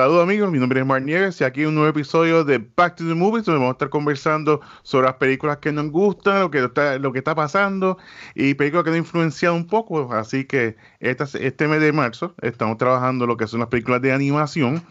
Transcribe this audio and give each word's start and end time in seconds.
Saludos 0.00 0.22
amigos, 0.22 0.50
mi 0.50 0.58
nombre 0.58 0.80
es 0.80 0.86
Mark 0.86 1.04
Nieves 1.04 1.38
y 1.42 1.44
aquí 1.44 1.66
un 1.66 1.74
nuevo 1.74 1.90
episodio 1.90 2.42
de 2.42 2.56
Back 2.56 2.96
to 2.96 3.06
the 3.06 3.14
Movies 3.14 3.44
donde 3.44 3.58
vamos 3.58 3.72
a 3.72 3.76
estar 3.76 3.90
conversando 3.90 4.62
sobre 4.82 5.08
las 5.08 5.16
películas 5.16 5.58
que 5.58 5.72
nos 5.72 5.90
gustan, 5.90 6.40
lo 6.40 6.50
que 7.12 7.18
está, 7.18 7.34
pasando 7.34 7.98
y 8.34 8.54
películas 8.54 8.84
que 8.84 8.90
han 8.92 8.96
influenciado 8.96 9.54
un 9.54 9.66
poco. 9.66 10.10
Así 10.14 10.46
que 10.46 10.74
este 11.00 11.68
mes 11.68 11.82
de 11.82 11.92
marzo 11.92 12.34
estamos 12.40 12.78
trabajando 12.78 13.26
lo 13.26 13.36
que 13.36 13.46
son 13.46 13.60
las 13.60 13.68
películas 13.68 14.00
de 14.00 14.10
animación 14.10 14.82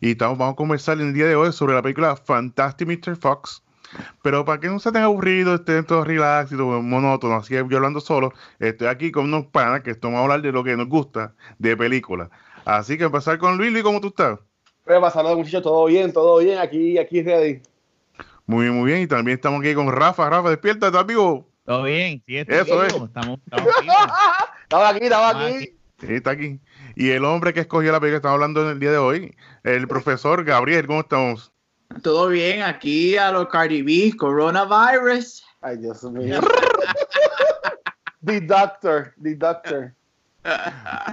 y 0.00 0.10
estamos, 0.10 0.36
vamos 0.36 0.54
a 0.54 0.56
conversar 0.56 1.00
en 1.00 1.10
el 1.10 1.14
día 1.14 1.26
de 1.26 1.36
hoy 1.36 1.52
sobre 1.52 1.74
la 1.74 1.82
película 1.82 2.16
Fantastic 2.16 2.88
Mr. 2.88 3.14
Fox. 3.14 3.62
Pero 4.22 4.44
para 4.44 4.58
que 4.58 4.66
no 4.66 4.80
se 4.80 4.90
tenga 4.90 5.04
aburrido, 5.04 5.54
estén 5.54 5.84
todos 5.84 6.04
relax 6.08 6.50
y 6.50 6.56
monótono, 6.56 7.36
así 7.36 7.54
que 7.54 7.64
yo 7.70 7.76
hablando 7.76 8.00
solo, 8.00 8.32
estoy 8.58 8.88
aquí 8.88 9.12
con 9.12 9.26
unos 9.26 9.46
panas 9.46 9.82
que 9.82 9.92
estamos 9.92 10.18
a 10.18 10.22
hablar 10.24 10.42
de 10.42 10.50
lo 10.50 10.64
que 10.64 10.76
nos 10.76 10.88
gusta 10.88 11.36
de 11.60 11.76
películas. 11.76 12.30
Así 12.64 12.98
que 12.98 13.04
empezar 13.04 13.38
con 13.38 13.58
Luis, 13.58 13.80
¿cómo 13.84 14.00
tú 14.00 14.08
estás? 14.08 14.40
Pues 14.86 15.00
pasando 15.00 15.36
muchachos, 15.36 15.64
todo 15.64 15.86
bien, 15.86 16.12
todo 16.12 16.38
bien, 16.38 16.58
aquí, 16.58 16.96
aquí 16.96 17.20
ready. 17.20 17.60
Muy 18.46 18.66
bien, 18.66 18.78
muy 18.78 18.86
bien. 18.88 19.02
Y 19.02 19.08
también 19.08 19.34
estamos 19.34 19.60
aquí 19.60 19.74
con 19.74 19.90
Rafa. 19.90 20.30
Rafa, 20.30 20.50
despierta, 20.50 20.86
¿estás 20.86 21.04
vivo? 21.04 21.48
Todo 21.64 21.82
bien, 21.82 22.22
sí, 22.24 22.36
Eso 22.36 22.84
es. 22.84 22.94
Estamos, 22.94 23.10
estamos, 23.10 23.40
estamos 24.62 24.88
aquí, 24.88 25.04
estamos 25.04 25.34
aquí. 25.34 25.76
Sí, 25.98 26.06
está 26.14 26.30
aquí. 26.30 26.60
Y 26.94 27.10
el 27.10 27.24
hombre 27.24 27.52
que 27.52 27.60
escogió 27.60 27.90
la 27.90 27.98
película 27.98 28.12
que 28.12 28.16
estamos 28.18 28.34
hablando 28.34 28.62
en 28.62 28.68
el 28.68 28.78
día 28.78 28.92
de 28.92 28.98
hoy, 28.98 29.34
el 29.64 29.88
profesor 29.88 30.44
Gabriel, 30.44 30.86
¿cómo 30.86 31.00
estamos? 31.00 31.52
Todo 32.04 32.28
bien, 32.28 32.62
aquí 32.62 33.16
a 33.16 33.32
los 33.32 33.48
Cardi 33.48 33.82
B, 33.82 34.16
coronavirus. 34.16 35.44
Ay, 35.62 35.78
Dios 35.78 36.04
mío. 36.04 36.40
the 38.22 38.40
doctor, 38.40 39.14
the 39.20 39.34
doctor. 39.34 39.96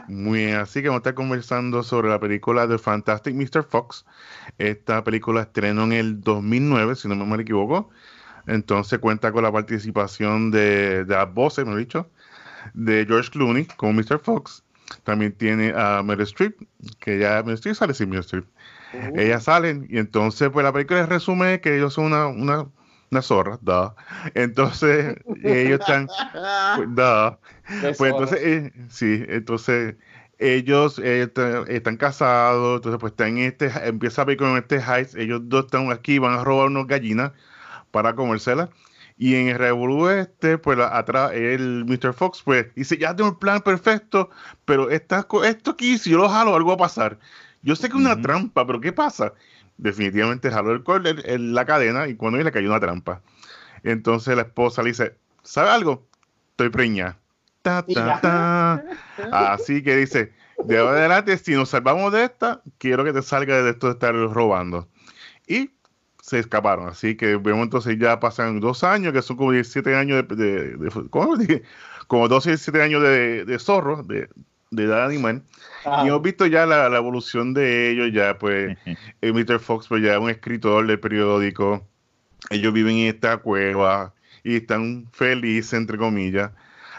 Muy 0.08 0.46
bien, 0.46 0.56
así 0.58 0.82
que 0.82 0.90
vamos 0.90 1.00
a 1.00 1.02
estar 1.02 1.14
conversando 1.14 1.84
sobre 1.84 2.10
la 2.10 2.20
película 2.20 2.68
de 2.68 2.78
Fantastic 2.78 3.36
Mr. 3.36 3.64
Fox. 3.64 4.06
Esta 4.58 5.04
película 5.04 5.42
estrenó 5.42 5.84
en 5.84 5.94
el 5.94 6.22
2009, 6.22 6.96
si 6.96 7.08
no 7.08 7.16
me 7.16 7.42
equivoco. 7.42 7.90
Entonces 8.48 9.00
cuenta 9.00 9.32
con 9.32 9.44
la 9.44 9.52
participación 9.52 10.52
de, 10.52 11.06
de 11.06 11.16
las 11.16 11.34
voces, 11.34 11.66
me 11.66 11.74
he 11.74 11.78
dicho, 11.78 12.10
de 12.74 13.06
George 13.08 13.30
Clooney 13.32 13.66
como 13.78 13.94
Mr. 13.94 14.20
Fox. 14.20 14.64
También 15.04 15.34
tiene 15.34 15.74
a 15.76 16.04
Meryl 16.04 16.24
Streep, 16.24 16.58
que 17.00 17.20
ya 17.20 17.42
Meryl 17.42 17.56
Streep 17.56 17.76
sale 17.76 17.94
sin 17.94 18.10
Meryl 18.10 18.22
Streep. 18.22 18.46
Uh. 18.94 19.20
Ellas 19.20 19.44
salen 19.44 19.88
y 19.90 19.98
entonces 19.98 20.50
pues 20.50 20.64
la 20.64 20.72
película 20.72 21.06
resume 21.06 21.62
que 21.62 21.76
ellos 21.78 21.94
son 21.94 22.06
una, 22.06 22.28
una 22.28 22.68
una 23.14 23.22
zorra, 23.22 23.60
da. 23.62 23.96
Entonces, 24.34 25.16
ellos 25.44 25.80
están, 25.80 26.08
pues, 27.82 27.98
pues 27.98 28.12
entonces, 28.12 28.40
eh, 28.42 28.74
sí, 28.90 29.24
entonces 29.28 29.96
ellos 30.40 31.00
eh, 31.02 31.32
están 31.70 31.98
casados, 31.98 32.78
entonces 32.78 33.00
pues 33.00 33.12
están 33.12 33.38
en 33.38 33.46
este, 33.46 33.72
empieza 33.88 34.24
a 34.24 34.26
ver 34.26 34.38
con 34.38 34.58
este 34.58 34.78
heist, 34.78 35.16
ellos 35.16 35.42
dos 35.46 35.66
están 35.66 35.92
aquí, 35.92 36.20
van 36.20 36.38
a 36.40 36.44
robar 36.44 36.68
unas 36.68 36.88
gallinas 36.88 37.32
para 37.92 38.16
comérselas. 38.16 38.70
Y 39.18 39.36
en 39.36 39.48
el 39.50 39.60
Revolu 39.60 40.10
este, 40.10 40.58
pues 40.58 40.80
atrás, 40.80 41.32
el 41.34 41.86
Mr. 41.86 42.14
Fox, 42.14 42.42
pues 42.44 42.74
dice, 42.76 42.98
ya 42.98 43.16
tengo 43.16 43.30
el 43.30 43.38
plan 43.38 43.62
perfecto, 43.62 44.32
pero 44.66 44.90
esta, 44.90 45.28
esto 45.46 45.72
aquí, 45.72 45.98
si 45.98 46.10
yo 46.10 46.18
lo 46.18 46.30
jalo, 46.30 46.56
algo 46.56 46.70
va 46.70 46.76
a 46.76 46.78
pasar. 46.78 47.20
Yo 47.62 47.76
sé 47.76 47.88
que 47.88 47.96
es 47.96 48.02
una 48.02 48.20
trampa, 48.20 48.66
pero 48.66 48.82
¿qué 48.82 48.92
pasa? 48.92 49.34
Definitivamente 49.78 50.52
jaló 50.52 50.72
el 50.72 50.84
cordel 50.84 51.22
en 51.26 51.54
la 51.54 51.66
cadena 51.66 52.08
y 52.08 52.16
cuando 52.16 52.40
le 52.40 52.52
cayó 52.52 52.70
una 52.70 52.80
trampa. 52.80 53.22
Entonces 53.84 54.36
la 54.36 54.44
esposa 54.44 54.82
le 54.84 54.90
dice, 54.90 55.16
¿sabe 55.44 55.70
algo? 55.70 56.08
Estoy 56.52 56.70
preñada. 56.70 57.18
Así 59.32 59.84
que 59.84 59.96
dice, 59.96 60.34
de 60.66 60.78
ahora 60.78 61.00
adelante, 61.00 61.38
si 61.38 61.54
nos 61.54 61.70
salvamos 61.70 62.12
de 62.12 62.26
esta, 62.26 62.62
quiero 62.78 63.04
que 63.04 63.14
te 63.14 63.22
salga 63.22 63.62
de 63.62 63.72
esto 63.72 63.88
de 63.88 63.94
estar 63.94 64.14
robando. 64.14 64.88
Y 65.48 65.72
se 66.22 66.40
escaparon. 66.40 66.88
Así 66.88 67.16
que 67.16 67.36
vemos 67.38 67.64
entonces 67.64 67.98
ya 68.00 68.20
pasan 68.20 68.60
dos 68.60 68.84
años, 68.84 69.14
que 69.14 69.22
son 69.22 69.38
como 69.38 69.52
17 69.52 69.96
años 69.96 70.26
de, 70.30 70.78
¿cómo 71.10 71.36
dije? 71.36 71.64
Como 72.08 72.28
12, 72.28 72.52
17 72.52 72.82
años 72.82 73.02
de, 73.02 73.46
de 73.46 73.60
zorro, 73.60 74.04
de, 74.04 74.30
de 74.76 74.84
edad 74.84 75.06
animal. 75.06 75.44
Y 76.04 76.08
hemos 76.08 76.22
visto 76.22 76.46
ya 76.46 76.66
la, 76.66 76.86
evolución 76.96 77.54
de 77.54 77.92
ellos, 77.92 78.12
ya 78.14 78.38
pues 78.38 78.78
eh, 79.22 79.34
Mr. 79.34 79.60
Fox 79.60 79.88
pues 79.88 80.02
ya 80.02 80.14
es 80.14 80.20
un 80.20 80.30
escritor 80.30 80.88
de 80.88 80.98
periódico, 80.98 81.86
ellos 82.50 82.74
viven 82.74 82.98
en 82.98 83.08
esta 83.08 83.38
cueva 83.38 84.14
y 84.44 84.58
están 84.58 85.08
felices, 85.12 85.74
entre 85.74 85.98
comillas. 85.98 86.52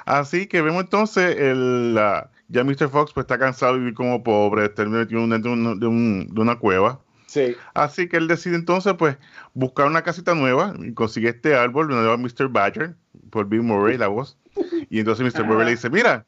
Así 0.04 0.46
que 0.46 0.60
vemos 0.60 0.82
entonces 0.82 1.36
el, 1.36 1.94
la, 1.94 2.30
ya 2.48 2.62
Mr. 2.62 2.88
Fox 2.90 3.12
pues 3.12 3.24
está 3.24 3.38
cansado 3.38 3.74
de 3.74 3.78
vivir 3.80 3.94
como 3.94 4.22
pobre, 4.22 4.66
estar 4.66 4.86
metido 4.88 5.26
dentro 5.26 5.56
de, 5.56 5.76
de, 5.76 5.86
una 6.40 6.58
cueva. 6.58 7.00
Sí. 7.26 7.56
Así 7.72 8.08
que 8.08 8.18
él 8.18 8.28
decide 8.28 8.54
entonces 8.54 8.94
pues 8.94 9.16
buscar 9.54 9.86
una 9.86 10.02
casita 10.02 10.34
nueva 10.34 10.74
y 10.78 10.92
consigue 10.92 11.30
este 11.30 11.54
árbol 11.54 11.88
donde 11.88 12.06
va 12.06 12.16
Mr. 12.16 12.48
Badger, 12.48 12.96
por 13.30 13.48
Bill 13.48 13.62
Murray, 13.62 13.96
la 13.96 14.08
voz. 14.08 14.36
Y 14.90 15.00
entonces 15.00 15.34
Mr. 15.34 15.44
Murray 15.44 15.64
le 15.64 15.70
dice, 15.72 15.90
mira, 15.90 16.26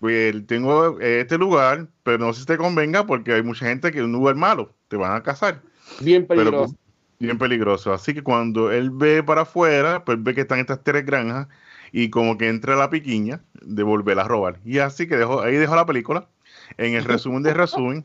pues 0.00 0.46
tengo 0.46 1.00
este 1.00 1.38
lugar, 1.38 1.88
pero 2.02 2.18
no 2.18 2.32
sé 2.32 2.40
si 2.40 2.46
te 2.46 2.56
convenga 2.56 3.06
porque 3.06 3.32
hay 3.32 3.42
mucha 3.42 3.66
gente 3.66 3.90
que 3.90 3.98
es 3.98 4.04
un 4.04 4.12
lugar 4.12 4.36
malo, 4.36 4.74
te 4.88 4.96
van 4.96 5.14
a 5.14 5.22
cazar. 5.22 5.60
Bien 6.00 6.26
peligroso. 6.26 6.76
bien 7.18 7.38
peligroso. 7.38 7.92
Así 7.92 8.14
que 8.14 8.22
cuando 8.22 8.70
él 8.70 8.90
ve 8.90 9.22
para 9.22 9.42
afuera, 9.42 10.04
pues 10.04 10.22
ve 10.22 10.34
que 10.34 10.42
están 10.42 10.60
estas 10.60 10.84
tres 10.84 11.04
granjas 11.04 11.48
y 11.90 12.10
como 12.10 12.38
que 12.38 12.48
entra 12.48 12.76
la 12.76 12.90
piquiña 12.90 13.40
de 13.60 13.82
volver 13.82 14.18
a 14.18 14.24
robar. 14.24 14.60
Y 14.64 14.78
así 14.78 15.08
que 15.08 15.16
dejó, 15.16 15.42
ahí 15.42 15.56
dejó 15.56 15.74
la 15.74 15.86
película. 15.86 16.28
En 16.76 16.94
el 16.94 17.04
resumen 17.04 17.42
de 17.42 17.54
resumen, 17.54 18.04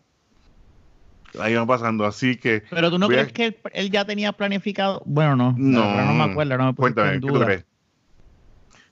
ahí 1.39 1.55
van 1.55 1.67
pasando. 1.67 2.05
Así 2.05 2.37
que. 2.37 2.63
Pero 2.69 2.89
tú 2.89 2.97
no 2.97 3.07
crees 3.07 3.31
que 3.31 3.59
él, 3.73 3.91
ya 3.91 4.05
tenía 4.05 4.31
planificado. 4.31 5.03
Bueno, 5.05 5.35
no. 5.35 5.53
No, 5.57 6.05
no 6.05 6.13
me 6.13 6.23
acuerdo. 6.23 6.57
No 6.57 6.67
me 6.67 6.75
cuéntame, 6.75 7.13
¿qué 7.13 7.19
tú 7.19 7.39
crees? 7.39 7.65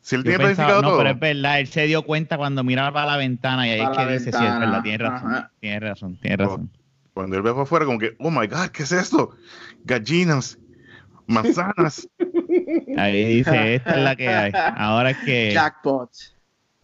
Si 0.01 0.15
él 0.15 0.23
tiene 0.23 0.39
planificado 0.39 0.81
no, 0.81 0.97
pero 0.97 1.11
es 1.11 1.19
verdad, 1.19 1.59
él 1.59 1.67
se 1.67 1.85
dio 1.85 2.03
cuenta 2.03 2.37
cuando 2.37 2.63
miraba 2.63 2.91
para 2.91 3.05
la 3.05 3.17
ventana 3.17 3.67
y 3.67 3.71
ahí 3.71 3.81
es 3.81 3.89
que 3.89 4.05
dice, 4.07 4.31
sí, 4.31 4.45
es 4.45 4.59
verdad, 4.59 4.81
tiene 4.81 4.97
razón, 4.97 5.47
tiene 5.59 5.79
razón, 5.79 6.17
tiene 6.19 6.37
razón. 6.37 6.71
Cuando 7.13 7.35
él 7.35 7.41
ve 7.41 7.51
para 7.51 7.63
afuera, 7.63 7.85
como 7.85 7.99
que, 7.99 8.15
oh 8.19 8.31
my 8.31 8.47
God, 8.47 8.67
¿qué 8.71 8.83
es 8.83 8.91
esto? 8.91 9.35
Gallinas, 9.83 10.57
manzanas. 11.27 12.07
Ahí 12.97 13.35
dice, 13.35 13.75
esta 13.75 13.91
es 13.91 14.03
la 14.03 14.15
que 14.15 14.27
hay. 14.27 14.51
Ahora 14.75 15.11
es 15.11 15.17
que... 15.17 15.51
Jackpot. 15.51 16.09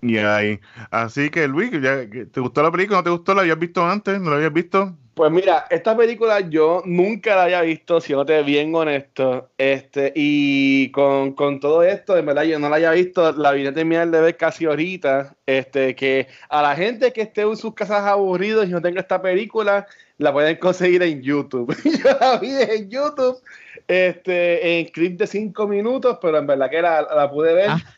Y 0.02 0.18
ahí. 0.18 0.60
Así 0.92 1.30
que, 1.30 1.48
Luis, 1.48 1.72
¿te 1.72 2.40
gustó 2.40 2.62
la 2.62 2.72
película? 2.72 3.00
¿No 3.00 3.04
te 3.04 3.10
gustó? 3.10 3.34
¿La 3.34 3.42
habías 3.42 3.58
visto 3.58 3.86
antes? 3.86 4.20
¿No 4.22 4.30
la 4.30 4.36
habías 4.36 4.54
visto? 4.54 4.96
Pues 5.18 5.32
mira, 5.32 5.66
esta 5.72 5.98
película 5.98 6.42
yo 6.42 6.84
nunca 6.86 7.36
la 7.36 7.46
había 7.46 7.62
visto, 7.62 8.00
si 8.00 8.14
no 8.14 8.24
te 8.24 8.44
bien 8.44 8.76
honesto. 8.76 9.50
Este, 9.58 10.14
y 10.16 10.92
con, 10.92 11.34
todo 11.60 11.82
esto, 11.82 12.14
de 12.14 12.22
verdad, 12.22 12.44
yo 12.44 12.60
no 12.60 12.70
la 12.70 12.76
había 12.76 12.92
visto, 12.92 13.32
la 13.32 13.52
vine 13.52 13.70
a 13.70 13.74
terminar 13.74 14.12
de 14.12 14.22
ver 14.22 14.38
casi 14.38 14.66
ahorita. 14.66 15.36
Este, 15.48 15.96
que 15.96 16.28
a 16.50 16.62
la 16.62 16.76
gente 16.76 17.12
que 17.14 17.24
esté 17.24 17.42
en 17.42 17.58
sus 17.58 17.74
casas 17.74 18.04
aburridos 18.04 18.68
y 18.68 18.70
no 18.70 18.80
tenga 18.80 19.02
esta 19.02 19.20
película, 19.20 19.88
la 20.20 20.32
pueden 20.32 20.56
conseguir 20.58 21.02
en 21.02 21.24
YouTube. 21.24 21.76
yo 21.84 22.16
la 22.22 22.38
vi 22.38 22.52
en 22.52 22.88
YouTube, 22.88 23.42
este, 23.88 24.78
en 24.80 24.86
clip 24.86 25.18
de 25.18 25.26
cinco 25.26 25.68
minutos, 25.68 26.20
pero 26.22 26.38
en 26.38 26.46
verdad 26.46 26.70
que 26.70 26.80
la, 26.84 27.02
la 27.02 27.28
pude 27.28 27.56
ver. 27.56 27.72
Ah. 27.72 27.97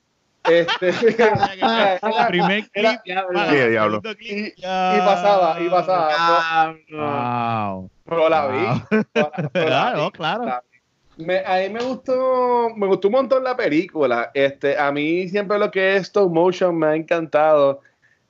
Este, 0.49 0.93
primer 2.27 2.69
clip, 2.69 3.01
diablo. 3.05 4.01
Y, 4.19 4.51
pasaba, 4.61 5.61
y 5.61 5.69
pasaba. 5.69 6.75
Wow. 6.91 7.89
Pero 8.05 8.29
la 8.29 8.47
vi. 8.47 8.65
claro, 9.53 10.11
claro. 10.11 10.61
Me, 11.17 11.39
a 11.39 11.57
mí 11.57 11.69
me 11.69 11.83
gustó, 11.83 12.69
me 12.75 12.87
gustó 12.87 13.09
un 13.09 13.13
montón 13.13 13.43
la 13.43 13.55
película. 13.55 14.31
Este, 14.33 14.77
a 14.77 14.91
mí 14.91 15.27
siempre 15.27 15.59
lo 15.59 15.69
que 15.69 15.97
es 15.97 16.03
stop 16.03 16.31
motion 16.31 16.77
me 16.77 16.87
ha 16.87 16.95
encantado. 16.95 17.81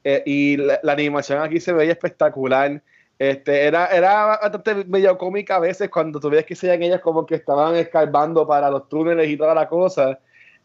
Eh, 0.03 0.23
y 0.25 0.57
la, 0.57 0.79
animación 0.83 1.41
aquí 1.41 1.59
se 1.59 1.71
veía 1.71 1.91
espectacular. 1.91 2.81
Este, 3.19 3.65
era, 3.65 3.88
era 3.88 4.25
bastante 4.25 4.85
medio 4.85 5.17
cómica 5.17 5.57
a 5.57 5.59
veces 5.59 5.89
cuando 5.89 6.19
tú 6.19 6.31
que 6.47 6.55
sean 6.55 6.81
ellas 6.81 7.01
como 7.01 7.25
que 7.25 7.35
estaban 7.35 7.75
escarbando 7.75 8.47
para 8.47 8.69
los 8.69 8.88
túneles 8.88 9.29
y 9.29 9.38
toda 9.38 9.53
la 9.53 9.67
cosa. 9.67 10.19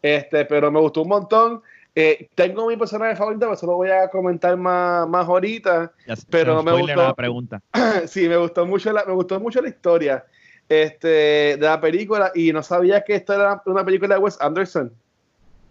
Este, 0.05 0.45
pero 0.45 0.71
me 0.71 0.79
gustó 0.79 1.01
un 1.01 1.09
montón. 1.09 1.63
Eh, 1.95 2.29
tengo 2.35 2.67
mi 2.67 2.77
personaje 2.77 3.15
favorito, 3.15 3.39
pero 3.39 3.53
eso 3.53 3.65
lo 3.65 3.77
voy 3.77 3.89
a 3.89 4.07
comentar 4.07 4.55
más, 4.55 5.09
más 5.09 5.27
ahorita. 5.27 5.91
pero 6.29 6.61
me 6.61 6.79
gustó. 6.79 6.95
La 6.95 7.15
pregunta. 7.15 7.59
sí, 8.05 8.29
me 8.29 8.37
gustó 8.37 8.67
mucho 8.67 8.93
la, 8.93 9.03
me 9.03 9.13
gustó 9.13 9.39
mucho 9.39 9.63
la 9.63 9.69
historia 9.69 10.23
este, 10.69 11.07
de 11.57 11.57
la 11.59 11.81
película 11.81 12.31
y 12.35 12.53
no 12.53 12.61
sabía 12.61 13.03
que 13.03 13.15
esto 13.15 13.33
era 13.33 13.63
una 13.65 13.83
película 13.83 14.13
de 14.13 14.21
Wes 14.21 14.37
Anderson. 14.39 14.93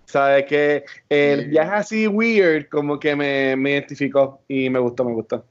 ¿Sabes? 0.06 0.46
Que 0.46 0.84
el 1.08 1.50
viaje 1.50 1.70
así 1.70 2.08
weird 2.08 2.68
como 2.68 2.98
que 2.98 3.14
me, 3.14 3.54
me 3.54 3.70
identificó 3.70 4.40
y 4.48 4.68
me 4.68 4.80
gustó, 4.80 5.04
me 5.04 5.12
gustó. 5.12 5.44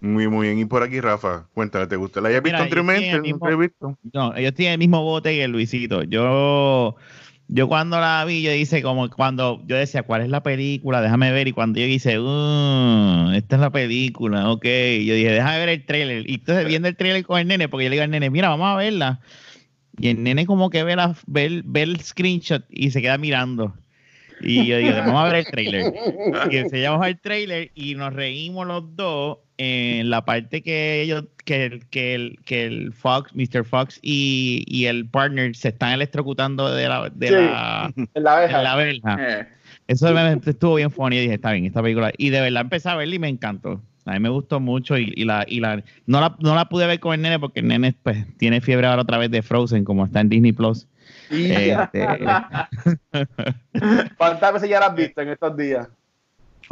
Muy, 0.00 0.28
muy 0.28 0.46
bien. 0.46 0.58
Y 0.58 0.64
por 0.64 0.82
aquí, 0.82 1.00
Rafa, 1.00 1.46
cuéntame, 1.52 1.86
¿te 1.86 1.96
gusta? 1.96 2.20
¿La 2.20 2.30
hayas 2.30 2.42
visto 2.42 2.58
anteriormente? 2.58 3.20
No, 4.12 4.34
ellos 4.34 4.54
tienen 4.54 4.74
el 4.74 4.78
mismo 4.78 5.02
bote 5.02 5.30
que 5.30 5.44
el 5.44 5.52
Luisito. 5.52 6.02
Yo 6.04 6.96
yo 7.52 7.66
cuando 7.66 7.98
la 7.98 8.24
vi, 8.24 8.42
yo 8.42 8.52
dice 8.52 8.80
como 8.80 9.10
cuando 9.10 9.60
yo 9.66 9.74
decía, 9.74 10.04
¿cuál 10.04 10.22
es 10.22 10.28
la 10.28 10.40
película? 10.40 11.02
Déjame 11.02 11.32
ver. 11.32 11.48
Y 11.48 11.52
cuando 11.52 11.80
yo 11.80 11.86
dice, 11.86 12.20
uh, 12.20 13.32
esta 13.34 13.56
es 13.56 13.60
la 13.60 13.70
película, 13.70 14.50
ok. 14.50 14.64
Yo 14.64 15.14
dije, 15.14 15.32
déjame 15.32 15.58
ver 15.58 15.68
el 15.70 15.84
trailer. 15.84 16.30
Y 16.30 16.34
entonces 16.34 16.64
viendo 16.66 16.86
el 16.86 16.94
trailer 16.94 17.24
con 17.24 17.40
el 17.40 17.48
nene, 17.48 17.68
porque 17.68 17.84
yo 17.84 17.90
le 17.90 17.96
digo 17.96 18.04
al 18.04 18.10
nene, 18.10 18.30
mira, 18.30 18.50
vamos 18.50 18.68
a 18.68 18.76
verla. 18.76 19.20
Y 19.98 20.08
el 20.10 20.22
nene 20.22 20.46
como 20.46 20.70
que 20.70 20.84
ve, 20.84 20.94
la, 20.94 21.16
ve, 21.26 21.62
ve 21.64 21.82
el 21.82 22.00
screenshot 22.00 22.64
y 22.70 22.92
se 22.92 23.02
queda 23.02 23.18
mirando. 23.18 23.74
Y 24.40 24.66
yo 24.66 24.78
digo, 24.78 24.92
vamos 24.92 25.20
a 25.20 25.24
ver 25.24 25.34
el 25.34 25.46
trailer. 25.46 25.92
Y 26.52 26.56
enseñamos 26.56 27.04
el 27.04 27.18
trailer 27.18 27.72
y 27.74 27.96
nos 27.96 28.12
reímos 28.14 28.64
los 28.64 28.94
dos 28.94 29.38
en 29.62 30.08
la 30.08 30.24
parte 30.24 30.62
que 30.62 31.02
ellos, 31.02 31.26
que, 31.44 31.66
el, 31.66 31.86
que, 31.88 32.14
el, 32.14 32.38
que 32.46 32.64
el 32.64 32.94
Fox, 32.94 33.34
Mr. 33.34 33.62
Fox 33.62 33.98
y, 34.00 34.64
y, 34.66 34.86
el 34.86 35.06
partner 35.06 35.54
se 35.54 35.68
están 35.68 35.92
electrocutando 35.92 36.74
de 36.74 36.88
la, 36.88 37.10
de 37.14 37.30
la, 37.30 37.92
en 38.14 38.24
la. 38.24 38.44
En 38.46 38.52
la 38.64 38.72
abeja. 38.72 39.18
Eh. 39.20 39.46
Eso 39.86 40.08
estuvo 40.46 40.76
bien 40.76 40.90
funny 40.90 41.16
y 41.16 41.20
dije, 41.20 41.34
está 41.34 41.52
bien, 41.52 41.66
esta 41.66 41.82
película. 41.82 42.10
Y 42.16 42.30
de 42.30 42.40
verdad 42.40 42.62
empecé 42.62 42.88
a 42.88 42.96
verla 42.96 43.14
y 43.14 43.18
me 43.18 43.28
encantó. 43.28 43.82
A 44.06 44.14
mí 44.14 44.20
me 44.20 44.30
gustó 44.30 44.60
mucho 44.60 44.96
y, 44.96 45.12
y, 45.14 45.26
la, 45.26 45.44
y 45.46 45.60
la, 45.60 45.84
no 46.06 46.20
la 46.20 46.36
no 46.40 46.54
la 46.54 46.64
pude 46.70 46.86
ver 46.86 46.98
con 46.98 47.12
el 47.12 47.20
nene 47.20 47.38
porque 47.38 47.60
el 47.60 47.68
nene 47.68 47.94
pues, 48.02 48.24
tiene 48.38 48.62
fiebre 48.62 48.86
ahora 48.86 49.02
otra 49.02 49.18
vez 49.18 49.30
de 49.30 49.42
Frozen, 49.42 49.84
como 49.84 50.06
está 50.06 50.20
en 50.20 50.30
Disney 50.30 50.52
Plus. 50.52 50.88
Este, 51.28 52.06
¿Cuántas 54.16 54.54
veces 54.54 54.70
ya 54.70 54.80
la 54.80 54.86
has 54.86 54.94
visto 54.94 55.20
en 55.20 55.28
estos 55.28 55.54
días? 55.54 55.86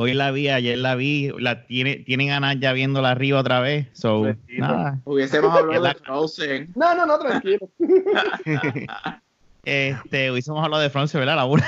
Hoy 0.01 0.15
la 0.15 0.31
vi, 0.31 0.49
ayer 0.49 0.79
la 0.79 0.95
vi, 0.95 1.33
la 1.41 1.67
tiene, 1.67 1.97
tienen 1.97 2.29
ganas 2.29 2.61
ya 2.61 2.73
viéndola 2.73 3.11
arriba 3.11 3.41
otra 3.41 3.59
vez. 3.59 3.89
So, 3.95 4.27
nada. 4.47 5.01
Hubiésemos 5.03 5.53
hablado 5.59 5.83
de 5.83 5.95
Frozen. 5.95 6.73
No, 6.77 6.95
no, 6.95 7.05
no, 7.05 7.19
tranquilo. 7.19 7.69
este, 9.65 10.31
hubiésemos 10.31 10.65
hablado 10.65 10.85
de 10.85 10.91
Frozen, 10.91 11.19
¿verdad? 11.19 11.35
La 11.35 11.47
una. 11.47 11.67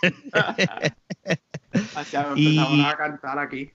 y, 2.36 2.84
a 2.86 2.96
cantar 2.96 3.38
aquí. 3.38 3.70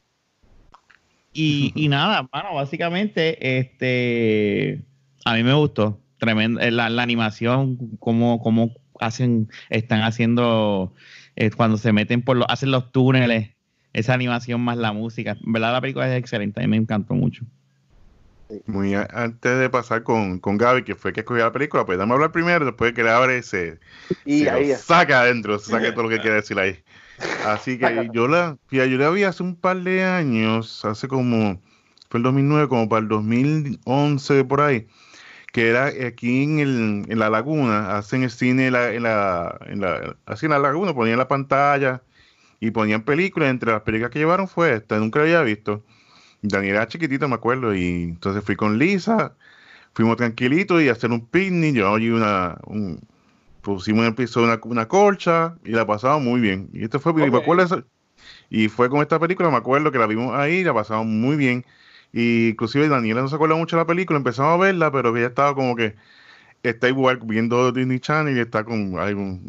Y, 1.31 1.71
y 1.75 1.87
nada, 1.87 2.27
bueno, 2.33 2.55
básicamente, 2.55 3.59
este, 3.59 4.81
a 5.23 5.35
mí 5.35 5.43
me 5.43 5.53
gustó. 5.53 6.01
Tremendo, 6.17 6.59
eh, 6.61 6.71
la, 6.71 6.89
la 6.89 7.03
animación, 7.03 7.77
cómo, 7.99 8.41
cómo 8.41 8.71
hacen, 8.99 9.51
están 9.69 10.01
haciendo, 10.01 10.95
eh, 11.35 11.51
cuando 11.51 11.77
se 11.77 11.93
meten 11.93 12.23
por 12.23 12.37
los, 12.37 12.47
hacen 12.49 12.71
los 12.71 12.91
túneles, 12.91 13.51
esa 13.97 14.13
animación 14.13 14.61
más 14.61 14.77
la 14.77 14.93
música. 14.93 15.35
En 15.43 15.53
verdad 15.53 15.73
la 15.73 15.81
película 15.81 16.07
es 16.07 16.19
excelente, 16.19 16.59
a 16.59 16.63
mí 16.63 16.69
me 16.69 16.77
encantó 16.77 17.15
mucho. 17.15 17.43
Muy 18.67 18.93
antes 18.93 19.59
de 19.59 19.69
pasar 19.69 20.03
con, 20.03 20.39
con 20.39 20.57
Gaby, 20.57 20.83
que 20.83 20.95
fue 20.95 21.11
que 21.11 21.21
escogió 21.21 21.43
la 21.43 21.51
película, 21.51 21.83
pues 21.83 21.97
dame 21.97 22.13
hablar 22.13 22.31
primero, 22.31 22.63
después 22.63 22.93
que 22.93 23.03
le 23.03 23.09
abre 23.09 23.41
se, 23.41 23.79
y 24.23 24.47
ahí 24.47 24.71
saca 24.75 25.21
adentro, 25.21 25.57
saca 25.59 25.91
todo 25.93 26.03
lo 26.03 26.09
que 26.09 26.21
quiere 26.21 26.35
decir 26.37 26.57
ahí. 26.59 26.79
Así 27.45 27.79
que 27.79 28.09
yo 28.13 28.27
la, 28.27 28.57
yo 28.69 28.85
la 28.85 29.09
vi 29.09 29.23
hace 29.23 29.41
un 29.41 29.55
par 29.55 29.77
de 29.77 30.03
años, 30.03 30.85
hace 30.85 31.07
como, 31.07 31.59
fue 32.09 32.19
el 32.19 32.23
2009, 32.23 32.67
como 32.69 32.87
para 32.87 33.01
el 33.01 33.07
2011 33.07 34.43
por 34.45 34.61
ahí, 34.61 34.87
que 35.51 35.69
era 35.69 35.87
aquí 35.87 36.43
en, 36.43 36.59
el, 36.59 37.05
en 37.09 37.19
la 37.19 37.31
laguna, 37.31 37.97
hacen 37.97 38.23
el 38.23 38.29
cine 38.29 38.67
en 38.67 38.73
la, 38.73 38.93
en 38.93 39.03
la, 39.03 39.59
en 39.65 39.81
la, 39.81 40.15
así 40.27 40.45
en 40.45 40.51
la 40.51 40.59
laguna, 40.59 40.93
ponían 40.93 41.17
la 41.17 41.27
pantalla 41.27 42.03
y 42.59 42.71
ponían 42.71 43.03
películas, 43.03 43.49
entre 43.49 43.71
las 43.71 43.81
películas 43.81 44.11
que 44.11 44.19
llevaron 44.19 44.47
fue 44.47 44.73
esta, 44.75 44.97
nunca 44.99 45.19
la 45.19 45.25
había 45.25 45.41
visto. 45.43 45.83
Daniel 46.41 46.75
era 46.75 46.87
chiquitito, 46.87 47.27
me 47.27 47.35
acuerdo, 47.35 47.75
y 47.75 48.03
entonces 48.03 48.43
fui 48.43 48.55
con 48.55 48.77
Lisa, 48.77 49.35
fuimos 49.93 50.17
tranquilitos 50.17 50.81
y 50.81 50.89
a 50.89 50.93
hacer 50.93 51.11
un 51.11 51.25
picnic, 51.25 51.75
yo 51.75 51.91
oí 51.91 52.09
una, 52.09 52.57
un, 52.65 52.99
pusimos 53.61 54.01
en 54.01 54.07
el 54.07 54.15
piso 54.15 54.43
una, 54.43 54.59
una 54.63 54.87
colcha 54.87 55.55
y 55.63 55.71
la 55.71 55.85
pasamos 55.85 56.21
muy 56.21 56.39
bien. 56.39 56.69
Y 56.73 56.83
esto 56.83 56.99
fue, 56.99 57.13
me 57.13 57.25
acuerdo, 57.37 57.83
y 58.49 58.69
fue 58.69 58.89
con 58.89 59.01
esta 59.01 59.19
película, 59.19 59.49
me 59.49 59.57
acuerdo 59.57 59.91
que 59.91 59.99
la 59.99 60.07
vimos 60.07 60.35
ahí, 60.35 60.63
la 60.63 60.73
pasamos 60.73 61.07
muy 61.07 61.35
bien. 61.35 61.65
Y 62.13 62.49
inclusive 62.49 62.87
Daniela 62.87 63.21
no 63.21 63.27
se 63.27 63.35
acuerda 63.35 63.55
mucho 63.55 63.75
de 63.75 63.81
la 63.83 63.87
película, 63.87 64.17
empezamos 64.17 64.53
a 64.53 64.57
verla, 64.57 64.91
pero 64.91 65.13
que 65.13 65.19
ella 65.19 65.27
estaba 65.29 65.53
como 65.55 65.75
que 65.75 65.95
está 66.63 66.87
igual 66.87 67.19
viendo 67.23 67.71
Disney 67.71 67.99
Channel 67.99 68.37
y 68.37 68.39
está 68.39 68.63
con 68.63 68.95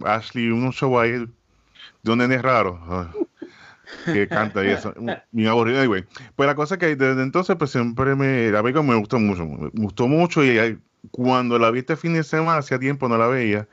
Ashley, 0.05 0.51
unos 0.51 0.75
show 0.77 0.99
ahí 0.99 1.27
de 2.03 2.13
un 2.13 2.19
nene 2.19 2.39
raro. 2.39 3.13
que 4.05 4.29
canta 4.29 4.65
y 4.65 4.69
eso, 4.69 4.93
mi 5.33 5.47
aburrido, 5.47 5.81
anyway. 5.81 6.05
Pues 6.37 6.47
la 6.47 6.55
cosa 6.55 6.75
es 6.75 6.79
que 6.79 6.97
desde 6.97 7.23
entonces, 7.23 7.57
pues 7.57 7.71
siempre 7.71 8.15
me, 8.15 8.51
la 8.51 8.63
película 8.63 8.83
me 8.83 8.97
gustó 8.97 9.19
mucho, 9.19 9.47
me 9.47 9.71
gustó 9.73 10.09
mucho 10.09 10.45
y 10.45 10.79
cuando 11.11 11.59
la 11.59 11.71
vi 11.71 11.81
este 11.81 11.97
fin 11.97 12.15
de 12.15 12.23
semana, 12.23 12.59
hacía 12.59 12.79
tiempo 12.79 13.09
no 13.09 13.17
la 13.17 13.29
veía, 13.29 13.67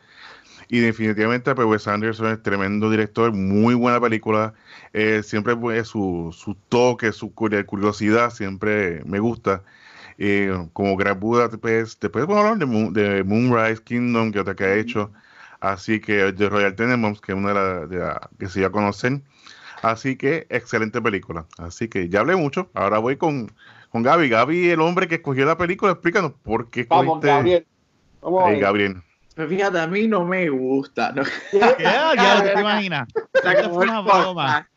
y 0.68 0.80
definitivamente, 0.80 1.54
pues 1.54 1.68
Wes 1.68 1.88
Anderson 1.88 2.27
es 2.27 2.42
tremendo 2.42 2.89
director, 2.89 3.31
muy 3.31 3.75
buena 3.75 4.00
película. 4.01 4.54
Eh, 4.94 5.22
siempre 5.24 5.56
pues, 5.56 5.88
su, 5.88 6.33
su 6.36 6.56
toque, 6.69 7.12
su 7.12 7.33
curiosidad, 7.33 8.31
siempre 8.31 9.04
me 9.06 9.19
gusta. 9.19 9.63
Eh, 10.18 10.68
como 10.74 10.95
Gran 10.95 11.19
Buda, 11.19 11.50
pues, 11.50 12.00
después 12.00 12.25
podemos 12.25 12.38
hablar 12.38 12.94
de, 12.94 13.24
Moonrise 13.24 13.83
Kingdom, 13.83 14.31
que 14.31 14.39
otra 14.39 14.56
que 14.56 14.63
ha 14.63 14.75
hecho. 14.75 15.12
Así 15.59 15.99
que 15.99 16.31
de 16.31 16.49
Royal 16.49 16.75
Tenenbaums, 16.75 17.21
que 17.21 17.31
es 17.31 17.37
una 17.37 17.53
de 17.85 17.97
las 17.97 18.19
que 18.37 18.47
se 18.47 18.59
iba 18.59 18.69
a 18.69 18.71
conocer. 18.71 19.21
Así 19.81 20.15
que 20.15 20.47
excelente 20.49 21.01
película. 21.01 21.45
Así 21.57 21.87
que 21.87 22.09
ya 22.09 22.21
hablé 22.21 22.35
mucho. 22.35 22.69
Ahora 22.73 22.97
voy 22.99 23.17
con, 23.17 23.51
con 23.89 24.03
Gaby. 24.03 24.29
Gaby, 24.29 24.69
el 24.71 24.81
hombre 24.81 25.07
que 25.07 25.15
escogió 25.15 25.45
la 25.45 25.57
película, 25.57 25.91
explícanos 25.91 26.33
por 26.43 26.69
qué 26.69 26.85
Vamos, 26.89 27.21
Gabriel. 27.21 27.67
Vamos 28.21 28.59
Gabriel. 28.59 29.01
Pero 29.35 29.49
fíjate, 29.49 29.79
a 29.79 29.87
mí 29.87 30.07
no 30.07 30.25
me 30.25 30.49
gusta. 30.49 31.11
¿no? 31.11 31.23
ya, 31.79 32.41
te 32.41 32.59
imaginas. 32.59 33.07
Esto 33.33 33.73
fue 33.73 33.83
una 33.85 34.01
broma. 34.01 34.69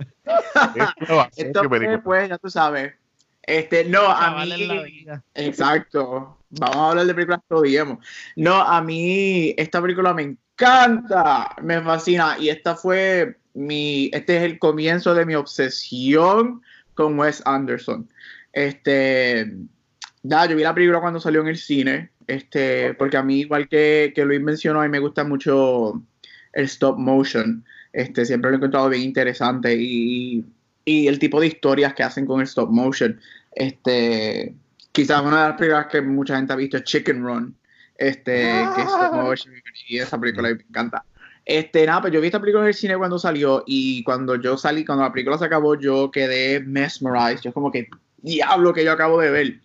Esto 1.37 1.69
fue, 1.69 1.99
pues, 1.99 2.29
ya 2.29 2.39
tú 2.39 2.51
sabes. 2.51 2.95
Este, 3.49 3.85
no, 3.85 4.03
a 4.03 4.45
mí. 4.45 5.07
Exacto. 5.35 6.39
Vamos 6.51 6.77
a 6.77 6.91
hablar 6.91 7.07
de 7.07 7.15
películas 7.15 7.41
que 7.49 7.55
odiemos. 7.55 8.07
No, 8.37 8.55
a 8.55 8.83
mí 8.83 9.55
esta 9.57 9.81
película 9.81 10.13
me 10.13 10.23
encanta, 10.23 11.57
me 11.63 11.81
fascina. 11.81 12.37
Y 12.39 12.51
esta 12.51 12.77
fue 12.77 13.39
mi. 13.55 14.11
Este 14.13 14.37
es 14.37 14.43
el 14.43 14.59
comienzo 14.59 15.15
de 15.15 15.25
mi 15.25 15.35
obsesión 15.35 16.61
con 16.93 17.19
Wes 17.19 17.43
Anderson. 17.47 18.09
Este. 18.53 19.51
Ya, 20.23 20.45
yo 20.45 20.55
vi 20.55 20.63
la 20.63 20.75
película 20.75 21.01
cuando 21.01 21.21
salió 21.21 21.41
en 21.41 21.49
el 21.49 21.57
cine. 21.57 22.11
Este, 22.27 22.93
porque 22.95 23.17
a 23.17 23.23
mí, 23.23 23.41
igual 23.41 23.67
que, 23.69 24.13
que 24.15 24.27
Luis 24.27 24.43
mencionó, 24.43 24.81
a 24.81 24.85
mí 24.85 24.91
me 24.91 24.99
gusta 24.99 25.25
mucho 25.25 26.03
el 26.53 26.65
stop 26.67 26.99
motion. 26.99 27.65
Este, 27.95 28.27
siempre 28.27 28.51
lo 28.51 28.57
he 28.57 28.59
encontrado 28.59 28.91
bien 28.91 29.05
interesante 29.05 29.75
y, 29.75 30.45
y 30.85 31.07
el 31.07 31.19
tipo 31.19 31.41
de 31.41 31.47
historias 31.47 31.95
que 31.95 32.03
hacen 32.03 32.27
con 32.27 32.41
el 32.41 32.47
stop 32.47 32.71
motion. 32.71 33.19
Este, 33.53 34.55
quizás 34.93 35.23
una 35.23 35.43
de 35.43 35.49
las 35.49 35.59
películas 35.59 35.87
que 35.87 36.01
mucha 36.03 36.37
gente 36.37 36.53
ha 36.53 36.57
visto 36.57 36.77
es 36.77 36.85
Chicken 36.85 37.23
Run, 37.23 37.57
este, 37.97 38.33
que 38.75 38.83
es 38.83 38.89
stop 38.89 39.15
ah. 39.15 39.35
y 39.89 39.99
esa 39.99 40.19
película 40.19 40.49
me 40.49 40.63
encanta. 40.69 41.05
Este, 41.45 41.87
nada, 41.87 42.03
pues 42.03 42.13
yo 42.13 42.21
vi 42.21 42.27
esta 42.27 42.41
película 42.41 42.65
en 42.65 42.69
el 42.69 42.75
cine 42.75 42.97
cuando 42.99 43.19
salió 43.19 43.65
y 43.67 44.05
cuando 44.05 44.37
yo 44.37 44.59
salí, 44.59 44.85
cuando 44.85 45.05
la 45.05 45.13
película 45.13 45.39
se 45.39 45.47
acabó, 45.47 45.77
yo 45.77 46.11
quedé 46.11 46.61
mesmerized. 46.61 47.41
Yo 47.41 47.53
como 47.55 47.73
que, 47.73 47.89
diablo 48.19 48.75
que 48.75 48.85
yo 48.85 48.93
acabo 48.93 49.21
de 49.21 49.31
ver 49.31 49.61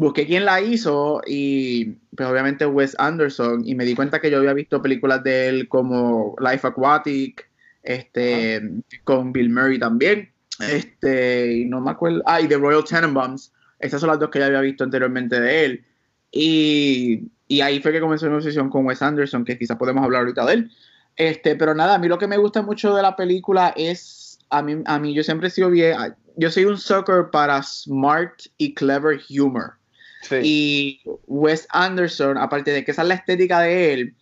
busqué 0.00 0.26
quién 0.26 0.46
la 0.46 0.62
hizo 0.62 1.20
y 1.26 1.96
pues 2.16 2.26
obviamente 2.26 2.64
Wes 2.64 2.96
Anderson 2.98 3.62
y 3.66 3.74
me 3.74 3.84
di 3.84 3.94
cuenta 3.94 4.18
que 4.18 4.30
yo 4.30 4.38
había 4.38 4.54
visto 4.54 4.80
películas 4.80 5.22
de 5.22 5.48
él 5.48 5.68
como 5.68 6.34
Life 6.40 6.66
Aquatic, 6.66 7.50
este, 7.82 8.62
con 9.04 9.30
Bill 9.30 9.50
Murray 9.50 9.78
también, 9.78 10.32
este, 10.60 11.52
y 11.52 11.64
no 11.64 11.80
me 11.80 11.90
acuerdo, 11.90 12.22
ah, 12.26 12.40
y 12.40 12.48
The 12.48 12.56
Royal 12.56 12.84
Tenenbaums, 12.84 13.52
estas 13.78 14.00
son 14.00 14.10
las 14.10 14.18
dos 14.18 14.30
que 14.30 14.38
ya 14.38 14.46
había 14.46 14.60
visto 14.60 14.84
anteriormente 14.84 15.40
de 15.40 15.64
él, 15.64 15.84
y, 16.30 17.22
y 17.48 17.60
ahí 17.60 17.80
fue 17.80 17.92
que 17.92 18.00
comenzó 18.00 18.28
mi 18.28 18.36
obsesión 18.36 18.70
con 18.70 18.86
Wes 18.86 19.02
Anderson, 19.02 19.44
que 19.44 19.58
quizás 19.58 19.76
podemos 19.76 20.04
hablar 20.04 20.20
ahorita 20.20 20.44
de 20.46 20.54
él, 20.54 20.70
este, 21.16 21.56
pero 21.56 21.74
nada, 21.74 21.94
a 21.94 21.98
mí 21.98 22.08
lo 22.08 22.18
que 22.18 22.26
me 22.26 22.36
gusta 22.36 22.62
mucho 22.62 22.94
de 22.94 23.02
la 23.02 23.16
película 23.16 23.72
es, 23.76 24.38
a 24.50 24.62
mí, 24.62 24.82
a 24.86 24.98
mí 24.98 25.14
yo 25.14 25.22
siempre 25.22 25.48
he 25.48 25.50
sido 25.50 25.70
bien, 25.70 25.96
yo 26.36 26.50
soy 26.50 26.64
un 26.64 26.78
sucker 26.78 27.30
para 27.30 27.62
smart 27.62 28.40
y 28.56 28.74
clever 28.74 29.20
humor. 29.38 29.74
Y 30.42 31.00
Wes 31.26 31.66
Anderson, 31.70 32.36
aparte 32.36 32.72
de 32.72 32.84
que 32.84 32.90
esa 32.90 33.02
es 33.02 33.08
la 33.08 33.14
estética 33.14 33.60
de 33.60 33.92
él, 33.92 34.14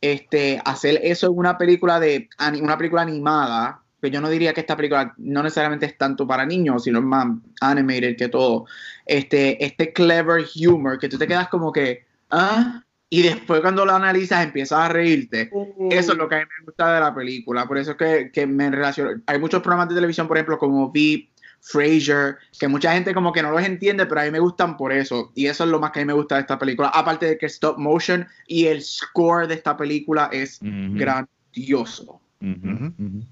este, 0.00 0.60
hacer 0.64 1.00
eso 1.02 1.28
en 1.28 1.38
una 1.38 1.58
película 1.58 1.98
de 1.98 2.28
una 2.60 2.76
película 2.76 3.02
animada, 3.02 3.82
que 4.00 4.10
yo 4.10 4.20
no 4.20 4.28
diría 4.28 4.52
que 4.52 4.60
esta 4.60 4.76
película 4.76 5.14
no 5.18 5.42
necesariamente 5.42 5.86
es 5.86 5.96
tanto 5.96 6.26
para 6.26 6.46
niños, 6.46 6.84
sino 6.84 7.00
más 7.02 7.26
animated 7.60 8.16
que 8.16 8.28
todo. 8.28 8.66
Este, 9.04 9.64
este 9.64 9.92
clever 9.92 10.44
humor 10.68 10.98
que 10.98 11.08
tú 11.08 11.18
te 11.18 11.26
quedas 11.26 11.48
como 11.48 11.72
que, 11.72 12.04
ah, 12.30 12.82
y 13.08 13.22
después 13.22 13.60
cuando 13.60 13.86
lo 13.86 13.92
analizas 13.92 14.44
empiezas 14.44 14.78
a 14.78 14.88
reírte. 14.88 15.50
Eso 15.90 16.12
es 16.12 16.18
lo 16.18 16.28
que 16.28 16.34
a 16.34 16.38
mí 16.40 16.44
me 16.58 16.64
gusta 16.64 16.94
de 16.94 17.00
la 17.00 17.14
película. 17.14 17.66
Por 17.66 17.78
eso 17.78 17.92
es 17.92 17.96
que, 17.96 18.30
que 18.32 18.46
me 18.46 18.70
relaciono. 18.70 19.22
Hay 19.26 19.38
muchos 19.38 19.62
programas 19.62 19.88
de 19.88 19.94
televisión, 19.94 20.26
por 20.26 20.36
ejemplo, 20.36 20.58
como 20.58 20.90
VIP, 20.90 21.30
Frasier, 21.60 22.36
que 22.58 22.68
mucha 22.68 22.92
gente 22.92 23.12
como 23.12 23.32
que 23.32 23.42
no 23.42 23.50
los 23.50 23.62
entiende, 23.64 24.06
pero 24.06 24.20
a 24.20 24.24
mí 24.24 24.30
me 24.30 24.38
gustan 24.38 24.76
por 24.76 24.92
eso. 24.92 25.32
Y 25.34 25.46
eso 25.46 25.64
es 25.64 25.70
lo 25.70 25.80
más 25.80 25.90
que 25.90 26.00
a 26.00 26.02
mí 26.02 26.06
me 26.06 26.12
gusta 26.12 26.36
de 26.36 26.42
esta 26.42 26.58
película. 26.58 26.88
Aparte 26.88 27.26
de 27.26 27.38
que 27.38 27.46
stop 27.46 27.78
motion 27.78 28.26
y 28.46 28.66
el 28.66 28.82
score 28.82 29.48
de 29.48 29.54
esta 29.54 29.76
película 29.76 30.28
es 30.32 30.60
grandioso. 30.60 32.20
grandioso. 32.40 33.26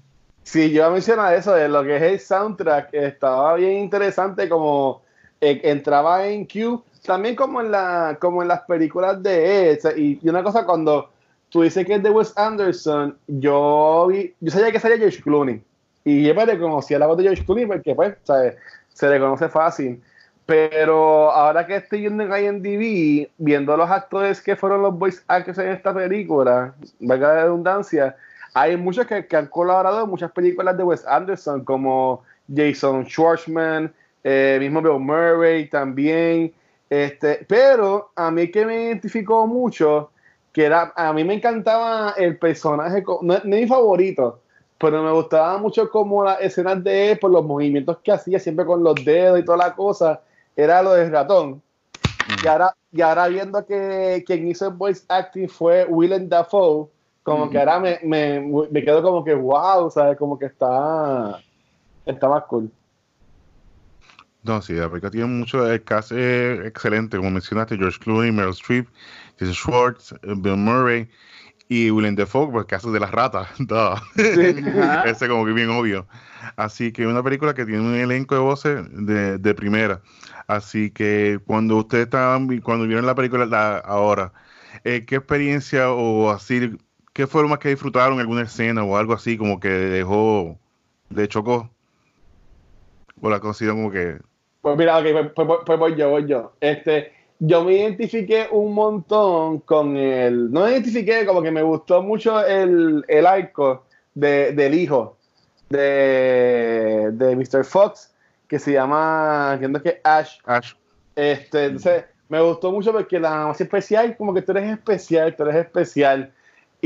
Sí, 0.45 0.71
yo 0.71 0.91
mencionaba 0.91 1.33
eso 1.33 1.55
de 1.55 1.67
lo 1.67 1.83
que 1.83 1.95
es 1.97 2.03
el 2.03 2.19
soundtrack, 2.19 2.93
estaba 2.93 3.55
bien 3.55 3.79
interesante 3.79 4.47
como 4.47 5.01
eh, 5.41 5.59
entraba 5.63 6.27
en 6.27 6.45
Q, 6.45 6.83
también 7.03 7.35
como 7.35 7.61
en 7.61 7.71
la 7.71 8.15
como 8.21 8.43
en 8.43 8.47
las 8.49 8.61
películas 8.61 9.21
de 9.23 9.71
él, 9.71 9.79
y, 9.97 10.29
una 10.29 10.43
cosa 10.43 10.63
cuando 10.63 11.09
tú 11.49 11.63
dices 11.63 11.83
que 11.85 11.95
es 11.95 12.03
de 12.03 12.11
Wes 12.11 12.31
Anderson, 12.37 13.17
yo 13.27 14.05
vi, 14.07 14.35
yo 14.39 14.51
sabía 14.51 14.71
que 14.71 14.79
salía 14.79 14.99
George 14.99 15.23
Clooney 15.23 15.63
y 16.03 16.23
yo 16.23 16.35
me 16.35 16.45
reconocía 16.45 16.99
la 16.99 17.07
voz 17.07 17.17
de 17.17 17.23
George 17.23 17.43
Clooney 17.43 17.65
porque 17.65 17.95
pues 17.95 18.15
se 18.89 19.09
reconoce 19.09 19.49
fácil. 19.49 19.99
Pero 20.45 21.31
ahora 21.31 21.65
que 21.65 21.77
estoy 21.77 22.01
viendo 22.01 22.23
en 22.23 22.45
IMDb, 22.45 23.29
viendo 23.39 23.75
los 23.75 23.89
actores 23.89 24.41
que 24.41 24.55
fueron 24.55 24.83
los 24.83 24.95
voice 24.95 25.23
actors 25.27 25.57
en 25.57 25.69
esta 25.69 25.91
película, 25.91 26.75
valga 26.99 27.33
la 27.33 27.41
redundancia, 27.45 28.15
hay 28.55 28.77
muchos 28.77 29.05
que, 29.05 29.27
han 29.35 29.47
colaborado 29.47 30.05
en 30.05 30.09
muchas 30.09 30.31
películas 30.31 30.77
de 30.77 30.83
Wes 30.83 31.05
Anderson, 31.05 31.65
como 31.65 32.23
Jason 32.47 33.05
Schwartzman, 33.05 33.93
eh, 34.23 34.57
mismo 34.61 34.81
Bill 34.81 34.97
Murray 34.97 35.69
también. 35.69 36.53
Este, 36.89 37.45
pero 37.49 38.11
a 38.15 38.31
mí 38.31 38.49
que 38.49 38.65
me 38.65 38.85
identificó 38.85 39.45
mucho, 39.45 40.09
que 40.53 40.63
era, 40.63 40.93
a 40.95 41.11
mí 41.11 41.25
me 41.25 41.33
encantaba 41.33 42.13
el 42.15 42.37
personaje, 42.37 43.03
no, 43.21 43.33
es 43.33 43.43
mi 43.43 43.67
favorito, 43.67 44.39
pero 44.77 45.03
me 45.03 45.11
gustaba 45.11 45.57
mucho 45.57 45.89
como 45.89 46.23
las 46.23 46.39
escenas 46.39 46.81
de 46.81 47.11
él, 47.11 47.19
por 47.19 47.31
los 47.31 47.43
movimientos 47.43 47.97
que 48.01 48.13
hacía, 48.13 48.39
siempre 48.39 48.65
con 48.65 48.81
los 48.81 48.95
dedos 49.03 49.37
y 49.37 49.43
toda 49.43 49.57
la 49.57 49.75
cosa 49.75 50.21
era 50.55 50.81
lo 50.81 50.93
del 50.93 51.11
ratón. 51.11 51.61
Y 52.41 52.47
ahora, 52.47 52.73
y 52.93 53.01
ahora 53.01 53.27
viendo 53.27 53.65
que 53.65 54.23
quien 54.25 54.47
hizo 54.47 54.69
el 54.69 54.75
voice 54.75 55.03
acting 55.09 55.49
fue 55.49 55.83
Willem 55.83 56.29
Dafoe, 56.29 56.87
como 57.25 57.49
que 57.49 57.57
ahora 57.57 57.79
me, 57.79 57.99
me, 58.03 58.39
me, 58.69 58.83
quedo 58.83 59.01
como 59.01 59.23
que 59.23 59.33
wow, 59.33 59.89
¿sabes? 59.89 60.15
Como 60.15 60.37
que 60.37 60.45
está, 60.45 61.41
está 62.05 62.29
más 62.29 62.43
cool. 62.43 62.71
No, 64.43 64.61
sí, 64.61 64.73
la 64.73 64.87
película 64.87 65.09
tiene 65.09 65.25
mucho, 65.25 65.67
el 65.67 65.83
cast 65.83 66.11
es 66.11 66.63
excelente, 66.67 67.17
como 67.17 67.31
mencionaste, 67.31 67.77
George 67.77 67.97
Clooney, 67.97 68.31
Meryl 68.31 68.51
Streep, 68.51 68.87
Jason 69.39 69.55
Schwartz, 69.55 70.13
Bill 70.21 70.55
Murray 70.55 71.09
y 71.67 71.89
Willem 71.89 72.15
Dafoe, 72.15 72.51
pues 72.51 72.65
caso 72.67 72.91
de 72.91 72.99
las 72.99 73.09
ratas, 73.09 73.47
ese 75.05 75.27
como 75.27 75.47
que 75.47 75.53
bien 75.53 75.71
obvio. 75.71 76.05
Así 76.57 76.91
que 76.91 77.07
una 77.07 77.23
película 77.23 77.55
que 77.55 77.65
tiene 77.65 77.81
un 77.81 77.95
elenco 77.95 78.35
de 78.35 78.41
voces 78.41 78.85
de, 78.91 79.39
de 79.39 79.55
primera. 79.55 79.99
Así 80.45 80.91
que 80.91 81.39
cuando 81.47 81.77
ustedes 81.77 82.03
estaban, 82.03 82.59
cuando 82.59 82.85
vieron 82.85 83.07
la 83.07 83.15
película 83.15 83.79
ahora, 83.79 84.31
eh, 84.83 85.05
¿qué 85.05 85.15
experiencia 85.15 85.91
o 85.91 86.29
así, 86.29 86.77
qué 87.15 87.27
fue 87.27 87.41
lo 87.41 87.47
más 87.47 87.59
que 87.59 87.69
disfrutaron, 87.69 88.19
alguna 88.19 88.41
escena 88.41 88.83
o 88.83 88.97
algo 88.97 89.13
así 89.13 89.37
como 89.37 89.57
que 89.61 89.69
dejó, 89.69 90.59
de 91.09 91.29
chocó? 91.29 91.69
¿O 93.21 93.29
la 93.29 93.39
consideran 93.39 93.77
como 93.77 93.89
que...? 93.89 94.17
Pues 94.61 94.77
mira, 94.77 94.97
ok, 94.97 95.05
pues, 95.33 95.47
pues, 95.47 95.59
pues, 95.65 95.79
voy 95.79 95.95
yo, 95.95 96.09
voy 96.09 96.27
yo. 96.27 96.51
Este, 96.59 97.13
yo 97.39 97.63
me 97.63 97.77
identifiqué 97.77 98.49
un 98.51 98.73
montón 98.73 99.61
con 99.61 99.95
el... 99.95 100.51
No 100.51 100.65
me 100.65 100.71
identifiqué, 100.71 101.25
como 101.25 101.41
que 101.41 101.51
me 101.51 101.61
gustó 101.61 102.03
mucho 102.03 102.45
el, 102.45 103.05
el 103.07 103.25
arco 103.25 103.85
de, 104.13 104.51
del 104.51 104.73
hijo 104.73 105.15
de, 105.69 107.11
de 107.13 107.35
Mr. 107.37 107.63
Fox 107.63 108.13
que 108.49 108.59
se 108.59 108.73
llama, 108.73 109.51
entiendo 109.53 109.81
que 109.81 110.01
Ash. 110.03 110.39
Ash. 110.43 110.73
Este, 111.15 111.67
entonces, 111.67 112.03
me 112.27 112.41
gustó 112.41 112.73
mucho 112.73 112.91
porque 112.91 113.21
la 113.21 113.47
más 113.47 113.61
especial, 113.61 114.17
como 114.17 114.33
que 114.33 114.41
tú 114.41 114.51
eres 114.51 114.69
especial, 114.69 115.33
tú 115.33 115.43
eres 115.43 115.55
especial. 115.55 116.33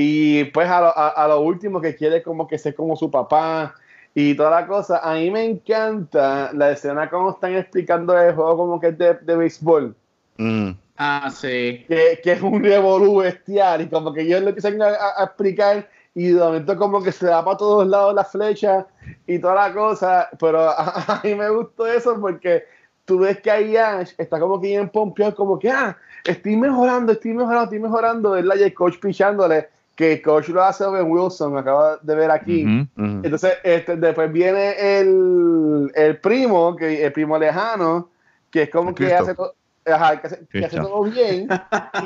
Y 0.02 0.46
pues 0.46 0.70
a 0.70 0.80
lo, 0.80 0.98
a, 0.98 1.28
lo 1.28 1.42
último 1.42 1.82
que 1.82 1.94
quiere 1.94 2.24
como 2.24 2.48
que 2.48 2.58
ser 2.58 2.74
como 2.74 2.96
su 2.96 3.12
papá 3.12 3.76
y 4.16 4.34
toda 4.34 4.50
la 4.50 4.66
cosa. 4.66 5.00
A 5.00 5.16
mí 5.16 5.30
me 5.30 5.44
encanta 5.44 6.52
la 6.54 6.72
escena 6.72 7.10
como 7.10 7.32
están 7.32 7.58
explicando 7.58 8.18
el 8.18 8.34
juego 8.34 8.56
como 8.56 8.80
que 8.80 8.88
es 8.88 8.98
de, 8.98 9.16
de 9.16 9.36
béisbol. 9.36 9.94
Mm. 10.38 10.70
Ah, 10.96 11.30
sí. 11.30 11.84
Que, 11.86 12.22
que, 12.24 12.32
es 12.32 12.42
un 12.42 12.64
revolú 12.64 13.18
bestial 13.18 13.82
y 13.82 13.90
como 13.90 14.14
que 14.14 14.22
ellos 14.22 14.40
le 14.40 14.48
empiezan 14.52 14.82
a, 14.82 14.88
a, 15.18 15.26
explicar 15.26 15.90
y 16.16 16.30
de 16.30 16.40
momento 16.40 16.78
como 16.78 17.04
que 17.04 17.12
se 17.12 17.26
da 17.26 17.44
para 17.44 17.58
todos 17.58 17.86
lados 17.86 18.16
la 18.16 18.24
flecha 18.24 18.88
y 19.28 19.38
toda 19.38 19.68
la 19.68 19.74
cosa, 19.74 20.30
pero 20.40 20.62
a, 20.78 21.20
mí 21.26 21.36
me 21.36 21.50
gustó 21.50 21.88
eso 21.88 22.18
porque 22.22 22.64
tú 23.04 23.20
ves 23.20 23.42
que 23.42 23.52
ahí 23.52 23.76
Ash 23.76 24.14
está 24.18 24.40
como 24.40 24.62
que 24.62 24.68
bien 24.68 24.88
pompeado, 24.88 25.36
como 25.36 25.60
que, 25.60 25.70
ah, 25.70 25.98
estoy 26.24 26.56
mejorando, 26.56 27.12
estoy 27.12 27.34
mejorando, 27.34 27.64
estoy 27.66 27.80
mejorando, 27.80 28.32
¿verdad? 28.32 28.56
Y 28.56 28.64
el 28.64 28.74
coach 28.74 28.98
pichándole, 29.02 29.68
que 30.00 30.14
el 30.14 30.22
coach 30.22 30.48
lo 30.48 30.64
hace 30.64 30.88
Ben 30.88 31.12
Wilson, 31.12 31.56
me 31.56 31.60
acaba 31.60 31.98
de 32.02 32.16
ver 32.16 32.32
aquí. 32.32 32.62
Entonces, 32.96 33.58
este, 33.66 33.98
después 33.98 34.32
viene 34.32 34.72
el, 34.80 35.92
el, 35.94 36.18
primo, 36.20 36.74
que 36.74 37.06
el 37.06 37.12
primo 37.12 37.38
lejano, 37.38 38.08
que 38.50 38.62
es 38.62 38.70
como 38.70 38.96
que 38.96 39.14
hace, 39.14 39.36
que 39.84 40.64
hace, 40.64 40.78
todo 40.78 41.04
bien, 41.04 41.50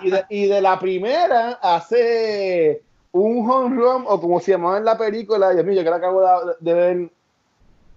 y 0.02 0.10
de, 0.10 0.26
y 0.28 0.48
de 0.48 0.60
la 0.60 0.80
primera 0.80 1.60
hace 1.62 2.82
un 3.12 3.48
home 3.48 3.76
run, 3.76 4.06
o 4.08 4.20
como 4.20 4.40
se 4.40 4.54
llamaba 4.54 4.80
en 4.80 4.86
la 4.86 4.98
película, 4.98 5.52
Dios 5.52 5.64
mío, 5.64 5.76
yo 5.76 5.84
que 5.84 5.90
la 5.92 5.98
acabo 5.98 6.24
de, 6.62 6.74
ver, 6.74 7.10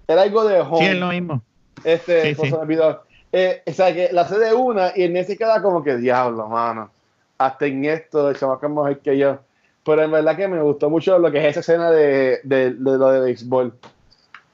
era 0.08 0.20
algo 0.20 0.44
de 0.44 0.60
home. 0.60 0.78
Sí, 0.78 0.84
es 0.84 0.98
lo 0.98 1.08
mismo. 1.08 1.42
Este, 1.84 2.34
sí, 2.34 2.50
sí. 2.50 2.54
Eh, 3.32 3.62
o 3.66 3.72
sea, 3.72 3.94
que 3.94 4.10
la 4.12 4.22
hace 4.22 4.38
de 4.38 4.52
una 4.52 4.92
y 4.94 5.04
en 5.04 5.16
ese 5.16 5.38
queda 5.38 5.62
como 5.62 5.82
que 5.82 5.96
diablo, 5.96 6.48
mano. 6.48 6.90
Hasta 7.38 7.64
en 7.64 7.86
esto, 7.86 8.28
el 8.28 8.36
chamaco 8.36 8.66
es 8.66 8.72
mejor 8.72 8.98
que 8.98 9.16
yo. 9.16 9.38
Pero 9.86 10.02
en 10.02 10.10
verdad 10.10 10.36
que 10.36 10.48
me 10.48 10.60
gustó 10.60 10.90
mucho 10.90 11.18
lo 11.18 11.30
que 11.30 11.38
es 11.38 11.44
esa 11.56 11.60
escena 11.60 11.90
de, 11.90 12.40
de, 12.42 12.72
de 12.72 12.98
lo 12.98 13.10
de 13.12 13.20
béisbol. 13.20 13.72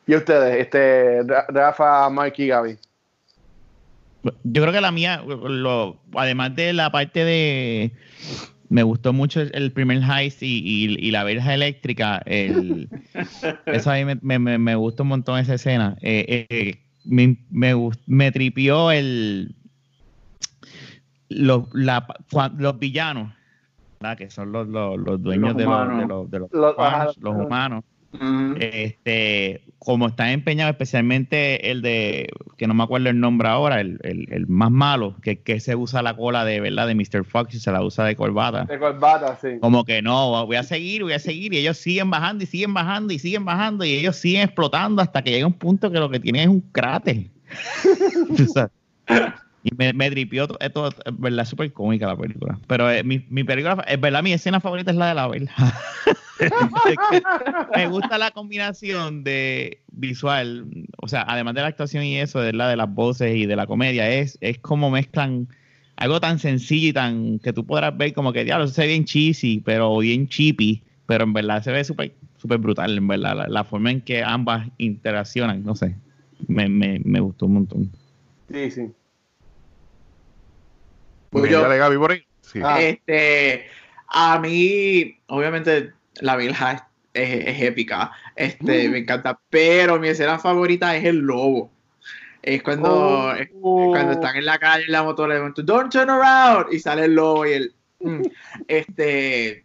¿Y 0.07 0.15
ustedes? 0.15 0.61
Este, 0.61 1.23
Rafa, 1.49 2.11
Mike 2.11 2.45
y 2.45 2.47
Gaby. 2.49 2.77
Yo 4.45 4.63
creo 4.63 4.73
que 4.73 4.81
la 4.81 4.93
mía, 4.93 5.23
lo, 5.27 5.97
además 6.15 6.55
de 6.55 6.73
la 6.73 6.93
parte 6.93 7.25
de 7.25 7.93
me 8.69 8.83
gustó 8.85 9.13
mucho 9.13 9.41
el 9.41 9.73
primer 9.73 10.03
heist 10.03 10.43
y, 10.43 10.97
y, 10.99 11.11
la 11.11 11.25
verja 11.25 11.53
eléctrica. 11.53 12.23
El, 12.25 12.89
eso 13.67 13.91
a 13.91 13.95
mí 13.97 14.17
me, 14.23 14.39
me, 14.39 14.59
me, 14.59 14.75
gustó 14.77 15.03
un 15.03 15.11
montón 15.11 15.39
esa 15.39 15.55
escena. 15.55 15.97
Eh, 16.01 16.47
eh, 16.49 16.79
me, 17.05 17.37
me, 17.51 18.33
tripió 18.33 18.91
el 18.91 19.55
los, 21.29 21.65
la, 21.75 22.07
los 22.57 22.79
villanos, 22.79 23.35
que 24.17 24.31
son 24.31 24.53
los, 24.53 24.69
los, 24.69 24.99
los 24.99 25.23
dueños 25.23 25.57
de, 25.57 25.65
los, 25.65 25.99
de, 25.99 26.07
los, 26.07 26.31
de 26.31 26.39
los, 26.39 26.51
los 27.19 27.35
humanos 27.35 27.85
este, 28.61 29.65
como 29.79 30.09
están 30.09 30.29
empeñados, 30.29 30.73
especialmente 30.73 31.71
el 31.71 31.83
de, 31.83 32.29
que 32.57 32.67
no 32.67 32.75
me 32.75 32.85
acuerdo 32.85 33.09
el 33.09 33.19
nombre 33.19 33.49
ahora, 33.49 33.81
el, 33.81 33.99
el, 34.03 34.47
más 34.49 34.71
malo, 34.71 35.17
que, 35.23 35.41
que, 35.41 35.61
se 35.61 35.75
usa 35.75 36.03
la 36.03 36.15
cola 36.15 36.45
de 36.45 36.61
verdad 36.61 36.87
de 36.87 36.95
Mr. 36.95 37.25
Fox 37.25 37.55
y 37.55 37.61
se 37.61 37.73
la 37.73 37.83
usa 37.83 38.05
de 38.05 38.15
corbata. 38.15 38.65
De 38.65 38.79
corbata, 38.79 39.39
sí. 39.41 39.59
Como 39.61 39.85
que 39.85 40.03
no, 40.03 40.47
voy 40.47 40.57
a 40.57 40.63
seguir, 40.63 41.03
voy 41.03 41.15
a 41.15 41.19
seguir, 41.19 41.55
y 41.55 41.59
ellos 41.59 41.79
siguen 41.79 42.11
bajando 42.11 42.45
y 42.45 42.47
siguen 42.47 42.75
bajando 42.75 43.15
y 43.15 43.19
siguen 43.19 43.45
bajando, 43.45 43.85
y 43.85 43.93
ellos 43.93 44.17
siguen 44.17 44.43
explotando 44.43 45.03
hasta 45.03 45.23
que 45.23 45.31
llega 45.31 45.47
un 45.47 45.55
punto 45.55 45.91
que 45.91 45.99
lo 45.99 46.11
que 46.11 46.21
tienen 46.21 46.43
es 46.43 46.49
un 46.49 46.61
cráter. 46.61 47.31
Y 49.65 49.71
me, 49.77 49.93
me 49.93 50.11
tripió 50.11 50.49
esto, 50.61 50.89
es 50.89 51.19
verdad, 51.19 51.45
súper 51.45 51.73
cómica 51.73 52.07
la 52.07 52.17
película. 52.17 52.59
Pero 52.67 52.91
eh, 52.91 53.05
mi, 53.05 53.25
mi 53.29 53.45
película, 53.45 53.85
es 53.87 54.01
verdad, 54.01 54.23
mi 54.23 54.33
escena 54.33 54.61
favorita 54.61 54.91
es 54.91 54.97
la 54.97 55.09
de 55.09 55.15
la 55.15 55.29
vela. 55.29 55.53
me 57.77 57.87
gusta 57.87 58.19
la 58.19 58.33
combinación 58.33 59.23
de 59.23 59.81
visual, 59.93 60.67
o 61.01 61.07
sea, 61.07 61.25
además 61.29 61.55
de 61.55 61.61
la 61.61 61.69
actuación 61.69 62.03
y 62.03 62.19
eso, 62.19 62.41
de 62.41 62.53
la 62.53 62.69
de 62.69 62.77
las 62.77 62.93
voces 62.93 63.37
y 63.37 63.47
de 63.47 63.55
la 63.55 63.67
comedia, 63.67 64.11
es, 64.11 64.37
es 64.41 64.59
como 64.59 64.91
mezclan 64.91 65.47
algo 65.97 66.21
tan 66.21 66.41
sencillo 66.41 66.89
y 66.89 66.93
tan 66.93 67.39
que 67.39 67.53
tú 67.53 67.65
podrás 67.65 67.97
ver 67.97 68.13
como 68.13 68.33
que, 68.33 68.45
diablo, 68.45 68.67
se 68.67 68.83
ve 68.83 68.89
bien 68.89 69.05
cheesy, 69.05 69.63
pero 69.65 69.97
bien 69.99 70.27
cheapy, 70.27 70.83
pero 71.07 71.25
en 71.25 71.33
verdad 71.33 71.63
se 71.63 71.71
ve 71.71 71.85
súper 71.85 72.13
súper 72.39 72.59
brutal, 72.59 72.99
en 72.99 73.07
verdad, 73.07 73.37
la, 73.37 73.47
la, 73.47 73.63
forma 73.63 73.93
en 73.93 74.01
que 74.01 74.25
ambas 74.25 74.69
interaccionan, 74.79 75.63
no 75.63 75.77
sé, 75.77 75.95
me, 76.49 76.69
me, 76.69 77.01
me 77.05 77.21
gustó 77.21 77.47
un 77.47 77.55
montón. 77.55 77.93
Sí, 78.53 78.69
sí. 78.73 78.91
Pues 81.33 81.51
yo, 81.51 81.65
ah. 82.63 82.81
Este, 82.81 83.67
a 84.07 84.39
mí, 84.39 85.19
obviamente, 85.29 85.93
la 86.21 86.37
Vilja 86.37 86.89
es, 87.15 87.63
épica. 87.63 88.13
Este, 88.37 88.89
me 88.91 88.99
encanta. 88.99 89.41
Pero 89.49 89.99
mi 89.99 90.09
escena 90.09 90.39
favorita 90.39 90.95
es 90.95 91.05
el 91.05 91.17
lobo. 91.17 91.71
Es 92.43 92.63
cuando, 92.63 93.33
oh. 93.63 93.91
cuando 93.91 94.13
están 94.13 94.37
en 94.37 94.45
la 94.45 94.59
calle 94.59 94.85
en 94.85 94.93
la 94.93 95.05
moto 95.05 95.27
le 95.27 95.37
digo, 95.37 95.49
don't 95.59 95.93
turn 95.93 96.11
around 96.11 96.73
y 96.73 96.81
sale 96.81 97.05
el 97.05 97.15
lobo 97.15 97.47
y 97.47 97.53
el 97.53 97.75
mm, 98.01 98.23
este 98.67 99.65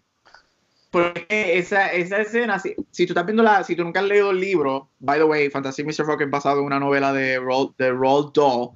porque 0.92 1.58
esa, 1.58 1.92
esa 1.92 2.22
escena, 2.22 2.60
si, 2.60 2.76
si, 2.92 3.06
tú 3.06 3.12
estás 3.12 3.26
viendo 3.26 3.44
la, 3.44 3.64
si 3.64 3.76
tú 3.76 3.84
nunca 3.84 4.00
has 4.00 4.06
leído 4.06 4.32
el 4.32 4.40
libro, 4.40 4.90
by 5.00 5.20
the 5.20 5.26
way, 5.26 5.50
Fantasy 5.50 5.84
Mr. 5.84 6.06
Fox 6.06 6.24
es 6.24 6.30
basado 6.30 6.60
en 6.60 6.66
una 6.66 6.80
novela 6.80 7.12
de 7.12 7.40
Roald, 7.40 7.76
de 7.78 7.92
Roald 7.92 8.32
Dahl, 8.34 8.70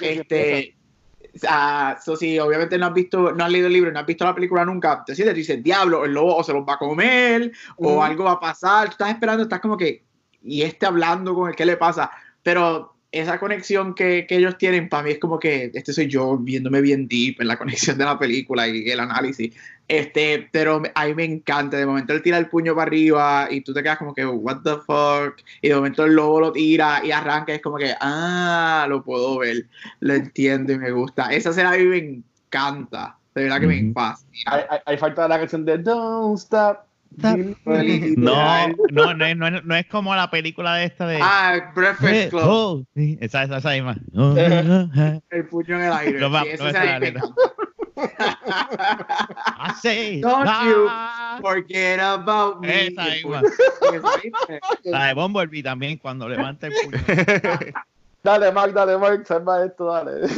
este, 0.00 0.74
Ah, 1.48 1.98
so, 2.02 2.16
si 2.16 2.38
obviamente 2.38 2.76
no 2.78 2.86
has 2.86 2.94
visto, 2.94 3.32
no 3.32 3.44
has 3.44 3.50
leído 3.50 3.66
el 3.66 3.72
libro, 3.72 3.92
no 3.92 4.00
has 4.00 4.06
visto 4.06 4.24
la 4.24 4.34
película 4.34 4.64
nunca, 4.64 5.04
te 5.04 5.14
sientes, 5.14 5.34
dices, 5.34 5.62
diablo, 5.62 6.04
el 6.04 6.12
lobo 6.12 6.36
o 6.36 6.44
se 6.44 6.52
los 6.52 6.62
va 6.62 6.74
a 6.74 6.78
comer, 6.78 7.52
o 7.76 8.02
algo 8.02 8.24
va 8.24 8.32
a 8.32 8.40
pasar, 8.40 8.86
tú 8.86 8.92
estás 8.92 9.10
esperando, 9.10 9.42
estás 9.42 9.60
como 9.60 9.76
que, 9.76 10.04
y 10.42 10.62
este 10.62 10.86
hablando 10.86 11.34
con 11.34 11.48
el 11.50 11.56
que 11.56 11.66
le 11.66 11.76
pasa, 11.76 12.10
pero 12.42 12.89
esa 13.12 13.40
conexión 13.40 13.94
que, 13.94 14.26
que, 14.26 14.36
ellos 14.36 14.56
tienen, 14.56 14.88
para 14.88 15.02
mí 15.02 15.10
es 15.10 15.18
como 15.18 15.38
que 15.38 15.70
este 15.74 15.92
soy 15.92 16.06
yo 16.06 16.38
viéndome 16.38 16.80
bien 16.80 17.08
deep 17.08 17.40
en 17.40 17.48
la 17.48 17.58
conexión 17.58 17.98
de 17.98 18.04
la 18.04 18.18
película 18.18 18.68
y 18.68 18.88
el 18.88 19.00
análisis. 19.00 19.54
Este, 19.88 20.48
pero 20.52 20.80
a 20.94 21.06
mí 21.06 21.14
me 21.14 21.24
encanta. 21.24 21.76
De 21.76 21.84
momento 21.84 22.12
él 22.12 22.22
tira 22.22 22.38
el 22.38 22.48
puño 22.48 22.76
para 22.76 22.86
arriba 22.86 23.48
y 23.50 23.62
tú 23.62 23.74
te 23.74 23.82
quedas 23.82 23.98
como 23.98 24.14
que, 24.14 24.24
what 24.24 24.58
the 24.62 24.76
fuck. 24.86 25.40
Y 25.60 25.68
de 25.68 25.74
momento 25.74 26.04
el 26.04 26.14
lobo 26.14 26.40
lo 26.40 26.52
tira 26.52 27.04
y 27.04 27.10
arranca. 27.10 27.52
Y 27.52 27.56
es 27.56 27.62
como 27.62 27.76
que, 27.76 27.94
ah, 28.00 28.86
lo 28.88 29.02
puedo 29.02 29.38
ver. 29.38 29.66
Lo 29.98 30.14
entiendo 30.14 30.72
y 30.72 30.78
me 30.78 30.92
gusta. 30.92 31.32
Esa 31.32 31.50
escena 31.50 31.72
a 31.72 31.76
mí 31.76 31.84
me 31.86 31.98
encanta. 31.98 33.18
De 33.34 33.42
verdad 33.42 33.60
que 33.60 33.66
me 33.66 33.92
fascina. 33.92 34.66
Hay, 34.70 34.78
hay, 34.86 34.96
falta 34.96 35.26
la 35.26 35.38
canción 35.38 35.64
de 35.64 35.78
Don't 35.78 36.38
Stop. 36.38 36.89
No, 38.16 38.68
no, 38.90 39.14
no, 39.14 39.26
es, 39.26 39.36
no, 39.36 39.76
es, 39.76 39.86
como 39.86 40.14
la 40.14 40.30
película 40.30 40.76
de 40.76 40.86
esta 40.86 41.06
de. 41.06 41.18
Ah, 41.20 41.72
Breakfast 41.74 42.30
Club. 42.30 42.42
Oh, 42.44 42.84
esa, 42.94 43.44
esa, 43.44 43.58
esa 43.58 43.70
misma. 43.70 43.96
el 45.30 45.46
puño 45.46 45.76
en 45.76 45.82
el 45.82 45.92
aire. 45.92 46.20
No, 46.20 46.42
sí, 46.42 46.50
no 46.58 47.34
I 49.58 49.74
say, 49.82 50.20
Don't 50.20 50.48
you 50.64 50.88
forget 51.42 52.00
about 52.00 52.60
me. 52.60 52.86
Esa 52.86 53.04
misma. 53.04 53.42
La 54.84 55.06
de 55.06 55.14
Bumblebee 55.14 55.62
también, 55.62 55.98
cuando 55.98 56.28
levanta 56.28 56.68
el 56.68 56.72
puño. 56.84 56.98
dale, 58.22 58.52
Mark, 58.52 58.72
dale, 58.72 58.96
Mark, 58.96 59.26
salva 59.26 59.64
esto, 59.64 59.86
dale. 59.86 60.28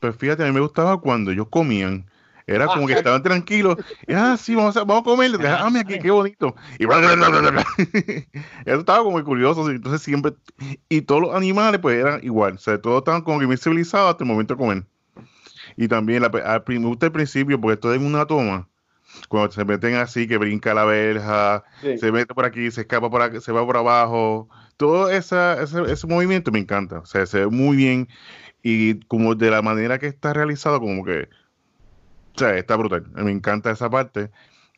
pues 0.00 0.16
fíjate, 0.16 0.44
a 0.44 0.46
mí 0.46 0.52
me 0.52 0.60
gustaba 0.60 1.00
cuando 1.00 1.32
ellos 1.32 1.48
comían 1.48 2.06
era 2.46 2.66
como 2.66 2.86
que 2.86 2.92
estaban 2.92 3.22
tranquilos. 3.22 3.76
ah, 4.08 4.36
sí, 4.38 4.54
vamos 4.54 4.76
a, 4.76 4.84
vamos 4.84 5.00
a 5.00 5.04
comer. 5.04 5.32
Ah, 5.46 5.68
mira, 5.68 5.84
qué, 5.84 5.98
qué 5.98 6.10
bonito. 6.10 6.54
Y 6.78 6.84
eso 8.64 8.80
estaba 8.80 9.02
como 9.02 9.22
curioso. 9.24 9.68
Entonces 9.68 10.00
siempre. 10.02 10.32
Y 10.88 11.02
todos 11.02 11.22
los 11.22 11.34
animales, 11.34 11.80
pues 11.80 11.98
eran 11.98 12.22
igual. 12.22 12.54
O 12.54 12.58
sea, 12.58 12.80
todos 12.80 12.98
estaban 12.98 13.22
como 13.22 13.40
que 13.40 13.46
muy 13.46 13.56
civilizados 13.56 14.10
hasta 14.10 14.22
el 14.22 14.28
momento 14.28 14.54
de 14.54 14.58
comer. 14.58 14.84
Y 15.76 15.88
también 15.88 16.22
la, 16.22 16.30
me 16.66 16.78
gusta 16.78 17.06
el 17.06 17.12
principio, 17.12 17.60
porque 17.60 17.74
esto 17.74 17.92
es 17.92 18.00
una 18.00 18.26
toma. 18.26 18.68
Cuando 19.28 19.50
se 19.50 19.64
meten 19.64 19.94
así, 19.94 20.28
que 20.28 20.36
brinca 20.38 20.72
la 20.72 20.84
verja, 20.84 21.64
se 21.80 22.12
mete 22.12 22.32
por 22.32 22.44
aquí, 22.44 22.70
se 22.70 22.82
escapa 22.82 23.10
por 23.10 23.22
aquí, 23.22 23.40
se 23.40 23.50
va 23.50 23.66
por 23.66 23.76
abajo. 23.76 24.48
Todo 24.76 25.10
esa, 25.10 25.60
ese, 25.62 25.82
ese 25.90 26.06
movimiento 26.06 26.52
me 26.52 26.60
encanta. 26.60 27.00
O 27.00 27.06
sea, 27.06 27.26
se 27.26 27.40
ve 27.40 27.46
muy 27.48 27.76
bien. 27.76 28.08
Y 28.62 29.00
como 29.06 29.34
de 29.34 29.50
la 29.50 29.62
manera 29.62 29.98
que 29.98 30.06
está 30.06 30.32
realizado, 30.32 30.80
como 30.80 31.04
que 31.04 31.28
o 32.36 32.38
sea, 32.38 32.56
está 32.56 32.76
brutal. 32.76 33.06
Me 33.14 33.30
encanta 33.30 33.70
esa 33.70 33.88
parte. 33.88 34.30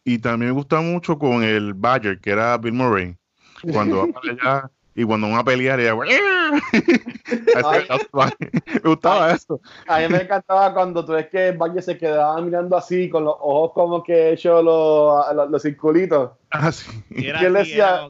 Y 0.05 0.19
también 0.19 0.53
me 0.53 0.57
gusta 0.57 0.81
mucho 0.81 1.19
con 1.19 1.43
el 1.43 1.75
Badger, 1.75 2.21
que 2.21 2.31
era 2.31 2.57
Bill 2.57 2.73
Murray. 2.73 3.17
Cuando 3.73 4.07
va 4.07 4.13
para 4.13 4.33
allá 4.33 4.71
y 4.95 5.05
cuando 5.05 5.29
van 5.29 5.39
a 5.39 5.45
pelear, 5.45 5.81
ella, 5.81 5.95
me 8.73 8.81
gustaba 8.85 9.33
eso. 9.33 9.61
A 9.87 10.01
mí 10.01 10.09
me 10.09 10.23
encantaba 10.23 10.73
cuando 10.73 11.05
tú 11.05 11.13
ves 11.13 11.29
que 11.29 11.49
el 11.49 11.59
Badger 11.59 11.83
se 11.83 11.99
quedaba 11.99 12.41
mirando 12.41 12.77
así, 12.77 13.09
con 13.09 13.25
los 13.25 13.35
ojos 13.39 13.73
como 13.75 14.03
que 14.03 14.33
hecho 14.33 14.63
los, 14.63 15.51
los, 15.51 15.63
circulitos. 15.63 16.31
Ah, 16.51 16.73
sí. 16.73 16.91
Y, 17.11 17.27
él 17.27 17.53
decía, 17.53 18.09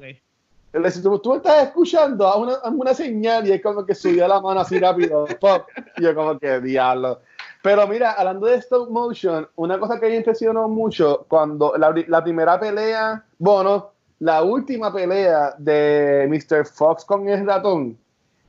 él 0.73 0.83
decía, 0.83 1.03
¿Tú, 1.23 1.35
estás 1.35 1.65
escuchando 1.65 2.27
a 2.27 2.37
una, 2.37 2.59
una 2.71 2.95
señal 2.95 3.47
y 3.49 3.53
es 3.53 3.63
como 3.63 3.85
que 3.85 3.95
subió 3.95 4.29
la 4.29 4.41
mano 4.41 4.61
así 4.61 4.79
rápido, 4.79 5.27
pop. 5.41 5.67
Y 5.97 6.03
yo 6.03 6.15
como 6.15 6.39
que, 6.39 6.61
diablo. 6.61 7.21
Pero 7.63 7.87
mira, 7.89 8.13
hablando 8.13 8.47
de 8.47 8.57
stop 8.57 8.89
motion, 8.91 9.49
una 9.57 9.79
cosa 9.79 9.99
que 9.99 10.09
me 10.09 10.17
impresionó 10.17 10.69
mucho 10.69 11.27
cuando 11.29 11.75
la, 11.77 12.23
primera 12.23 12.59
pelea, 12.59 13.25
bueno, 13.39 13.91
la 14.21 14.43
última 14.43 14.93
pelea 14.93 15.55
de 15.59 16.27
Mr. 16.29 16.67
Fox 16.67 17.05
con 17.05 17.29
el 17.29 17.45
ratón, 17.47 17.99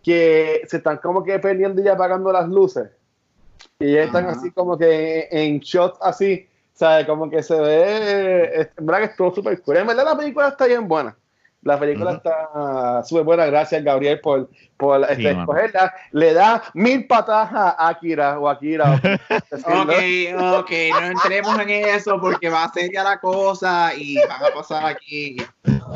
que 0.03 0.61
se 0.67 0.77
están 0.77 0.97
como 0.97 1.23
que 1.23 1.39
perdiendo 1.39 1.81
y 1.81 1.87
apagando 1.87 2.31
las 2.31 2.47
luces. 2.49 2.89
Y 3.79 3.95
están 3.95 4.27
así 4.27 4.51
como 4.51 4.77
que 4.77 5.27
en, 5.31 5.59
shots 5.59 5.97
así, 6.01 6.47
¿sabes? 6.73 7.05
Como 7.05 7.29
que 7.29 7.41
se 7.41 7.59
ve, 7.59 8.61
es, 8.61 8.69
verdad 8.77 8.99
que 8.99 9.05
es 9.05 9.15
todo 9.15 9.33
súper 9.33 9.61
cool. 9.61 9.77
En 9.77 9.87
verdad 9.87 10.05
la 10.05 10.17
película 10.17 10.49
está 10.49 10.65
bien 10.67 10.87
buena. 10.87 11.17
La 11.61 11.77
película 11.77 12.13
está 12.13 13.03
súper 13.03 13.25
buena, 13.25 13.45
gracias 13.45 13.83
Gabriel 13.83 14.21
por, 14.21 14.49
por 14.77 15.03
este, 15.09 15.31
escogerla. 15.31 15.93
Le 16.11 16.33
da 16.33 16.63
mil 16.73 17.05
patadas 17.05 17.51
a 17.53 17.89
Akira 17.89 18.39
o 18.39 18.47
Akira. 18.47 18.93
ok, 19.51 19.91
ok, 20.59 20.71
no 20.91 21.05
entremos 21.05 21.59
en 21.59 21.69
eso 21.69 22.19
porque 22.21 22.49
va 22.49 22.63
a 22.63 22.71
ser 22.71 22.89
ya 22.93 23.03
la 23.03 23.19
cosa 23.19 23.93
y 23.93 24.15
van 24.15 24.43
a 24.43 24.53
pasar 24.55 24.85
aquí. 24.85 25.35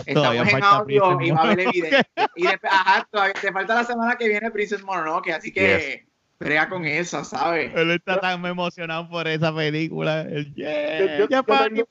Estamos 0.05 0.53
en 0.53 0.63
audio 0.63 1.21
y 1.21 1.31
va 1.31 1.39
a 1.39 1.43
haber 1.43 1.61
evidencia. 1.61 2.07
Y 2.35 2.45
después, 2.45 2.73
ajá, 2.73 3.07
todavía 3.09 3.33
te 3.39 3.51
falta 3.51 3.75
la 3.75 3.83
semana 3.85 4.15
que 4.17 4.27
viene 4.27 4.51
Princess 4.51 4.83
Mononoke, 4.83 5.31
así 5.31 5.53
que 5.53 6.05
brega 6.43 6.69
con 6.69 6.85
eso, 6.85 7.23
¿sabes? 7.23 7.71
Él 7.75 7.91
está 7.91 8.19
tan 8.19 8.45
emocionado 8.45 9.09
por 9.09 9.27
esa 9.27 9.55
película. 9.55 10.21
El, 10.21 10.53
yeah, 10.53 11.17
yo, 11.17 11.27
yo, 11.27 11.43
tengo, 11.43 11.75
yo, 11.75 11.85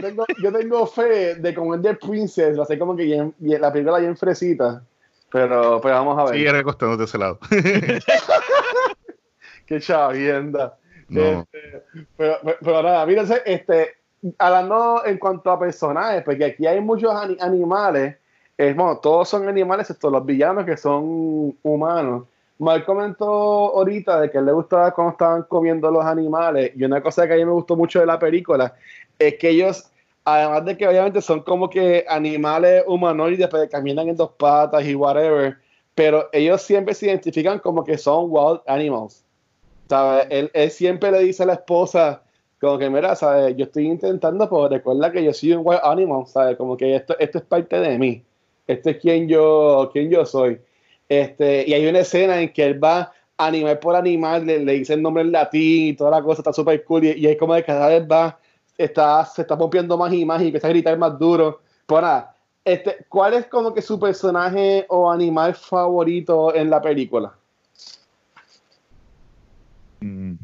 tengo, 0.00 0.26
yo, 0.42 0.52
tengo, 0.52 0.86
fe 0.86 1.36
de 1.36 1.54
como 1.54 1.74
es 1.74 1.82
de 1.82 1.94
Princess, 1.94 2.58
va 2.58 2.64
a 2.64 2.66
ser 2.66 2.78
como 2.78 2.96
que 2.96 3.32
la 3.38 3.72
película 3.72 3.98
bien 3.98 4.16
fresita. 4.16 4.82
Pero, 5.30 5.80
pero 5.80 5.94
vamos 5.94 6.18
a 6.18 6.30
ver. 6.30 6.40
Sí, 6.40 6.48
recostándote 6.48 7.00
de 7.00 7.04
ese 7.04 7.18
lado. 7.18 7.38
Qué 9.66 9.80
chavienda. 9.80 10.78
No. 11.08 11.22
Este, 11.22 11.82
pero, 12.16 12.38
pero, 12.42 12.82
nada, 12.82 13.06
mírense, 13.06 13.42
este, 13.44 13.96
hablando 14.38 15.04
en 15.04 15.18
cuanto 15.18 15.50
a 15.50 15.58
personajes, 15.58 16.22
porque 16.22 16.44
aquí 16.44 16.66
hay 16.66 16.80
muchos 16.80 17.12
animales. 17.40 18.16
Es, 18.56 18.74
bueno, 18.74 18.98
todos 18.98 19.28
son 19.28 19.48
animales, 19.48 19.90
excepto 19.90 20.10
los 20.10 20.24
villanos 20.24 20.64
que 20.64 20.76
son 20.76 21.56
humanos. 21.62 22.24
Mal 22.58 22.84
comentó 22.84 23.26
ahorita 23.26 24.20
de 24.20 24.30
que 24.30 24.40
le 24.40 24.52
gustaba 24.52 24.92
cuando 24.92 25.12
estaban 25.12 25.42
comiendo 25.42 25.90
los 25.90 26.04
animales 26.04 26.72
y 26.74 26.84
una 26.84 27.02
cosa 27.02 27.26
que 27.26 27.34
a 27.34 27.36
mí 27.36 27.44
me 27.44 27.52
gustó 27.52 27.76
mucho 27.76 28.00
de 28.00 28.06
la 28.06 28.18
película 28.18 28.74
es 29.18 29.34
que 29.34 29.50
ellos, 29.50 29.90
además 30.24 30.64
de 30.64 30.76
que 30.76 30.88
obviamente 30.88 31.20
son 31.20 31.42
como 31.42 31.68
que 31.68 32.06
animales 32.08 32.84
humanoides 32.86 33.48
que 33.48 33.68
caminan 33.68 34.08
en 34.08 34.16
dos 34.16 34.30
patas 34.38 34.84
y 34.86 34.94
whatever, 34.94 35.58
pero 35.94 36.28
ellos 36.32 36.62
siempre 36.62 36.94
se 36.94 37.06
identifican 37.06 37.58
como 37.58 37.84
que 37.84 37.98
son 37.98 38.26
wild 38.28 38.60
animals. 38.66 39.22
¿Sabes? 39.88 40.26
Él, 40.30 40.70
siempre 40.70 41.10
le 41.10 41.20
dice 41.20 41.42
a 41.42 41.46
la 41.46 41.54
esposa, 41.54 42.22
como 42.60 42.78
que, 42.78 42.90
mira, 42.90 43.14
¿sabes? 43.14 43.56
Yo 43.56 43.66
estoy 43.66 43.86
intentando, 43.86 44.48
pero 44.48 44.68
recuerda 44.68 45.12
que 45.12 45.22
yo 45.22 45.32
soy 45.32 45.52
un 45.52 45.62
wild 45.64 45.80
animal, 45.84 46.26
¿sabes? 46.26 46.56
Como 46.56 46.76
que 46.76 46.96
esto, 46.96 47.16
esto 47.18 47.38
es 47.38 47.44
parte 47.44 47.78
de 47.78 47.98
mí. 47.98 48.24
Esto 48.66 48.90
es 48.90 48.96
quien 48.96 49.28
yo, 49.28 49.90
quien 49.92 50.10
yo 50.10 50.26
soy. 50.26 50.58
Este, 51.08 51.64
y 51.68 51.72
hay 51.72 51.86
una 51.86 52.00
escena 52.00 52.40
en 52.40 52.52
que 52.52 52.64
él 52.64 52.82
va 52.82 53.12
animal 53.38 53.78
por 53.78 53.94
animal, 53.94 54.46
le, 54.46 54.64
dice 54.64 54.94
el 54.94 55.02
nombre 55.02 55.22
en 55.22 55.32
latín 55.32 55.88
y 55.88 55.92
toda 55.94 56.10
la 56.10 56.22
cosa, 56.22 56.40
está 56.40 56.52
súper 56.52 56.84
cool. 56.84 57.04
Y, 57.04 57.26
es 57.26 57.36
como 57.38 57.54
de 57.54 57.64
cada 57.64 57.88
vez 57.88 58.06
va, 58.10 58.38
está, 58.76 59.24
se 59.24 59.42
está 59.42 59.56
pompiendo 59.56 59.96
más 59.96 60.12
y 60.12 60.24
más 60.24 60.42
y 60.42 60.46
empieza 60.46 60.66
a 60.66 60.70
gritar 60.70 60.98
más 60.98 61.18
duro. 61.18 61.60
Pues 61.86 62.02
nada, 62.02 62.34
este, 62.64 63.04
¿cuál 63.08 63.34
es 63.34 63.46
como 63.46 63.72
que 63.72 63.82
su 63.82 63.98
personaje 63.98 64.86
o 64.88 65.10
animal 65.10 65.54
favorito 65.54 66.54
en 66.54 66.70
la 66.70 66.80
película? 66.82 67.32
Mm. 70.00 70.34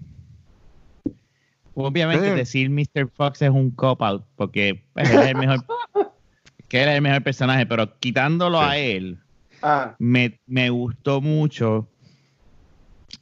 Obviamente 1.74 2.28
eh. 2.28 2.34
decir 2.34 2.70
Mr. 2.70 3.08
Fox 3.08 3.40
es 3.42 3.50
un 3.50 3.70
cop-out 3.70 4.24
porque 4.36 4.84
es 4.96 5.10
el 5.10 5.36
mejor 5.36 5.64
que 6.68 6.80
era 6.80 6.94
el 6.94 7.02
mejor 7.02 7.22
personaje, 7.22 7.66
pero 7.66 7.98
quitándolo 7.98 8.60
a 8.60 8.76
él, 8.76 9.18
Ah. 9.62 9.94
Me, 9.98 10.38
me, 10.46 10.70
gustó 10.70 11.20
mucho 11.20 11.88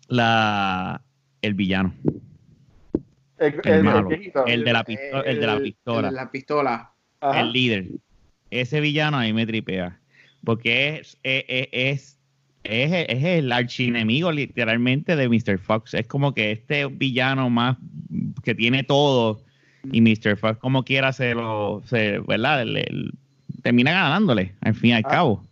la 0.09 1.03
el 1.43 1.55
villano. 1.55 1.95
El, 3.39 3.61
el, 3.65 3.85
de 3.85 3.93
la 3.93 4.09
pistola. 4.09 4.45
El, 4.47 4.65
de 4.65 4.73
la 5.47 5.59
pistola. 5.59 6.11
La 6.11 6.31
pistola. 6.31 6.93
El 7.21 7.53
líder. 7.53 7.89
Ese 8.51 8.81
villano 8.81 9.19
ahí 9.19 9.33
me 9.33 9.47
tripea. 9.47 9.99
Porque 10.45 10.99
es, 10.99 11.19
es, 11.23 11.45
es, 11.49 12.19
es, 12.65 13.07
es 13.09 13.25
el 13.25 13.53
archienemigo 13.53 14.33
literalmente 14.33 15.17
de 15.17 15.29
Mr. 15.29 15.59
Fox. 15.59 15.95
Es 15.95 16.07
como 16.07 16.35
que 16.35 16.53
este 16.53 16.87
villano 16.87 17.49
más 17.51 17.77
que 18.43 18.55
tiene 18.55 18.83
todo 18.83 19.43
y 19.93 20.01
Mr. 20.01 20.37
Fox 20.37 20.59
como 20.59 20.85
quiera 20.85 21.13
se 21.13 21.35
lo, 21.35 21.83
se, 21.87 22.19
¿verdad? 22.21 22.67
termina 23.63 23.93
ganándole 23.93 24.55
al 24.61 24.75
fin 24.75 24.91
y 24.91 24.95
al 24.95 25.03
ah. 25.07 25.11
cabo. 25.11 25.45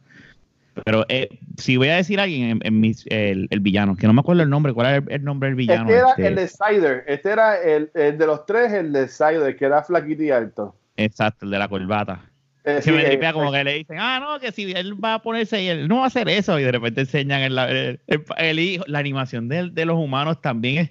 Pero 0.85 1.05
eh, 1.09 1.29
si 1.57 1.77
voy 1.77 1.88
a 1.88 1.97
decir 1.97 2.21
a 2.21 2.25
alguien, 2.25 2.61
en, 2.62 2.81
mis, 2.81 3.05
el, 3.09 3.49
villano, 3.61 3.97
que 3.97 4.07
no 4.07 4.12
me 4.12 4.21
acuerdo 4.21 4.43
el 4.43 4.51
nombre, 4.51 4.73
¿cuál 4.73 4.87
era 4.87 5.14
el, 5.14 5.25
nombre 5.25 5.49
del 5.49 5.57
villano? 5.57 5.88
Este 5.88 5.99
era 5.99 6.29
el 6.29 6.35
de 6.35 6.49
Sider, 6.49 7.05
este 7.07 7.31
era 7.31 7.61
el, 7.61 7.91
de 7.95 8.27
los 8.27 8.47
tres, 8.47 8.73
el 8.73 8.93
de 8.93 9.09
Sider, 9.09 9.57
que 9.57 9.64
era 9.64 9.83
flaquito 9.83 10.23
y 10.23 10.31
alto. 10.31 10.75
Exacto, 10.97 11.45
el 11.45 11.51
de 11.51 11.59
la 11.59 11.69
corbata. 11.69 12.23
Eh, 12.64 12.83
me 12.87 13.05
tripea 13.05 13.33
como 13.33 13.51
que 13.51 13.64
le 13.64 13.75
dicen, 13.75 13.97
ah, 13.99 14.21
no, 14.21 14.38
que 14.41 14.53
si 14.53 14.71
él 14.73 15.03
va 15.03 15.14
a 15.14 15.23
ponerse 15.23 15.62
y 15.62 15.69
él 15.69 15.88
no 15.88 15.99
va 15.99 16.05
a 16.05 16.07
hacer 16.09 16.29
eso, 16.29 16.59
y 16.59 16.64
de 16.64 16.73
repente 16.73 17.01
enseñan 17.03 17.41
el, 17.41 17.99
el, 18.37 18.59
hijo. 18.59 18.85
La 18.87 18.99
animación 18.99 19.49
de, 19.49 19.71
de, 19.71 19.85
los 19.87 19.97
humanos 19.97 20.41
también 20.43 20.79
es, 20.79 20.91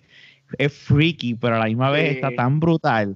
es 0.57 0.73
freaky, 0.73 1.35
pero 1.35 1.57
a 1.57 1.59
la 1.59 1.65
misma 1.65 1.91
vez 1.91 2.15
está 2.15 2.31
tan 2.31 2.59
brutal. 2.59 3.15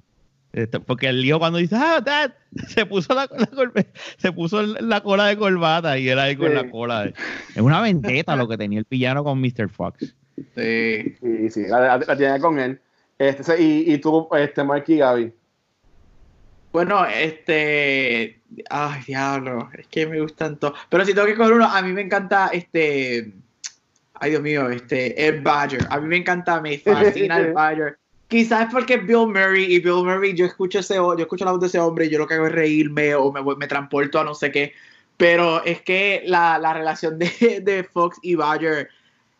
Este, 0.52 0.80
porque 0.80 1.08
el 1.08 1.24
hijo 1.24 1.38
cuando 1.38 1.58
dice, 1.58 1.76
ah, 1.76 2.00
dad, 2.04 2.34
se 2.68 2.84
puso 2.84 3.14
la, 3.14 3.28
se 4.18 4.32
puso 4.32 4.62
la 4.62 5.02
cola 5.02 5.26
de 5.26 5.36
corbata 5.36 5.98
y 5.98 6.08
él 6.08 6.18
ahí 6.18 6.36
con 6.36 6.54
la 6.54 6.70
cola. 6.70 7.04
De, 7.04 7.14
es 7.54 7.62
una 7.62 7.80
vendetta 7.80 8.36
lo 8.36 8.46
que 8.46 8.58
tenía 8.58 8.78
el 8.78 8.86
villano 8.88 9.24
con 9.24 9.40
Mr. 9.40 9.68
Fox. 9.70 10.14
Sí, 10.54 11.14
sí, 11.20 11.50
sí, 11.50 11.66
la, 11.68 11.98
tiene 12.16 12.38
con 12.40 12.58
él. 12.58 12.78
Este, 13.18 13.62
y, 13.62 13.92
y 13.92 13.98
tú, 13.98 14.28
este, 14.32 14.64
Mikey 14.64 14.96
y 14.96 14.98
Gaby. 14.98 15.32
Bueno, 16.72 17.04
este. 17.06 18.40
Ay, 18.70 19.02
diablo. 19.06 19.70
Es 19.74 19.86
que 19.88 20.06
me 20.06 20.20
gustan 20.20 20.58
todos. 20.58 20.78
Pero 20.88 21.04
si 21.04 21.14
tengo 21.14 21.26
que 21.26 21.36
coger 21.36 21.52
uno, 21.52 21.66
a 21.66 21.82
mí 21.82 21.92
me 21.92 22.00
encanta 22.00 22.48
este. 22.52 23.32
Ay, 24.14 24.30
Dios 24.30 24.42
mío, 24.42 24.70
este. 24.70 25.28
El 25.28 25.42
Badger. 25.42 25.86
A 25.90 26.00
mí 26.00 26.08
me 26.08 26.16
encanta, 26.16 26.60
me 26.60 26.78
fascina 26.78 27.38
el 27.38 27.52
Badger. 27.52 27.98
Quizás 28.32 28.72
porque 28.72 28.96
Bill 28.96 29.26
Murray 29.26 29.74
y 29.74 29.78
Bill 29.78 30.04
Murray, 30.04 30.32
yo 30.32 30.46
escucho 30.46 30.78
ese, 30.78 30.94
yo 30.94 31.14
escucho 31.18 31.44
la 31.44 31.50
voz 31.50 31.60
de 31.60 31.66
ese 31.66 31.78
hombre 31.78 32.06
y 32.06 32.08
yo 32.08 32.18
lo 32.18 32.26
que 32.26 32.32
hago 32.32 32.46
es 32.46 32.52
reírme 32.52 33.14
o 33.14 33.30
me, 33.30 33.42
me 33.56 33.66
transporto 33.66 34.18
a 34.18 34.24
no 34.24 34.34
sé 34.34 34.50
qué. 34.50 34.72
Pero 35.18 35.62
es 35.66 35.82
que 35.82 36.22
la, 36.24 36.58
la 36.58 36.72
relación 36.72 37.18
de, 37.18 37.60
de, 37.62 37.84
Fox 37.84 38.18
y 38.22 38.34
Badger 38.34 38.88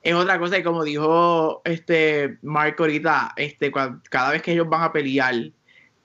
es 0.03 0.13
otra 0.13 0.39
cosa 0.39 0.59
y 0.59 0.63
como 0.63 0.85
dijo 0.85 1.63
este 1.65 2.37
Mark 2.43 2.77
ahorita, 2.79 3.33
este, 3.37 3.73
cada 4.11 4.31
vez 4.31 4.43
que 4.43 4.53
ellos 4.53 4.69
van 4.69 4.83
a 4.83 4.93
pelear, 4.93 5.37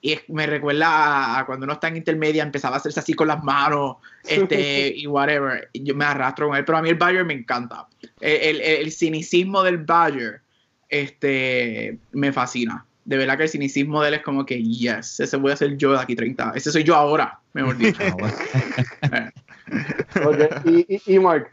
y 0.00 0.18
me 0.28 0.46
recuerda 0.46 1.40
a, 1.40 1.44
cuando 1.44 1.64
uno 1.64 1.74
está 1.74 1.88
en 1.88 1.98
intermedia, 1.98 2.42
empezaba 2.42 2.76
a 2.76 2.78
hacerse 2.78 3.00
así 3.00 3.12
con 3.12 3.28
las 3.28 3.44
manos, 3.44 3.96
este, 4.24 4.88
y 4.96 5.06
whatever. 5.06 5.68
Yo 5.74 5.94
me 5.94 6.06
arrastro 6.06 6.48
con 6.48 6.56
él, 6.56 6.64
pero 6.64 6.78
a 6.78 6.80
mí 6.80 6.88
el 6.88 6.94
Badger 6.94 7.26
me 7.26 7.34
encanta. 7.34 7.86
El, 8.18 8.62
el, 8.62 8.90
cinicismo 8.92 9.62
del 9.62 9.76
Badger 9.76 10.40
este, 10.88 11.98
me 12.12 12.32
fascina. 12.32 12.84
De 13.04 13.16
verdad 13.16 13.36
que 13.36 13.44
el 13.44 13.48
cinicismo 13.48 14.02
de 14.02 14.08
él 14.08 14.14
es 14.14 14.22
como 14.22 14.44
que, 14.44 14.62
yes, 14.62 15.20
ese 15.20 15.36
voy 15.36 15.52
a 15.52 15.56
ser 15.56 15.76
yo 15.76 15.92
de 15.92 16.00
aquí 16.00 16.14
30. 16.14 16.52
Ese 16.54 16.70
soy 16.70 16.84
yo 16.84 16.94
ahora, 16.94 17.40
mejor 17.54 17.78
dicho. 17.78 18.02
¿Y, 20.64 21.02
y, 21.06 21.18
Mark? 21.18 21.50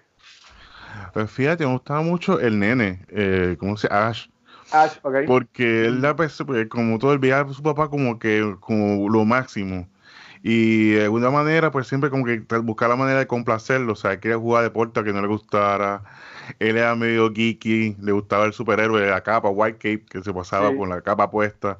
Pues 1.13 1.31
fíjate, 1.31 1.65
me 1.65 1.71
gustaba 1.71 2.01
mucho 2.01 2.39
el 2.39 2.59
nene, 2.59 3.05
eh, 3.09 3.55
¿cómo 3.57 3.77
se 3.77 3.87
llama? 3.87 4.07
Ash. 4.07 4.27
Porque 5.27 5.85
él 5.85 6.01
da, 6.01 6.15
pues, 6.15 6.37
pues, 6.45 6.67
como 6.67 6.99
todo 6.99 7.13
el 7.13 7.33
a 7.33 7.53
su 7.53 7.61
papá 7.61 7.89
como 7.89 8.19
que 8.19 8.55
como 8.59 9.09
lo 9.09 9.25
máximo. 9.25 9.87
Y 10.43 10.91
de 10.91 11.05
alguna 11.05 11.31
manera, 11.31 11.71
pues 11.71 11.87
siempre 11.87 12.09
como 12.09 12.25
que 12.25 12.39
buscar 12.61 12.89
la 12.89 12.95
manera 12.95 13.19
de 13.19 13.27
complacerlo. 13.27 13.93
O 13.93 13.95
sea, 13.95 14.19
quería 14.19 14.37
jugar 14.37 14.63
deporte 14.63 15.03
que 15.03 15.13
no 15.13 15.21
le 15.21 15.27
gustara. 15.27 16.03
Él 16.59 16.77
era 16.77 16.95
medio 16.95 17.31
geeky, 17.33 17.97
le 18.01 18.11
gustaba 18.11 18.45
el 18.45 18.53
superhéroe 18.53 19.01
de 19.01 19.09
la 19.09 19.21
capa, 19.21 19.49
White 19.49 19.77
Cape, 19.77 20.05
que 20.09 20.23
se 20.23 20.33
pasaba 20.33 20.75
con 20.75 20.89
la 20.89 21.01
capa 21.01 21.29
puesta. 21.29 21.77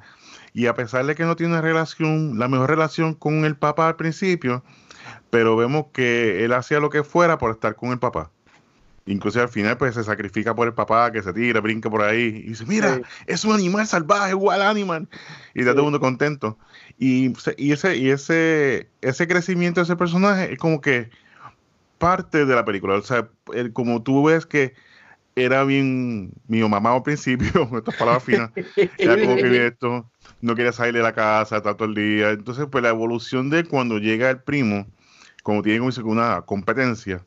Y 0.54 0.68
a 0.68 0.74
pesar 0.74 1.06
de 1.06 1.16
que 1.16 1.24
no 1.24 1.36
tiene 1.36 1.54
una 1.54 1.62
relación, 1.62 2.40
la 2.40 2.48
mejor 2.48 2.70
relación 2.70 3.14
con 3.14 3.46
el 3.46 3.58
papá 3.58 3.90
al 3.90 3.96
principio, 3.96 4.64
pero 5.30 5.56
vemos 5.56 5.88
que 5.94 6.46
él 6.46 6.54
hacía 6.54 6.80
lo 6.80 6.90
que 6.90 7.04
fuera 7.04 7.38
por 7.38 7.52
estar 7.52 7.76
con 7.76 7.92
el 7.92 8.00
papá. 8.00 8.32
Incluso 9.08 9.40
al 9.40 9.50
final 9.50 9.78
pues 9.78 9.94
se 9.94 10.04
sacrifica 10.04 10.56
por 10.56 10.68
el 10.68 10.74
papá 10.74 11.12
que 11.12 11.22
se 11.22 11.32
tira, 11.32 11.60
brinca 11.62 11.90
por 11.92 12.02
ahí 12.02 12.42
y 12.44 12.50
dice, 12.50 12.66
mira, 12.66 13.02
es 13.28 13.46
un 13.46 13.54
animal 13.54 13.86
salvaje, 13.86 14.32
igual 14.32 14.64
animal. 14.64 15.08
Y 15.54 15.60
está 15.60 15.72
todo 15.72 15.82
el 15.82 15.86
mundo 15.86 16.00
contento. 16.00 16.58
Y, 16.98 17.34
y, 17.58 17.72
ese, 17.72 17.98
y 17.98 18.10
ese, 18.10 18.90
ese 19.02 19.28
crecimiento 19.28 19.80
de 19.80 19.84
ese 19.84 19.96
personaje 19.96 20.54
es 20.54 20.58
como 20.58 20.82
que 20.82 21.12
parte 22.06 22.46
de 22.46 22.56
la 22.56 22.64
película. 22.64 22.96
O 22.96 23.02
sea, 23.02 23.28
como 23.74 24.04
tú 24.04 24.26
ves 24.26 24.46
que 24.46 24.76
era 25.36 25.64
bien 25.64 26.32
mío 26.48 26.70
mamá 26.70 26.94
al 26.94 27.02
principio, 27.02 27.68
estas 27.78 27.96
palabras 27.96 28.24
finas, 28.24 28.52
era 28.98 29.20
como 29.20 29.36
que 29.36 29.68
esto, 29.68 30.12
no 30.40 30.54
quería 30.54 30.72
salir 30.72 30.94
de 30.94 31.02
la 31.02 31.14
casa, 31.14 31.58
está 31.58 31.76
todo 31.76 31.88
el 31.88 31.96
día. 31.96 32.30
Entonces, 32.30 32.68
pues 32.72 32.84
la 32.84 32.90
evolución 32.90 33.50
de 33.50 33.64
cuando 33.66 33.98
llega 33.98 34.30
el 34.30 34.40
primo, 34.40 34.86
como 35.42 35.64
tiene 35.64 35.80
como 35.80 36.12
una 36.12 36.42
competencia, 36.42 37.26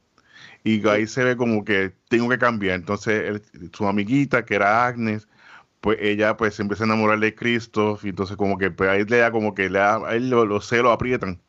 y 0.62 0.86
ahí 0.88 1.08
se 1.08 1.24
ve 1.24 1.36
como 1.36 1.64
que 1.64 1.92
tengo 2.08 2.28
que 2.28 2.38
cambiar. 2.38 2.76
Entonces, 2.76 3.42
su 3.72 3.86
amiguita, 3.86 4.44
que 4.44 4.54
era 4.54 4.86
Agnes, 4.86 5.26
pues 5.80 5.98
ella 6.00 6.36
pues 6.36 6.54
se 6.54 6.62
empieza 6.62 6.84
a 6.84 6.86
enamorar 6.86 7.18
de 7.18 7.34
Cristo, 7.34 7.98
y 8.02 8.10
entonces 8.10 8.36
como 8.36 8.58
que 8.58 8.70
pues, 8.70 8.88
ahí 8.90 9.04
le 9.04 9.18
da 9.18 9.32
como 9.32 9.54
que 9.54 9.68
le 9.70 9.80
da, 9.80 9.96
a 10.08 10.14
él 10.14 10.30
los, 10.30 10.68
celos 10.68 10.92
aprietan. 10.92 11.40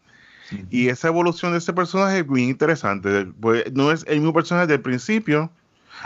Y 0.69 0.89
esa 0.89 1.07
evolución 1.07 1.51
de 1.51 1.59
ese 1.59 1.73
personaje 1.73 2.19
es 2.19 2.27
muy 2.27 2.43
interesante. 2.43 3.27
Pues, 3.39 3.71
no 3.73 3.91
es 3.91 4.05
el 4.07 4.19
mismo 4.19 4.33
personaje 4.33 4.67
del 4.67 4.81
principio 4.81 5.51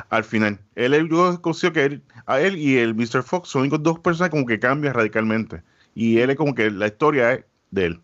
al 0.10 0.24
final. 0.24 0.60
Él, 0.76 1.10
yo 1.10 1.42
considero 1.42 1.74
que 1.74 1.86
él, 1.86 2.02
a 2.26 2.40
él 2.40 2.58
y 2.58 2.78
el 2.78 2.96
Mr. 2.96 3.24
Fox 3.24 3.50
son 3.50 3.70
los 3.70 3.84
dos 3.84 4.00
personajes 4.00 4.32
como 4.32 4.46
que 4.46 4.60
cambian 4.60 4.94
radicalmente. 4.94 5.62
Y 5.96 6.20
él 6.20 6.32
es 6.32 6.36
como 6.36 6.56
que 6.56 6.72
la 6.72 6.88
historia 6.88 7.34
es 7.34 7.46
de 7.72 7.86
él. 7.86 8.02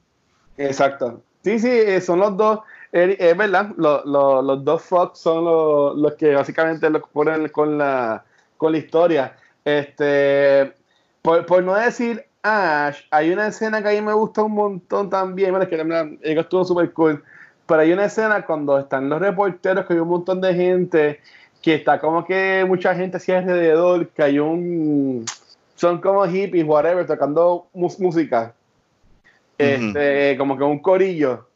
Exacto. 0.58 1.24
Sí, 1.44 1.58
sí, 1.58 1.70
eh, 1.70 2.02
son 2.02 2.20
los 2.20 2.36
dos 2.38 2.60
es 2.92 3.38
verdad, 3.38 3.72
los 3.78 4.64
dos 4.64 4.82
Fox 4.82 5.20
son 5.20 5.46
los, 6.02 6.16
que 6.16 6.34
básicamente 6.34 6.90
lo 6.90 7.02
ponen 7.02 7.48
con 7.50 7.78
la, 7.78 8.24
con 8.58 8.72
la 8.72 8.78
historia. 8.78 9.36
Este, 9.64 10.74
por, 11.22 11.64
no 11.64 11.76
decir 11.76 12.26
Ash, 12.42 13.02
hay 13.12 13.32
una 13.32 13.48
escena 13.48 13.82
que 13.82 13.90
a 13.90 13.92
mí 13.92 14.02
me 14.02 14.14
gusta 14.14 14.44
un 14.44 14.54
montón 14.54 15.10
también, 15.10 15.54
es 15.56 15.68
que 15.68 16.40
estuvo 16.40 16.64
súper 16.64 16.92
cool, 16.94 17.24
pero 17.68 17.82
hay 17.82 17.92
una 17.92 18.06
escena 18.06 18.46
cuando 18.46 18.80
están 18.80 19.10
los 19.10 19.20
reporteros, 19.20 19.86
que 19.86 19.94
hay 19.94 20.00
un 20.00 20.08
montón 20.08 20.40
de 20.42 20.54
gente, 20.54 21.20
que 21.62 21.76
está 21.76 22.00
como 22.00 22.26
que 22.26 22.64
mucha 22.68 22.96
gente 22.96 23.18
así 23.18 23.32
alrededor, 23.32 24.08
que 24.10 24.24
hay 24.24 24.40
un... 24.40 25.26
Son 25.76 26.02
como 26.02 26.26
hippies, 26.26 26.66
whatever, 26.66 27.06
tocando 27.06 27.68
música. 27.74 28.54
Este, 29.58 30.36
como 30.38 30.58
que 30.58 30.64
un 30.64 30.80
corillo 30.80 31.50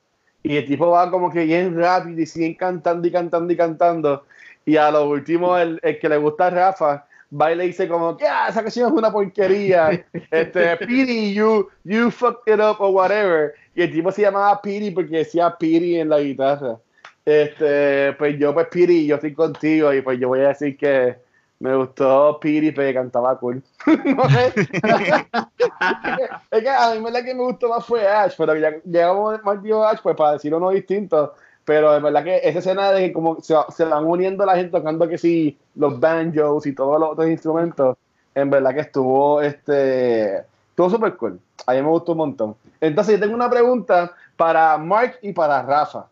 y 0.43 0.58
el 0.58 0.65
tipo 0.65 0.89
va 0.89 1.10
como 1.10 1.32
que 1.32 1.46
bien 1.46 1.78
rápido 1.78 2.22
y 2.22 2.26
siguen 2.26 2.54
cantando 2.54 3.08
y 3.08 3.12
cantando 3.12 3.52
y 3.52 3.56
cantando. 3.56 4.26
Y 4.65 4.76
a 4.76 4.91
lo 4.91 5.10
último, 5.10 5.58
el, 5.58 5.80
el 5.82 6.00
que 6.00 6.10
le 6.10 6.17
gusta 6.17 6.48
a 6.48 6.50
Rafa 6.50 7.06
va 7.39 7.52
y 7.52 7.56
le 7.56 7.65
dice 7.65 7.88
como 7.88 8.15
que 8.15 8.28
ah, 8.28 8.48
esa 8.50 8.62
canción 8.62 8.88
es 8.88 8.93
una 8.93 9.12
porquería. 9.12 10.06
este, 10.32 10.78
Piri, 10.78 11.34
you, 11.34 11.69
you 11.84 12.12
fucked 12.12 12.54
it 12.54 12.60
up 12.60 12.78
or 12.80 12.93
whatever. 12.93 13.54
Y 13.76 13.82
el 13.82 13.91
tipo 13.91 14.12
se 14.12 14.22
llamaba 14.22 14.62
Piri 14.62 14.91
porque 14.91 15.17
decía 15.17 15.56
Piri 15.58 16.00
en 16.00 16.10
la 16.10 16.19
guitarra. 16.19 16.78
Este, 17.26 18.13
pues 18.13 18.38
yo, 18.38 18.54
pues 18.54 18.67
Piri, 18.67 19.08
yo 19.08 19.15
estoy 19.15 19.34
contigo 19.34 19.93
y 19.93 20.02
pues 20.02 20.19
yo 20.19 20.28
voy 20.28 20.41
a 20.41 20.50
decir 20.50 20.78
que 20.78 21.15
me 21.60 21.76
gustó 21.76 22.39
Piri 22.41 22.74
que 22.74 22.93
cantaba 22.93 23.39
cool. 23.39 23.63
no 23.88 24.30
sé. 24.30 24.54
es 26.52 26.62
que 26.62 26.69
a 26.69 26.96
mí 26.96 27.12
la 27.12 27.24
que 27.24 27.34
me 27.34 27.43
gustó 27.43 27.69
más 27.69 27.86
fue 27.86 28.06
Ash, 28.06 28.34
pero 28.38 28.56
ya 28.58 28.72
llegamos 28.84 29.41
más 29.43 29.63
dio 29.63 29.84
Ash 29.84 30.00
pues 30.04 30.15
para 30.15 30.34
decir 30.34 30.54
uno 30.54 30.69
distinto. 30.72 31.34
Pero 31.65 31.95
es 31.95 32.04
verdad 32.04 32.23
que 32.23 32.41
esa 32.43 32.60
escena 32.60 32.91
de 32.91 33.08
que 33.08 33.13
como 33.13 33.39
se, 33.41 33.56
se, 33.69 33.86
van 33.86 34.06
uniendo 34.06 34.45
la 34.45 34.56
gente 34.56 34.71
tocando 34.71 35.08
que 35.08 35.17
sí, 35.17 35.58
los 35.76 35.99
banjos 35.99 36.65
y 36.65 36.73
todos 36.73 36.99
los 36.99 37.12
otros 37.12 37.30
instrumentos, 37.30 37.97
en 38.36 38.49
verdad 38.49 38.73
que 38.73 38.82
estuvo 38.82 39.41
este 39.41 40.39
estuvo 40.69 40.89
súper 40.89 41.15
cool. 41.15 41.39
A 41.65 41.73
mí 41.73 41.82
me 41.82 41.88
gustó 41.88 42.13
un 42.13 42.17
montón. 42.17 42.56
Entonces 42.82 43.15
yo 43.15 43.21
tengo 43.21 43.36
una 43.36 43.49
pregunta 43.49 44.12
para 44.36 44.78
Mark 44.78 45.19
y 45.21 45.32
para 45.32 45.62
Rafa. 45.62 46.08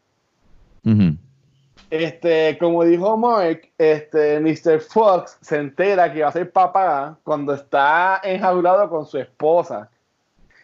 Este, 1.89 2.57
como 2.57 2.85
dijo 2.85 3.17
Mark, 3.17 3.69
este, 3.77 4.39
Mr. 4.39 4.79
Fox 4.79 5.37
se 5.41 5.57
entera 5.57 6.11
que 6.13 6.21
va 6.21 6.29
a 6.29 6.31
ser 6.31 6.49
papá 6.49 7.17
cuando 7.23 7.53
está 7.53 8.21
enjaulado 8.23 8.89
con 8.89 9.05
su 9.05 9.17
esposa. 9.17 9.89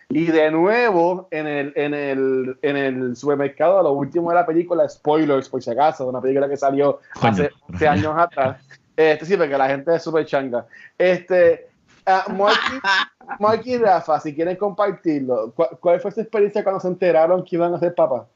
Y 0.09 0.27
de 0.27 0.49
nuevo, 0.51 1.27
en 1.31 1.47
el, 1.47 1.73
en 1.75 1.93
el, 1.93 2.57
en 2.61 2.77
el 2.77 3.15
supermercado, 3.17 3.83
lo 3.83 3.91
último 3.91 4.29
de 4.29 4.35
la 4.35 4.45
película, 4.45 4.87
spoilers 4.87 5.49
por 5.49 5.61
si 5.61 5.69
acaso, 5.69 6.07
una 6.07 6.21
película 6.21 6.47
que 6.47 6.55
salió 6.55 7.01
hace, 7.21 7.51
años 7.85 8.13
atrás. 8.17 8.61
Este, 8.95 9.25
sí, 9.25 9.35
porque 9.35 9.57
la 9.57 9.67
gente 9.67 9.93
es 9.93 10.01
súper 10.01 10.25
changa. 10.25 10.65
Este, 10.97 11.67
uh, 12.07 12.31
Mark, 12.31 13.61
y, 13.65 13.77
Rafa, 13.77 14.19
si 14.21 14.33
quieren 14.33 14.55
compartirlo, 14.55 15.51
¿cuál, 15.53 15.99
fue 15.99 16.11
su 16.11 16.21
experiencia 16.21 16.63
cuando 16.63 16.79
se 16.79 16.87
enteraron 16.87 17.43
que 17.43 17.57
iban 17.57 17.73
a 17.73 17.79
ser 17.79 17.93
papá? 17.93 18.27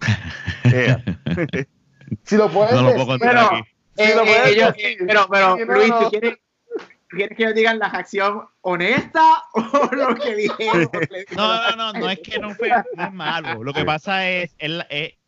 Si 2.22 2.38
lo 2.38 2.48
puedes 2.48 2.72
no 2.72 2.82
lo 2.84 2.92
puedo 2.94 3.06
contar 3.06 3.28
pero, 3.28 3.40
aquí. 3.40 3.68
Eh, 3.98 4.14
lo 4.14 4.24
eh, 4.24 4.42
ellos, 4.46 4.72
pero, 5.06 5.26
pero 5.28 5.56
Luis, 5.74 5.92
¿tú 6.00 6.08
quieres, 6.08 6.38
¿quieres 7.08 7.36
que 7.36 7.44
yo 7.44 7.52
diga 7.52 7.74
la 7.74 7.86
acción 7.86 8.44
honesta 8.60 9.42
o 9.54 9.94
lo 9.94 10.14
que 10.14 10.34
dijeron? 10.34 10.88
No, 11.36 11.70
no, 11.70 11.76
no, 11.76 11.92
no 11.92 12.10
es 12.10 12.18
que 12.20 12.38
no 12.38 12.54
fue 12.54 12.70
no 12.94 13.04
es 13.04 13.12
malo. 13.12 13.62
Lo 13.62 13.72
que 13.72 13.84
pasa 13.84 14.28
es, 14.28 14.54
él, 14.58 14.84
eh, 14.90 15.18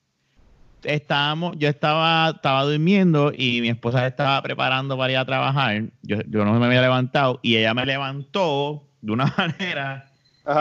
estábamos, 0.83 1.57
yo 1.59 1.69
estaba, 1.69 2.31
estaba 2.31 2.65
durmiendo 2.65 3.33
y 3.37 3.61
mi 3.61 3.69
esposa 3.69 4.07
estaba 4.07 4.41
preparando 4.43 4.97
para 4.97 5.13
ir 5.13 5.19
a 5.19 5.25
trabajar. 5.25 5.85
Yo, 6.03 6.19
yo 6.29 6.45
no 6.45 6.59
me 6.59 6.67
había 6.67 6.83
levantado 6.83 7.41
y 7.43 7.57
ella 7.57 7.75
me 7.75 7.87
levantó 7.87 8.89
de 9.01 9.13
una 9.13 9.27
manera 9.39 10.11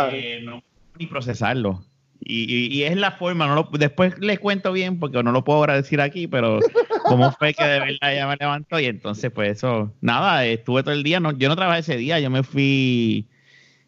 que 0.10 0.42
no 0.44 0.64
ni 1.00 1.08
procesarlo. 1.08 1.84
Y, 2.22 2.84
es 2.84 2.98
la 2.98 3.12
forma, 3.12 3.48
no 3.48 3.56
lo, 3.56 3.70
después 3.78 4.20
les 4.20 4.40
cuento 4.40 4.74
bien 4.74 5.00
porque 5.00 5.24
no 5.24 5.32
lo 5.32 5.44
puedo 5.44 5.60
ahora 5.60 5.76
decir 5.76 6.02
aquí, 6.02 6.28
pero 6.28 6.60
como 7.06 7.32
fue 7.32 7.54
que 7.54 7.64
de 7.64 7.80
verdad 7.80 8.14
ella 8.14 8.28
me 8.28 8.36
levantó 8.36 8.80
y 8.80 8.86
entonces 8.86 9.32
pues 9.32 9.58
eso, 9.58 9.94
nada, 10.02 10.46
estuve 10.46 10.84
todo 10.84 10.94
el 10.94 11.04
día, 11.04 11.20
no, 11.20 11.32
yo 11.32 11.48
no 11.48 11.56
trabajé 11.56 11.80
ese 11.80 11.98
día, 11.98 12.20
yo 12.20 12.30
me 12.30 12.44
fui 12.44 13.28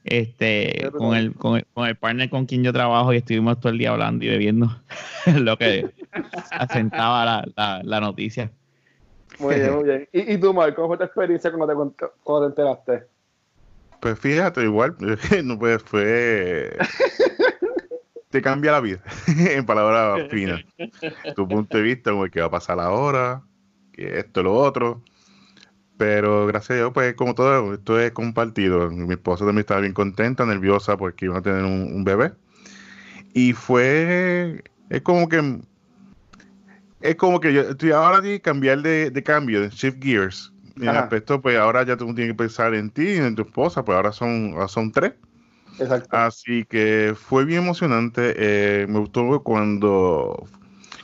este 0.05 0.89
con 0.97 1.15
el, 1.15 1.35
con 1.35 1.57
el, 1.57 1.65
con 1.73 1.87
el 1.87 1.95
partner 1.95 2.29
con 2.29 2.45
quien 2.45 2.63
yo 2.63 2.73
trabajo 2.73 3.13
y 3.13 3.17
estuvimos 3.17 3.59
todo 3.59 3.71
el 3.71 3.77
día 3.77 3.91
hablando 3.91 4.25
y 4.25 4.29
bebiendo 4.29 4.69
lo 5.35 5.57
que 5.57 5.91
asentaba 6.51 7.25
la, 7.25 7.45
la, 7.55 7.81
la 7.83 7.99
noticia. 7.99 8.49
Muy 9.39 9.55
bien, 9.55 9.75
muy 9.75 9.83
bien. 9.83 10.09
¿Y, 10.13 10.33
y 10.33 10.37
tú, 10.39 10.53
Marco, 10.53 10.75
cómo 10.75 10.89
fue 10.89 10.97
tu 10.97 11.03
experiencia 11.03 11.51
cuando 11.51 11.67
te, 11.67 12.05
cuando 12.23 12.47
te 12.47 12.61
enteraste? 12.61 13.07
Pues 13.99 14.17
fíjate, 14.19 14.63
igual, 14.63 14.95
no 15.43 15.59
pues 15.59 15.83
fue 15.83 16.75
te 18.31 18.41
cambia 18.41 18.71
la 18.71 18.79
vida, 18.79 19.01
en 19.27 19.65
palabras 19.65 20.27
finas. 20.31 20.61
Tu 21.35 21.47
punto 21.47 21.77
de 21.77 21.83
vista, 21.83 22.11
como 22.11 22.25
que 22.25 22.39
va 22.39 22.47
a 22.47 22.51
pasar 22.51 22.79
ahora, 22.79 23.43
que 23.91 24.19
esto, 24.19 24.41
lo 24.41 24.55
otro. 24.55 25.03
Pero 25.97 26.47
gracias 26.47 26.71
a 26.71 26.75
Dios, 26.75 26.91
pues 26.93 27.13
como 27.13 27.35
todo 27.35 27.75
esto 27.75 27.99
es 27.99 28.11
compartido. 28.11 28.89
Mi 28.89 29.13
esposa 29.13 29.45
también 29.45 29.59
estaba 29.59 29.81
bien 29.81 29.93
contenta, 29.93 30.45
nerviosa 30.45 30.97
porque 30.97 31.25
iba 31.25 31.37
a 31.37 31.41
tener 31.43 31.63
un, 31.63 32.03
bebé. 32.03 32.31
Y 33.33 33.53
fue, 33.53 34.63
es 34.89 35.01
como 35.03 35.29
que, 35.29 35.59
es 37.01 37.15
como 37.17 37.39
que 37.39 37.53
yo 37.53 37.61
estoy 37.61 37.91
ahora 37.91 38.19
de 38.19 38.41
cambiar 38.41 38.81
de, 38.81 39.11
de 39.11 39.23
cambio, 39.23 39.61
de 39.61 39.69
shift 39.69 40.01
gears. 40.01 40.51
En 40.77 40.83
el 40.87 40.97
aspecto, 40.97 41.39
pues 41.39 41.57
ahora 41.57 41.83
ya 41.83 41.97
tú 41.97 42.05
tienes 42.15 42.33
que 42.33 42.37
pensar 42.37 42.73
en 42.73 42.89
ti 42.89 43.03
y 43.03 43.17
en 43.17 43.35
tu 43.35 43.43
esposa, 43.43 43.85
pues 43.85 43.95
ahora 43.95 44.11
son, 44.11 44.53
ahora 44.53 44.67
son 44.67 44.91
tres. 44.91 45.13
Así 46.11 46.65
que 46.65 47.13
fue 47.15 47.45
bien 47.45 47.63
emocionante. 47.63 48.33
Eh, 48.37 48.85
me 48.87 48.99
gustó 48.99 49.41
cuando 49.43 50.47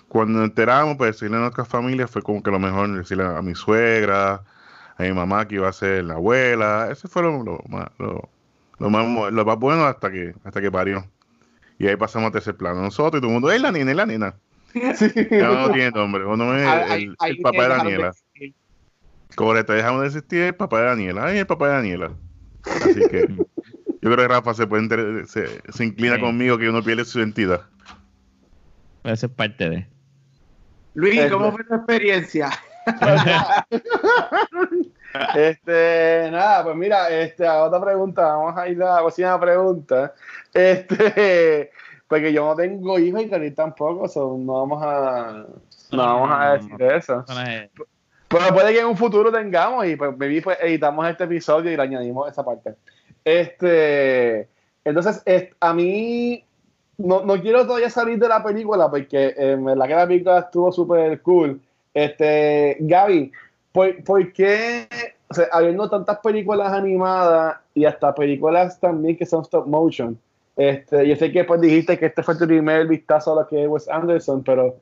cuando 0.08 0.44
enteramos, 0.44 0.98
pues 0.98 1.14
decirle 1.14 1.38
a 1.38 1.42
nuestra 1.42 1.66
familia 1.66 2.08
fue 2.08 2.22
como 2.22 2.42
que 2.42 2.52
lo 2.52 2.60
mejor 2.60 2.92
decirle 2.96 3.26
a 3.26 3.42
mi 3.42 3.56
suegra, 3.56 4.44
a 4.98 5.04
mi 5.04 5.12
mamá 5.12 5.48
que 5.48 5.56
iba 5.56 5.68
a 5.68 5.74
ser 5.74 6.06
la 6.06 6.16
abuela. 6.16 6.90
Ese 6.92 7.08
fue 7.08 7.24
lo, 7.24 7.44
más, 7.68 7.90
lo, 8.00 8.90
más, 8.90 9.60
bueno 9.60 9.86
hasta 9.86 10.12
que 10.12 10.34
hasta 10.44 10.62
que 10.62 10.72
parió. 10.72 11.06
Y 11.80 11.88
ahí 11.88 11.96
pasamos 11.96 12.30
a 12.30 12.32
tercer 12.32 12.56
plano. 12.56 12.82
Nosotros 12.82 13.20
y 13.20 13.22
todo 13.22 13.30
el 13.30 13.34
mundo, 13.34 13.52
¡es 13.52 13.62
la 13.62 13.72
nena, 13.72 13.92
es 13.92 13.98
la 13.98 14.06
nena! 14.06 14.36
Ya 14.74 15.50
no 15.50 15.72
tiene 15.72 15.92
nombre. 15.92 16.26
Uno 16.26 16.56
es 16.56 16.92
el, 16.92 17.16
el, 17.26 17.38
papá 17.42 17.64
de 17.64 17.70
Daniela. 17.70 18.14
Correcto, 19.36 19.74
dejamos 19.74 20.02
de 20.02 20.08
existir 20.08 20.42
el 20.42 20.56
papá 20.56 20.82
de 20.82 20.86
Daniela. 20.88 21.26
Ay, 21.26 21.40
el 21.40 21.48
papá 21.48 21.68
de 21.68 21.74
Daniela. 21.74 22.12
Así 22.64 23.08
que 23.10 23.28
yo 24.08 24.14
creo 24.14 24.28
que 24.28 24.34
Rafa 24.34 24.54
se, 24.54 24.68
puede 24.68 25.26
se, 25.28 25.84
inclina 25.84 26.20
conmigo 26.20 26.58
que 26.58 26.70
uno 26.70 26.82
pierde 26.82 27.04
su 27.04 27.20
identidad. 27.20 27.62
Esa 29.04 29.26
es 29.26 29.32
parte 29.32 29.70
de. 29.70 29.88
Luis, 30.94 31.30
¿cómo 31.30 31.52
fue 31.52 31.64
tu 31.66 31.76
experiencia? 31.76 32.50
este, 35.36 36.30
nada, 36.32 36.64
pues 36.64 36.76
mira, 36.76 37.10
este, 37.10 37.46
a 37.46 37.64
otra 37.64 37.82
pregunta, 37.82 38.22
vamos 38.22 38.58
a 38.58 38.68
ir 38.70 38.82
a 38.82 38.96
la 38.96 39.00
próxima 39.00 39.40
pregunta. 39.40 40.14
Este, 40.54 41.72
porque 42.08 42.32
yo 42.32 42.46
no 42.46 42.56
tengo 42.56 42.98
hijos 43.00 43.22
y 43.22 43.30
Cari 43.30 43.52
tampoco, 43.52 44.08
no 44.38 44.54
vamos 44.54 44.84
a, 44.84 45.46
no 45.92 45.98
vamos 45.98 46.30
a 46.32 46.54
decir 46.54 46.82
eso. 46.82 47.26
Pero 48.30 48.54
puede 48.54 48.74
que 48.74 48.80
en 48.80 48.88
un 48.88 48.98
futuro 48.98 49.32
tengamos 49.32 49.86
y 49.86 49.96
pues, 49.96 50.14
pues 50.18 50.58
editamos 50.62 51.08
este 51.10 51.26
episodio 51.26 51.72
y 51.72 51.76
le 51.76 51.84
añadimos 51.84 52.32
esa 52.32 52.44
parte. 52.44 52.76
Este, 53.28 54.48
entonces, 54.86 55.22
a 55.60 55.74
mí 55.74 56.46
no, 56.98 57.26
no, 57.26 57.42
quiero 57.42 57.68
todavía 57.68 57.90
salir 57.90 58.18
de 58.18 58.30
la 58.30 58.42
película 58.42 58.90
porque 58.90 59.34
en 59.36 59.66
la 59.66 59.86
que 59.86 59.96
la 59.96 60.08
película 60.08 60.40
estuvo 60.40 60.72
súper 60.72 61.22
cool. 61.24 61.60
Este, 61.94 62.78
Gaby, 62.80 63.34
¿por, 63.74 64.02
¿por 64.06 64.32
qué, 64.32 64.88
o 65.28 65.34
sea, 65.34 65.48
habiendo 65.52 65.90
tantas 65.90 66.20
películas 66.20 66.72
animadas 66.72 67.58
y 67.74 67.84
hasta 67.84 68.16
películas 68.16 68.80
también 68.80 69.18
que 69.18 69.26
son 69.26 69.42
stop 69.42 69.68
motion? 69.68 70.18
Este, 70.56 71.06
yo 71.06 71.18
sé 71.18 71.30
que 71.30 71.44
pues 71.44 71.60
dijiste 71.60 72.00
que 72.00 72.06
este 72.06 72.24
fue 72.24 72.38
tu 72.38 72.48
primer 72.48 72.88
vistazo 72.88 73.34
a 73.34 73.42
lo 73.42 73.48
que 73.50 73.62
es 73.62 73.68
Wes 73.68 73.90
Anderson, 73.90 74.42
pero 74.42 74.78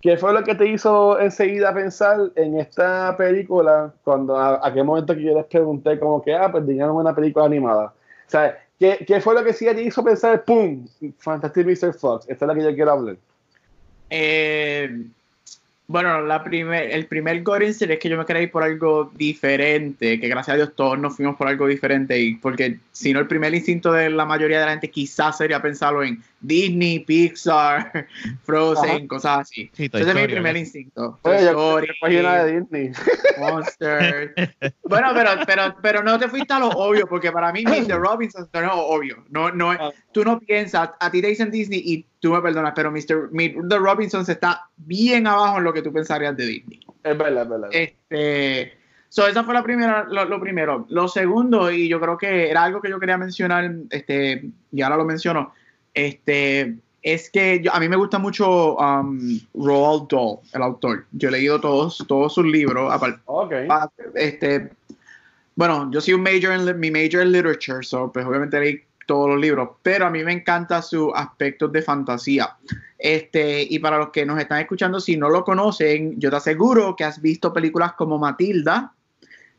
¿qué 0.00 0.16
fue 0.16 0.32
lo 0.32 0.42
que 0.44 0.54
te 0.54 0.66
hizo 0.66 1.18
enseguida 1.20 1.74
pensar 1.74 2.30
en 2.34 2.58
esta 2.58 3.16
película 3.16 3.92
cuando 4.04 4.36
a, 4.36 4.66
a 4.66 4.72
qué 4.72 4.82
momento 4.82 5.14
que 5.14 5.22
yo 5.22 5.34
les 5.34 5.46
pregunté 5.46 5.98
como 5.98 6.22
que, 6.22 6.34
ah, 6.34 6.50
pues 6.50 6.66
digamos 6.66 7.00
una 7.00 7.14
película 7.14 7.46
animada? 7.46 7.86
O 7.86 8.30
sea, 8.30 8.58
¿qué, 8.78 9.04
¿qué, 9.06 9.20
fue 9.20 9.34
lo 9.34 9.44
que 9.44 9.52
sí 9.52 9.66
te 9.66 9.82
hizo 9.82 10.02
pensar, 10.02 10.44
¡pum! 10.44 10.86
Fantastic 11.18 11.66
Mr. 11.66 11.94
Fox. 11.94 12.28
Esta 12.28 12.44
es 12.44 12.48
la 12.48 12.54
que 12.54 12.62
yo 12.62 12.74
quiero 12.74 12.92
hablar. 12.92 13.16
Eh, 14.08 15.06
bueno, 15.90 16.20
la 16.20 16.44
primer, 16.44 16.92
el 16.92 17.06
primer 17.06 17.42
gore 17.42 17.66
es 17.66 17.78
que 17.78 18.08
yo 18.08 18.16
me 18.16 18.24
quería 18.24 18.42
ir 18.42 18.52
por 18.52 18.62
algo 18.62 19.10
diferente, 19.16 20.20
que 20.20 20.28
gracias 20.28 20.54
a 20.54 20.56
Dios 20.56 20.72
todos 20.76 20.96
nos 20.96 21.16
fuimos 21.16 21.34
por 21.34 21.48
algo 21.48 21.66
diferente, 21.66 22.16
y 22.16 22.36
porque 22.36 22.78
si 22.92 23.12
no 23.12 23.18
el 23.18 23.26
primer 23.26 23.52
instinto 23.52 23.92
de 23.92 24.08
la 24.08 24.24
mayoría 24.24 24.60
de 24.60 24.66
la 24.66 24.70
gente 24.70 24.88
quizás 24.88 25.38
sería 25.38 25.60
pensarlo 25.60 26.04
en 26.04 26.22
Disney, 26.40 27.00
Pixar, 27.00 28.06
Frozen, 28.44 29.08
cosas 29.08 29.40
así. 29.40 29.68
Ese 29.76 29.90
es 29.92 30.14
mi 30.14 30.28
primer 30.28 30.56
instinto. 30.56 31.18
de 32.44 32.60
Disney. 32.60 32.92
Monster. 33.40 34.32
bueno, 34.84 35.08
pero, 35.12 35.30
pero, 35.44 35.76
pero 35.82 36.02
no 36.04 36.20
te 36.20 36.28
fuiste 36.28 36.54
a 36.54 36.60
lo 36.60 36.68
obvio, 36.68 37.08
porque 37.08 37.32
para 37.32 37.50
mí 37.50 37.64
Mr. 37.66 37.98
Robinson 37.98 38.48
no 38.52 38.60
es 38.60 38.70
obvio. 38.72 39.24
No, 39.28 39.50
no, 39.50 39.72
ah. 39.72 39.90
tú 40.12 40.24
no 40.24 40.38
piensas, 40.38 40.90
a 41.00 41.10
ti 41.10 41.20
te 41.20 41.26
dicen 41.26 41.50
Disney 41.50 41.82
y 41.84 42.06
tú 42.20 42.32
me 42.32 42.40
perdonas, 42.40 42.72
pero 42.76 42.92
Mr. 42.92 43.30
The 43.68 43.78
Robinsons 43.78 44.28
está 44.28 44.68
bien 44.76 45.26
abajo 45.26 45.58
en 45.58 45.64
lo 45.64 45.72
que 45.72 45.82
tú 45.82 45.92
pensarías 45.92 46.36
de 46.36 46.46
Disney. 46.46 46.80
Es 47.02 47.18
verdad, 47.18 47.42
es 47.42 47.48
verdad. 47.48 47.68
Este, 47.72 48.72
so 49.08 49.26
esa 49.26 49.42
fue 49.42 49.54
la 49.54 49.62
primera, 49.62 50.04
lo, 50.04 50.40
primero. 50.40 50.86
Lo 50.90 51.08
segundo, 51.08 51.70
y 51.70 51.88
yo 51.88 51.98
creo 51.98 52.18
que 52.18 52.50
era 52.50 52.64
algo 52.64 52.80
que 52.80 52.90
yo 52.90 53.00
quería 53.00 53.16
mencionar, 53.16 53.70
este, 53.90 54.50
y 54.70 54.82
ahora 54.82 54.98
lo 54.98 55.04
menciono, 55.06 55.52
este, 55.94 56.76
es 57.02 57.30
que 57.30 57.64
a 57.72 57.80
mí 57.80 57.88
me 57.88 57.96
gusta 57.96 58.18
mucho 58.18 58.76
um, 58.76 59.40
Roald 59.54 60.08
Dahl, 60.10 60.38
el 60.52 60.62
autor. 60.62 61.06
Yo 61.12 61.30
he 61.30 61.32
leído 61.32 61.58
todos, 61.60 62.04
todos 62.06 62.34
sus 62.34 62.44
libros. 62.44 62.92
Okay. 63.24 63.66
Este, 64.14 64.70
bueno, 65.54 65.90
yo 65.90 66.00
soy 66.02 66.14
un 66.14 66.22
major 66.22 66.52
en 66.52 66.78
mi 66.78 66.90
major 66.90 67.22
en 67.22 67.32
literature, 67.32 67.82
so 67.82 68.12
pues 68.12 68.26
obviamente 68.26 68.60
leí 68.60 68.82
todos 69.10 69.28
los 69.28 69.40
libros, 69.40 69.70
pero 69.82 70.06
a 70.06 70.10
mí 70.10 70.22
me 70.22 70.32
encanta 70.32 70.80
su 70.82 71.12
aspecto 71.12 71.66
de 71.66 71.82
fantasía. 71.82 72.56
Este, 72.96 73.66
y 73.68 73.80
para 73.80 73.98
los 73.98 74.10
que 74.10 74.24
nos 74.24 74.38
están 74.38 74.60
escuchando, 74.60 75.00
si 75.00 75.16
no 75.16 75.28
lo 75.28 75.42
conocen, 75.42 76.14
yo 76.20 76.30
te 76.30 76.36
aseguro 76.36 76.94
que 76.94 77.02
has 77.02 77.20
visto 77.20 77.52
películas 77.52 77.94
como 77.94 78.18
Matilda, 78.18 78.94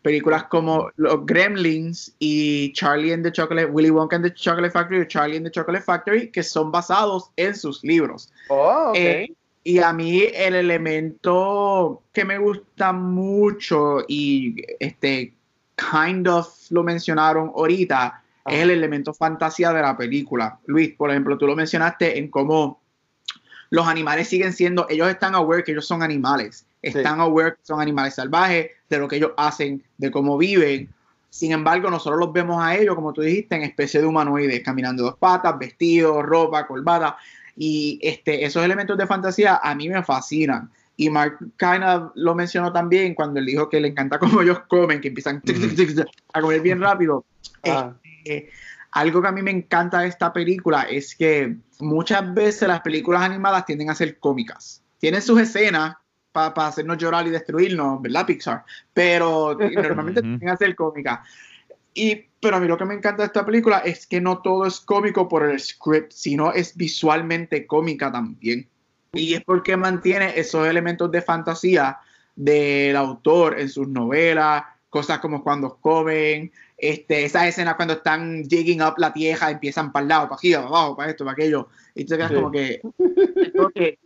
películas 0.01 0.45
como 0.45 0.89
Los 0.95 1.25
Gremlins 1.25 2.15
y 2.17 2.71
Charlie 2.71 3.11
and 3.11 3.25
the 3.25 3.31
Chocolate, 3.33 3.65
Willy 3.65 3.89
Wonka 3.89 4.15
and 4.15 4.23
the 4.23 4.33
Chocolate 4.33 4.71
Factory 4.71 5.01
o 5.01 5.05
Charlie 5.05 5.35
and 5.35 5.45
the 5.45 5.51
Chocolate 5.51 5.83
Factory, 5.83 6.31
que 6.31 6.43
son 6.43 6.71
basados 6.71 7.29
en 7.35 7.53
sus 7.53 7.83
libros. 7.83 8.31
Oh, 8.47 8.93
eh, 8.95 9.33
y 9.65 9.79
a 9.79 9.91
mí 9.91 10.23
el 10.33 10.55
elemento 10.55 12.03
que 12.13 12.23
me 12.23 12.37
gusta 12.37 12.93
mucho 12.93 14.05
y 14.07 14.55
este 14.79 15.33
kind 15.75 16.25
of 16.29 16.47
lo 16.69 16.83
mencionaron 16.83 17.51
ahorita 17.53 18.20
es 18.45 18.61
el 18.61 18.69
elemento 18.71 19.13
fantasía 19.13 19.71
de 19.71 19.81
la 19.81 19.95
película. 19.95 20.59
Luis, 20.65 20.93
por 20.95 21.11
ejemplo, 21.11 21.37
tú 21.37 21.47
lo 21.47 21.55
mencionaste 21.55 22.17
en 22.17 22.29
cómo 22.29 22.81
los 23.69 23.87
animales 23.87 24.27
siguen 24.27 24.53
siendo, 24.53 24.85
ellos 24.89 25.09
están 25.09 25.33
aware 25.33 25.63
que 25.63 25.71
ellos 25.71 25.87
son 25.87 26.03
animales, 26.03 26.65
están 26.81 27.21
aware 27.21 27.53
que 27.53 27.61
son 27.63 27.79
animales 27.79 28.15
salvajes, 28.15 28.71
de 28.89 28.97
lo 28.97 29.07
que 29.07 29.15
ellos 29.15 29.31
hacen, 29.37 29.81
de 29.97 30.11
cómo 30.11 30.37
viven. 30.37 30.89
Sin 31.29 31.53
embargo, 31.53 31.89
nosotros 31.89 32.19
los 32.19 32.33
vemos 32.33 32.61
a 32.61 32.75
ellos, 32.75 32.95
como 32.95 33.13
tú 33.13 33.21
dijiste, 33.21 33.55
en 33.55 33.63
especie 33.63 34.01
de 34.01 34.07
humanoides, 34.07 34.61
caminando 34.61 35.03
dos 35.03 35.15
patas, 35.17 35.57
vestidos, 35.57 36.21
ropa, 36.23 36.67
corbata. 36.67 37.15
Y 37.55 37.97
este, 38.01 38.43
esos 38.43 38.63
elementos 38.63 38.97
de 38.97 39.07
fantasía 39.07 39.61
a 39.63 39.73
mí 39.73 39.87
me 39.87 40.03
fascinan. 40.03 40.69
Y 40.97 41.09
Mark 41.09 41.37
Kinda 41.57 42.11
lo 42.15 42.35
mencionó 42.35 42.73
también 42.73 43.15
cuando 43.15 43.39
él 43.39 43.45
dijo 43.45 43.69
que 43.69 43.79
le 43.79 43.87
encanta 43.87 44.19
cómo 44.19 44.41
ellos 44.41 44.59
comen, 44.67 44.99
que 44.99 45.07
empiezan 45.07 45.41
a 46.33 46.41
comer 46.41 46.59
bien 46.59 46.81
rápido. 46.81 47.23
Ah 47.63 47.93
algo 48.91 49.21
que 49.21 49.27
a 49.27 49.31
mí 49.31 49.41
me 49.41 49.51
encanta 49.51 49.99
de 49.99 50.07
esta 50.07 50.33
película 50.33 50.83
es 50.83 51.15
que 51.15 51.55
muchas 51.79 52.33
veces 52.33 52.67
las 52.67 52.81
películas 52.81 53.21
animadas 53.21 53.65
tienden 53.65 53.89
a 53.89 53.95
ser 53.95 54.19
cómicas. 54.19 54.83
Tienen 54.99 55.21
sus 55.21 55.39
escenas 55.39 55.95
para 56.31 56.67
hacernos 56.67 56.97
llorar 56.97 57.27
y 57.27 57.29
destruirnos, 57.29 58.01
¿verdad, 58.01 58.25
Pixar? 58.25 58.63
Pero 58.93 59.57
normalmente 59.75 60.21
tienden 60.21 60.49
a 60.49 60.57
ser 60.57 60.75
cómicas. 60.75 61.19
Y, 61.93 62.27
pero 62.39 62.57
a 62.57 62.59
mí 62.59 62.67
lo 62.67 62.77
que 62.77 62.85
me 62.85 62.93
encanta 62.93 63.23
de 63.23 63.27
esta 63.27 63.45
película 63.45 63.79
es 63.79 64.07
que 64.07 64.21
no 64.21 64.41
todo 64.41 64.65
es 64.65 64.79
cómico 64.79 65.27
por 65.27 65.43
el 65.43 65.59
script, 65.59 66.11
sino 66.11 66.53
es 66.53 66.75
visualmente 66.75 67.65
cómica 67.65 68.11
también. 68.11 68.67
Y 69.13 69.33
es 69.33 69.43
porque 69.43 69.75
mantiene 69.75 70.39
esos 70.39 70.67
elementos 70.67 71.11
de 71.11 71.21
fantasía 71.21 71.99
del 72.35 72.95
autor 72.95 73.59
en 73.59 73.67
sus 73.67 73.87
novelas, 73.87 74.63
cosas 74.89 75.19
como 75.19 75.43
cuando 75.43 75.77
comen, 75.77 76.51
este, 76.81 77.25
esas 77.25 77.47
escenas 77.47 77.75
cuando 77.75 77.93
están 77.93 78.43
digging 78.43 78.81
up 78.81 78.95
la 78.97 79.13
tierra, 79.13 79.51
empiezan 79.51 79.91
para 79.91 80.03
el 80.03 80.09
lado, 80.09 80.23
para 80.23 80.35
aquí, 80.35 80.51
para 80.53 80.67
abajo, 80.67 80.95
para 80.95 81.11
esto, 81.11 81.23
para 81.23 81.33
aquello, 81.33 81.69
y 81.93 82.03
tú 82.03 82.09
te 82.09 82.17
quedas 82.17 82.31
como 82.31 82.51
que, 82.51 82.81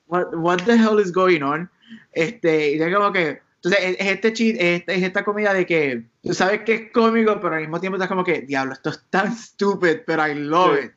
what, 0.07 0.57
the 0.65 0.73
hell 0.73 0.99
is 0.99 1.11
going 1.11 1.41
on? 1.41 1.69
Este, 2.11 2.71
y 2.71 2.77
te 2.77 2.93
como 2.93 3.11
que, 3.13 3.41
entonces 3.63 3.97
es, 3.97 4.07
este 4.07 4.27
es, 4.27 4.83
es 4.85 5.03
esta 5.03 5.23
comida 5.23 5.53
de 5.53 5.65
que 5.65 6.03
tú 6.21 6.33
sabes 6.33 6.61
que 6.61 6.73
es 6.73 6.91
cómico, 6.91 7.39
pero 7.41 7.55
al 7.55 7.61
mismo 7.61 7.79
tiempo 7.79 7.95
estás 7.95 8.09
como 8.09 8.23
que, 8.23 8.41
diablo, 8.41 8.73
esto 8.73 8.89
es 8.89 9.01
tan 9.09 9.35
stupid, 9.35 9.99
pero 10.05 10.27
I 10.27 10.35
love 10.35 10.79
it. 10.83 10.91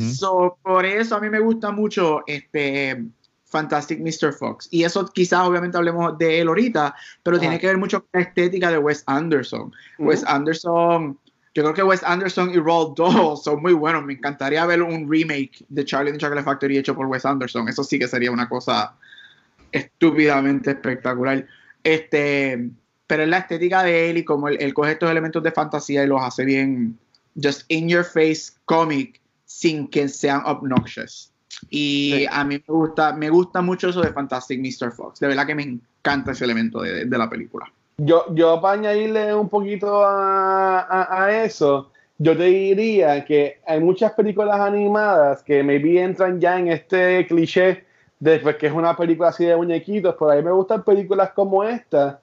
So, 0.00 0.58
por 0.62 0.84
eso 0.84 1.14
a 1.14 1.20
mí 1.20 1.30
me 1.30 1.38
gusta 1.38 1.70
mucho 1.70 2.24
este 2.26 3.04
Fantastic 3.48 4.00
Mr. 4.00 4.32
Fox. 4.32 4.68
Y 4.70 4.84
eso 4.84 5.06
quizás 5.06 5.46
obviamente 5.46 5.78
hablemos 5.78 6.16
de 6.18 6.40
él 6.40 6.48
ahorita, 6.48 6.94
pero 7.22 7.38
tiene 7.38 7.58
que 7.58 7.66
ver 7.66 7.78
mucho 7.78 8.00
con 8.00 8.08
la 8.12 8.20
estética 8.20 8.70
de 8.70 8.78
Wes 8.78 9.02
Anderson. 9.06 9.72
Wes 9.98 10.24
Anderson, 10.24 11.18
yo 11.54 11.62
creo 11.62 11.74
que 11.74 11.82
Wes 11.82 12.02
Anderson 12.04 12.50
y 12.50 12.58
Roald 12.58 12.96
Dahl 12.96 13.36
son 13.36 13.62
muy 13.62 13.72
buenos. 13.72 14.04
Me 14.04 14.12
encantaría 14.12 14.64
ver 14.66 14.82
un 14.82 15.10
remake 15.10 15.64
de 15.68 15.84
Charlie 15.84 16.10
and 16.10 16.18
the 16.18 16.24
Chocolate 16.24 16.44
Factory 16.44 16.78
hecho 16.78 16.94
por 16.94 17.06
Wes 17.06 17.24
Anderson. 17.24 17.68
Eso 17.68 17.82
sí 17.82 17.98
que 17.98 18.06
sería 18.06 18.30
una 18.30 18.48
cosa 18.48 18.94
estúpidamente 19.72 20.70
espectacular. 20.70 21.46
Este, 21.82 22.70
pero 23.06 23.22
es 23.22 23.28
la 23.30 23.38
estética 23.38 23.82
de 23.82 24.10
él 24.10 24.18
y 24.18 24.24
como 24.24 24.48
él, 24.48 24.58
él 24.60 24.74
coge 24.74 24.92
estos 24.92 25.10
elementos 25.10 25.42
de 25.42 25.52
fantasía 25.52 26.04
y 26.04 26.06
los 26.06 26.22
hace 26.22 26.44
bien, 26.44 26.98
just 27.42 27.62
in 27.68 27.88
your 27.88 28.04
face 28.04 28.52
comic, 28.66 29.20
sin 29.46 29.88
que 29.88 30.06
sean 30.08 30.42
obnoxious. 30.44 31.32
Y 31.70 32.26
a 32.30 32.44
mí 32.44 32.62
me 32.66 32.74
gusta, 32.74 33.12
me 33.12 33.30
gusta 33.30 33.60
mucho 33.60 33.88
eso 33.88 34.00
de 34.00 34.12
Fantastic 34.12 34.60
Mr. 34.60 34.92
Fox. 34.92 35.20
De 35.20 35.28
verdad 35.28 35.46
que 35.46 35.54
me 35.54 35.62
encanta 35.62 36.32
ese 36.32 36.44
elemento 36.44 36.80
de, 36.80 37.06
la 37.06 37.28
película. 37.28 37.70
Yo, 37.98 38.26
yo 38.34 38.60
para 38.60 38.74
añadirle 38.74 39.34
un 39.34 39.48
poquito 39.48 40.02
a, 40.04 41.28
eso, 41.44 41.90
yo 42.18 42.36
te 42.36 42.44
diría 42.44 43.24
que 43.24 43.60
hay 43.66 43.80
muchas 43.80 44.12
películas 44.12 44.60
animadas 44.60 45.42
que 45.42 45.62
maybe 45.62 46.00
entran 46.00 46.40
ya 46.40 46.58
en 46.58 46.68
este 46.68 47.26
cliché 47.26 47.84
de 48.20 48.38
pues, 48.38 48.56
que 48.56 48.68
es 48.68 48.72
una 48.72 48.96
película 48.96 49.28
así 49.28 49.44
de 49.44 49.56
muñequitos, 49.56 50.14
pero 50.18 50.30
a 50.30 50.36
mí 50.36 50.42
me 50.42 50.52
gustan 50.52 50.84
películas 50.84 51.30
como 51.34 51.64
esta, 51.64 52.20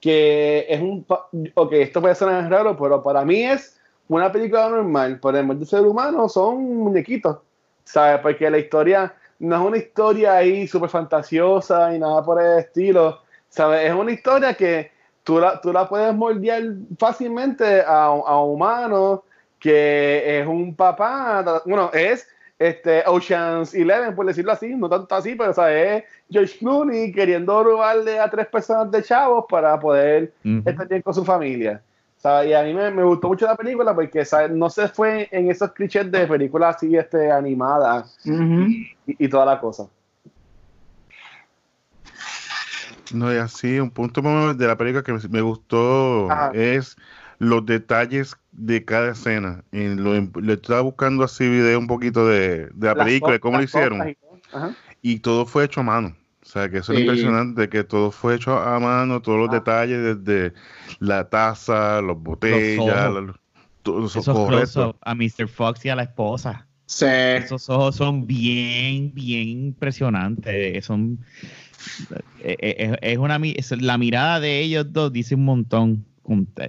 que 0.00 0.66
es 0.68 0.80
un... 0.80 1.06
Ok, 1.54 1.72
esto 1.72 2.00
puede 2.00 2.14
sonar 2.14 2.50
raro, 2.50 2.76
pero 2.76 3.02
para 3.02 3.24
mí 3.24 3.42
es 3.42 3.80
una 4.08 4.30
película 4.30 4.68
normal, 4.68 5.18
por 5.20 5.34
el 5.34 5.58
de 5.58 5.66
ser 5.66 5.80
humano 5.82 6.28
son 6.28 6.76
muñequitos 6.76 7.38
¿sabes? 7.84 8.20
Porque 8.20 8.50
la 8.50 8.58
historia 8.58 9.14
no 9.38 9.56
es 9.56 9.62
una 9.62 9.76
historia 9.76 10.34
ahí 10.34 10.66
súper 10.66 10.90
fantasiosa 10.90 11.94
y 11.94 11.98
nada 11.98 12.24
por 12.24 12.42
el 12.42 12.58
estilo, 12.58 13.20
¿sabes? 13.48 13.88
Es 13.88 13.94
una 13.94 14.12
historia 14.12 14.54
que 14.54 14.90
tú 15.22 15.38
la, 15.38 15.60
tú 15.60 15.72
la 15.72 15.88
puedes 15.88 16.14
moldear 16.14 16.62
fácilmente 16.98 17.80
a, 17.80 18.06
a 18.06 18.42
humanos, 18.42 19.20
que 19.58 20.40
es 20.40 20.46
un 20.46 20.74
papá, 20.74 21.62
bueno, 21.64 21.90
es 21.92 22.28
este, 22.58 23.02
Ocean's 23.06 23.74
Eleven, 23.74 24.14
por 24.14 24.26
decirlo 24.26 24.52
así, 24.52 24.74
no 24.74 24.88
tanto 24.88 25.14
así, 25.14 25.34
pero 25.34 25.52
¿sabes? 25.52 26.04
es 26.04 26.04
George 26.30 26.58
Clooney 26.58 27.12
queriendo 27.12 27.62
robarle 27.64 28.18
a 28.18 28.30
tres 28.30 28.46
personas 28.46 28.90
de 28.90 29.02
chavos 29.02 29.44
para 29.48 29.78
poder 29.78 30.32
estar 30.64 30.86
bien 30.88 31.02
con 31.02 31.14
su 31.14 31.24
familia. 31.24 31.82
Y 32.24 32.54
a 32.54 32.62
mí 32.62 32.72
me, 32.72 33.04
gustó 33.04 33.28
mucho 33.28 33.44
la 33.44 33.54
película 33.54 33.94
porque 33.94 34.24
no 34.50 34.70
se 34.70 34.88
fue 34.88 35.28
en 35.30 35.50
esos 35.50 35.72
clichés 35.72 36.10
de 36.10 36.26
películas 36.26 36.76
así 36.76 36.96
este, 36.96 37.30
animadas 37.30 38.18
y, 38.24 39.28
toda 39.28 39.44
la 39.44 39.60
cosa. 39.60 39.88
No, 43.12 43.32
y 43.32 43.36
así, 43.36 43.78
un 43.78 43.90
punto 43.90 44.22
de 44.54 44.66
la 44.66 44.76
película 44.76 45.02
que 45.02 45.12
me 45.28 45.42
gustó 45.42 46.28
es 46.54 46.96
los 47.38 47.66
detalles 47.66 48.36
de 48.52 48.82
cada 48.86 49.12
escena. 49.12 49.62
Y 49.70 49.88
lo, 49.88 50.14
le 50.40 50.54
estaba 50.54 50.80
buscando 50.80 51.24
así 51.24 51.46
video 51.46 51.78
un 51.78 51.86
poquito 51.86 52.26
de, 52.26 52.70
la 52.80 52.94
película, 52.94 53.34
de 53.34 53.40
cómo 53.40 53.58
lo 53.58 53.64
hicieron. 53.64 54.16
y 55.02 55.18
todo 55.18 55.44
fue 55.44 55.64
hecho 55.64 55.80
a 55.80 55.84
mano. 55.84 56.16
O 56.54 56.56
sea, 56.56 56.68
que 56.68 56.78
eso 56.78 56.92
es 56.92 57.00
impresionante, 57.00 57.68
que 57.68 57.82
todo 57.82 58.12
fue 58.12 58.36
hecho 58.36 58.56
a 58.56 58.78
mano, 58.78 59.20
todos 59.20 59.40
los 59.40 59.50
detalles, 59.50 60.22
desde 60.22 60.52
la 61.00 61.28
taza, 61.28 62.00
las 62.00 62.16
botellas, 62.16 63.12
los 63.12 63.36
todos 63.82 64.14
esos 64.14 64.28
ojos 64.28 64.94
a 65.00 65.14
Mr. 65.16 65.48
Fox 65.48 65.84
y 65.84 65.88
a 65.88 65.96
la 65.96 66.04
esposa. 66.04 66.64
Sí. 66.86 67.06
Esos 67.06 67.68
ojos 67.68 67.96
son 67.96 68.24
bien, 68.24 69.12
bien 69.12 69.48
impresionantes. 69.48 70.84
Son, 70.84 71.18
eh, 72.38 72.56
eh, 72.60 72.96
es, 73.02 73.18
una, 73.18 73.40
la 73.80 73.98
mirada 73.98 74.38
de 74.38 74.60
ellos 74.60 74.92
dos 74.92 75.12
dice 75.12 75.34
un 75.34 75.46
montón. 75.46 76.04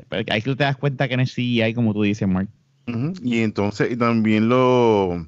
Hay 0.10 0.42
que 0.42 0.56
te 0.56 0.64
das 0.64 0.78
cuenta 0.78 1.08
que 1.08 1.14
en 1.14 1.20
el 1.20 1.28
CGI, 1.30 1.76
como 1.76 1.94
tú 1.94 2.02
dices, 2.02 2.28
Mark. 2.28 2.50
Y 3.22 3.38
entonces, 3.42 3.92
y 3.92 3.98
también 3.98 4.50
lo 4.50 5.28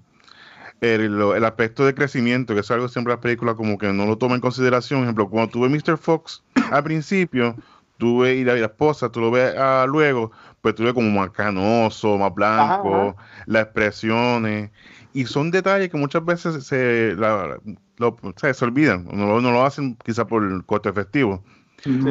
el, 0.82 1.44
aspecto 1.44 1.86
de 1.86 1.96
crecimiento, 1.96 2.54
que 2.54 2.62
es 2.62 2.72
algo 2.72 2.88
siempre 2.88 3.14
la 3.14 3.20
película 3.20 3.56
como 3.56 3.78
que 3.78 3.92
no 3.92 4.06
lo 4.06 4.18
toma 4.18 4.36
en 4.36 4.42
consideración. 4.42 5.00
Por 5.00 5.06
ejemplo, 5.06 5.30
cuando 5.30 5.52
tuve 5.52 5.70
Mr. 5.70 5.98
Fox 5.98 6.44
al 6.72 6.84
principio, 6.84 7.56
tuve 7.98 8.36
y 8.36 8.44
la, 8.44 8.56
la 8.56 8.66
esposa, 8.68 9.12
tú 9.12 9.22
lo 9.22 9.32
ves 9.32 9.56
ah, 9.58 9.86
luego, 9.88 10.32
pues 10.62 10.76
tuve 10.76 10.94
como 10.94 11.10
más 11.10 11.32
canoso, 11.32 12.18
más 12.18 12.34
blanco, 12.34 13.16
las 13.46 13.64
expresiones. 13.64 14.72
Y 15.14 15.26
son 15.26 15.50
detalles 15.50 15.90
que 15.90 15.98
muchas 15.98 16.24
veces 16.24 16.64
se, 16.66 17.16
se 17.16 18.66
olvidan, 18.66 19.08
no, 19.12 19.42
no, 19.42 19.52
lo 19.52 19.66
hacen 19.66 19.98
quizá 20.04 20.28
por 20.28 20.44
el 20.44 20.64
coste 20.66 20.90
efectivo. 20.90 21.44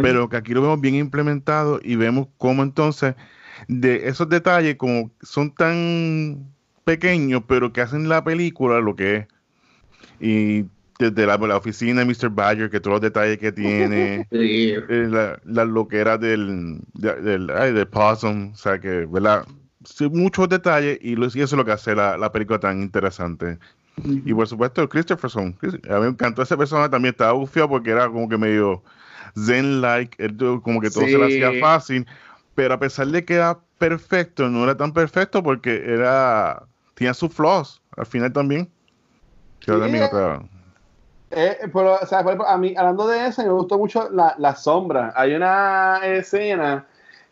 Pero 0.00 0.28
que 0.28 0.36
aquí 0.36 0.54
lo 0.54 0.62
vemos 0.62 0.80
bien 0.80 0.94
implementado 0.94 1.80
y 1.82 1.96
vemos 1.96 2.28
cómo 2.38 2.62
entonces 2.62 3.14
de 3.68 4.08
esos 4.08 4.28
detalles 4.28 4.76
como 4.76 5.10
son 5.22 5.52
tan 5.52 6.55
pequeños, 6.86 7.42
pero 7.48 7.72
que 7.72 7.80
hacen 7.80 8.08
la 8.08 8.22
película 8.22 8.80
lo 8.80 8.94
que 8.94 9.16
es. 9.16 9.26
Y 10.20 10.64
desde 11.00 11.26
la, 11.26 11.36
la 11.36 11.56
oficina 11.56 12.04
de 12.04 12.06
Mr. 12.06 12.30
Badger, 12.30 12.70
que 12.70 12.78
todos 12.78 12.94
los 12.94 13.00
detalles 13.02 13.38
que 13.38 13.50
tiene, 13.50 14.26
eh, 14.30 15.08
la, 15.10 15.38
la 15.44 15.64
loquera 15.64 16.16
del, 16.16 16.80
del, 16.94 17.48
del 17.48 17.88
Possum, 17.88 18.52
o 18.52 18.56
sea 18.56 18.78
que, 18.78 19.04
¿verdad? 19.06 19.44
muchos 20.10 20.48
detalles 20.48 20.98
y, 21.02 21.12
eso 21.22 21.38
es 21.38 21.52
lo 21.52 21.64
que 21.64 21.72
hace 21.72 21.94
la, 21.94 22.16
la 22.16 22.32
película 22.32 22.58
tan 22.58 22.80
interesante. 22.80 23.58
Y 24.04 24.32
por 24.34 24.46
supuesto, 24.46 24.88
Christopherson. 24.88 25.56
A 25.88 25.94
mí 25.94 26.00
me 26.00 26.06
encantó 26.08 26.42
esa 26.42 26.56
persona 26.56 26.88
también, 26.88 27.12
estaba 27.14 27.32
bufiado 27.32 27.68
porque 27.68 27.90
era 27.90 28.08
como 28.08 28.28
que 28.28 28.36
medio 28.36 28.82
zen-like, 29.34 30.36
como 30.62 30.80
que 30.80 30.90
todo 30.90 31.04
se 31.04 31.18
le 31.18 31.26
hacía 31.26 31.60
fácil, 31.60 32.06
pero 32.54 32.74
a 32.74 32.78
pesar 32.78 33.08
de 33.08 33.24
que 33.24 33.34
era 33.34 33.58
perfecto, 33.78 34.48
no 34.48 34.64
era 34.64 34.76
tan 34.76 34.92
perfecto 34.92 35.42
porque 35.42 35.82
era 35.84 36.62
tenía 36.96 37.14
sus 37.14 37.32
flaws 37.32 37.80
al 37.96 38.06
final 38.06 38.32
también. 38.32 38.68
Eh, 41.30 41.58
pero, 41.72 41.98
o 42.00 42.06
sea, 42.06 42.20
a 42.20 42.58
mí, 42.58 42.74
hablando 42.76 43.06
de 43.06 43.26
eso, 43.26 43.42
me 43.42 43.50
gustó 43.50 43.78
mucho 43.78 44.08
la, 44.10 44.34
la 44.38 44.54
sombra. 44.54 45.12
Hay 45.14 45.34
una 45.34 46.00
escena 46.04 46.86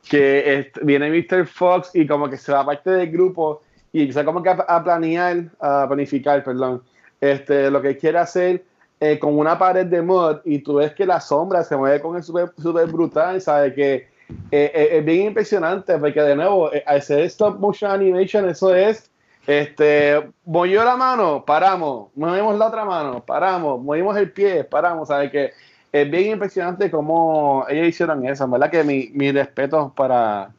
que 0.09 0.71
viene 0.83 1.11
Mr. 1.11 1.47
Fox 1.47 1.91
y 1.95 2.07
como 2.07 2.29
que 2.29 2.37
se 2.37 2.53
va 2.53 2.67
parte 2.67 2.91
del 2.91 3.11
grupo 3.11 3.63
y 3.93 4.01
empieza 4.01 4.25
como 4.25 4.43
que 4.43 4.51
a, 4.51 4.85
planear, 4.85 5.45
a 5.61 5.87
planificar, 5.87 6.43
perdón, 6.43 6.83
este, 7.21 7.71
lo 7.71 7.81
que 7.81 7.97
quiere 7.97 8.19
hacer 8.19 8.65
eh, 9.01 9.19
con 9.19 9.39
una 9.39 9.59
pared 9.59 9.87
de 9.87 10.03
mod 10.03 10.39
y 10.45 10.59
tú 10.59 10.75
ves 10.75 10.93
que 10.95 11.07
la 11.07 11.21
sombra 11.21 11.63
se 11.63 11.77
mueve 11.77 12.01
con 12.01 12.17
el 12.17 12.23
super, 12.23 12.53
super 12.61 12.87
brutal, 12.87 13.41
¿sabes? 13.41 13.73
Que 13.75 14.09
eh, 14.51 14.89
es 14.93 15.05
bien 15.05 15.29
impresionante 15.29 15.97
porque 15.97 16.21
de 16.21 16.37
nuevo, 16.37 16.71
al 16.87 16.99
hacer 16.99 17.21
stop 17.21 17.59
motion 17.61 17.91
animation, 17.91 18.49
eso 18.49 18.75
es 18.75 19.11
este, 19.47 20.31
movió 20.45 20.85
la 20.85 20.97
mano, 20.97 21.45
paramos, 21.45 22.09
movimos 22.15 22.59
la 22.59 22.67
otra 22.67 22.85
mano, 22.85 23.25
paramos, 23.25 23.83
movimos 23.83 24.17
el 24.17 24.31
pie, 24.31 24.65
paramos, 24.65 25.09
¿sabes? 25.09 25.31
Que 25.31 25.53
es 25.93 26.11
bien 26.11 26.33
impresionante 26.33 26.91
cómo 26.91 27.67
ellos 27.69 27.89
hicieron 27.89 28.27
eso, 28.27 28.49
¿verdad? 28.49 28.71
Que 28.71 28.83
mi, 28.85 29.11
mi 29.13 29.31
respeto 29.33 29.93
para, 29.95 30.51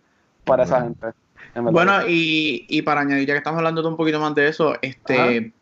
para 0.44 0.64
esa 0.64 0.82
gente. 0.82 1.08
Bueno, 1.56 2.08
y, 2.08 2.66
y, 2.70 2.82
para 2.82 3.02
añadir, 3.02 3.28
ya 3.28 3.34
que 3.34 3.38
estamos 3.40 3.58
hablando 3.58 3.88
un 3.88 3.98
poquito 3.98 4.20
más 4.20 4.36
de 4.36 4.50
eso, 4.50 4.76
este, 4.82 5.54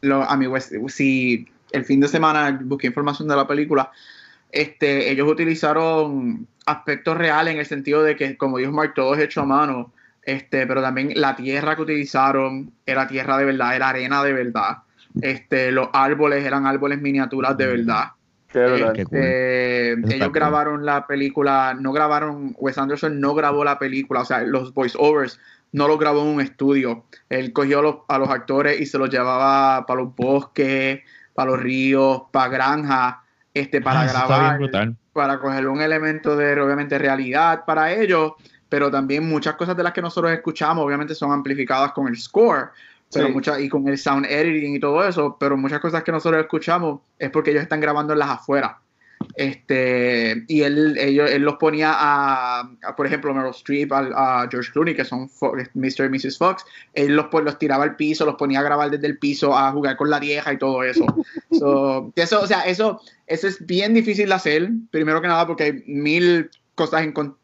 lo, 0.00 0.22
a 0.22 0.36
mi 0.36 0.46
si 0.88 1.46
el 1.72 1.84
fin 1.84 2.00
de 2.00 2.08
semana 2.08 2.58
busqué 2.62 2.86
información 2.86 3.28
de 3.28 3.36
la 3.36 3.46
película, 3.46 3.90
este, 4.50 5.10
ellos 5.10 5.28
utilizaron 5.30 6.46
aspectos 6.66 7.16
reales 7.16 7.54
en 7.54 7.60
el 7.60 7.66
sentido 7.66 8.02
de 8.02 8.16
que, 8.16 8.36
como 8.36 8.58
dijo 8.58 8.72
Mark, 8.72 8.94
todo 8.94 9.14
es 9.14 9.20
hecho 9.20 9.42
a 9.42 9.46
mano 9.46 9.92
este, 10.22 10.66
pero 10.66 10.82
también 10.82 11.12
la 11.16 11.36
tierra 11.36 11.76
que 11.76 11.82
utilizaron 11.82 12.72
era 12.86 13.08
tierra 13.08 13.38
de 13.38 13.44
verdad, 13.44 13.76
era 13.76 13.88
arena 13.88 14.22
de 14.22 14.32
verdad. 14.32 14.78
Este, 15.20 15.70
los 15.72 15.88
árboles 15.92 16.44
eran 16.44 16.66
árboles 16.66 17.00
miniaturas 17.00 17.56
de 17.56 17.66
verdad. 17.66 18.04
Este, 18.54 19.92
ellos 19.92 20.32
grabaron 20.32 20.84
la 20.84 21.06
película, 21.06 21.74
no 21.78 21.92
grabaron, 21.92 22.54
Wes 22.58 22.76
Anderson 22.76 23.18
no 23.18 23.34
grabó 23.34 23.64
la 23.64 23.78
película, 23.78 24.20
o 24.20 24.24
sea, 24.24 24.42
los 24.42 24.74
voiceovers 24.74 25.40
no 25.72 25.88
los 25.88 25.98
grabó 25.98 26.22
en 26.22 26.28
un 26.34 26.40
estudio. 26.40 27.04
Él 27.30 27.52
cogió 27.52 27.78
a 27.78 27.82
los, 27.82 27.96
a 28.08 28.18
los 28.18 28.28
actores 28.28 28.80
y 28.80 28.86
se 28.86 28.98
los 28.98 29.08
llevaba 29.08 29.86
para 29.86 30.02
los 30.02 30.14
bosques, 30.14 31.00
para 31.34 31.50
los 31.50 31.60
ríos, 31.60 32.24
para 32.30 32.48
granjas, 32.48 33.16
este, 33.54 33.80
para 33.80 34.02
ah, 34.02 34.06
grabar. 34.06 34.92
para 35.12 35.38
coger 35.38 35.68
un 35.68 35.80
elemento 35.80 36.36
de, 36.36 36.60
obviamente, 36.60 36.98
realidad 36.98 37.64
para 37.66 37.92
ellos, 37.92 38.32
pero 38.72 38.90
también 38.90 39.28
muchas 39.28 39.56
cosas 39.56 39.76
de 39.76 39.82
las 39.82 39.92
que 39.92 40.00
nosotros 40.00 40.32
escuchamos, 40.32 40.86
obviamente, 40.86 41.14
son 41.14 41.30
amplificadas 41.30 41.92
con 41.92 42.08
el 42.08 42.16
score. 42.16 42.70
Pero 43.12 43.28
muchas, 43.28 43.60
y 43.60 43.68
con 43.68 43.86
el 43.86 43.98
sound 43.98 44.24
editing 44.24 44.76
y 44.76 44.80
todo 44.80 45.06
eso, 45.06 45.36
pero 45.38 45.58
muchas 45.58 45.78
cosas 45.78 46.02
que 46.02 46.10
nosotros 46.10 46.40
escuchamos 46.40 47.02
es 47.18 47.28
porque 47.28 47.50
ellos 47.50 47.64
están 47.64 47.82
grabando 47.82 48.14
en 48.14 48.20
las 48.20 48.30
afueras. 48.30 48.76
Este, 49.34 50.46
y 50.48 50.62
él, 50.62 50.96
ellos, 50.96 51.30
él 51.30 51.42
los 51.42 51.56
ponía 51.56 51.92
a, 51.94 52.70
por 52.96 53.06
ejemplo, 53.06 53.34
Meryl 53.34 53.50
Streep, 53.50 53.92
a, 53.92 54.48
George 54.50 54.72
Clooney, 54.72 54.96
que 54.96 55.04
son 55.04 55.28
Mr. 55.74 56.06
y 56.06 56.08
Mrs. 56.08 56.38
Fox, 56.38 56.64
él 56.94 57.14
los, 57.14 57.26
los 57.30 57.58
tiraba 57.58 57.84
al 57.84 57.96
piso, 57.96 58.24
los 58.24 58.36
ponía 58.36 58.60
a 58.60 58.62
grabar 58.62 58.90
desde 58.90 59.06
el 59.06 59.18
piso, 59.18 59.54
a 59.54 59.70
jugar 59.72 59.98
con 59.98 60.08
la 60.08 60.18
vieja 60.18 60.50
y 60.50 60.56
todo 60.56 60.82
eso. 60.82 61.04
eso, 62.16 62.40
o 62.40 62.46
sea, 62.46 62.62
eso, 62.62 63.02
eso 63.26 63.48
es 63.48 63.66
bien 63.66 63.92
difícil 63.92 64.30
de 64.30 64.34
hacer, 64.34 64.70
primero 64.90 65.20
que 65.20 65.28
nada 65.28 65.46
porque 65.46 65.64
hay 65.64 65.84
mil 65.86 66.48
cosas 66.74 67.02
en 67.02 67.12
con, 67.12 67.36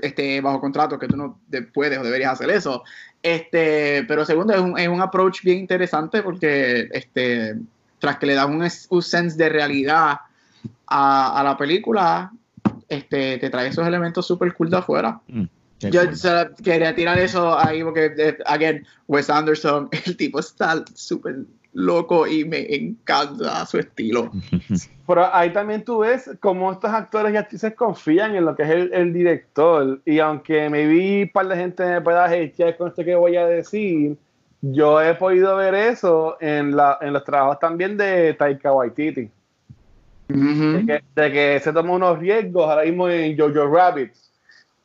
este, 0.00 0.40
bajo 0.40 0.60
contrato 0.60 0.98
que 0.98 1.08
tú 1.08 1.16
no 1.16 1.40
puedes 1.74 1.98
o 1.98 2.02
deberías 2.02 2.32
hacer 2.32 2.50
eso. 2.50 2.84
Este, 3.22 4.04
pero 4.04 4.24
segundo, 4.24 4.54
es 4.54 4.60
un, 4.60 4.78
es 4.78 4.88
un 4.88 5.00
approach 5.00 5.42
bien 5.42 5.58
interesante 5.58 6.22
porque 6.22 6.88
este, 6.92 7.56
tras 7.98 8.18
que 8.18 8.26
le 8.26 8.34
da 8.34 8.46
un, 8.46 8.66
un 8.88 9.02
sense 9.02 9.36
de 9.36 9.48
realidad 9.48 10.20
a, 10.86 11.42
la 11.44 11.56
película, 11.56 12.32
este, 12.88 13.38
te 13.38 13.50
trae 13.50 13.68
esos 13.68 13.86
elementos 13.86 14.26
súper 14.26 14.52
cool 14.54 14.70
de 14.70 14.76
afuera. 14.76 15.20
Mm, 15.28 15.44
Yo 15.90 16.02
quería 16.62 16.94
tirar 16.94 17.18
eso 17.18 17.58
ahí 17.58 17.82
porque, 17.82 18.12
eh, 18.16 18.38
again, 18.46 18.86
Wes 19.06 19.30
Anderson, 19.30 19.88
el 20.06 20.16
tipo 20.16 20.40
está 20.40 20.84
súper 20.94 21.44
loco 21.72 22.26
y 22.26 22.44
me 22.44 22.74
encanta 22.74 23.64
su 23.66 23.78
estilo. 23.78 24.30
Pero 25.06 25.34
ahí 25.34 25.52
también 25.52 25.84
tú 25.84 25.98
ves 25.98 26.30
cómo 26.40 26.72
estos 26.72 26.90
actores 26.90 27.34
y 27.34 27.36
actrices 27.36 27.74
confían 27.74 28.34
en 28.36 28.44
lo 28.44 28.54
que 28.54 28.62
es 28.62 28.70
el, 28.92 29.12
director. 29.12 30.00
Y 30.04 30.18
aunque 30.18 30.70
me 30.70 30.86
vi 30.86 31.22
un 31.22 31.30
par 31.30 31.48
de 31.48 31.56
gente 31.56 31.84
me 31.84 32.00
pueda 32.00 32.24
hatear 32.24 32.76
con 32.76 32.88
esto 32.88 33.04
que 33.04 33.14
voy 33.14 33.36
a 33.36 33.46
decir, 33.46 34.16
yo 34.60 35.02
he 35.02 35.14
podido 35.14 35.56
ver 35.56 35.74
eso 35.74 36.36
en, 36.40 36.76
la, 36.76 36.98
en 37.00 37.12
los 37.12 37.24
trabajos 37.24 37.58
también 37.58 37.96
de 37.96 38.34
Taika 38.34 38.72
Waititi 38.72 39.30
de, 40.34 41.02
que, 41.32 41.60
se 41.62 41.72
toma 41.72 41.92
unos 41.92 42.18
riesgos 42.18 42.68
ahora 42.68 42.84
mismo 42.84 43.08
en 43.08 43.36
Jojo 43.36 43.66
Rabbit. 43.66 44.12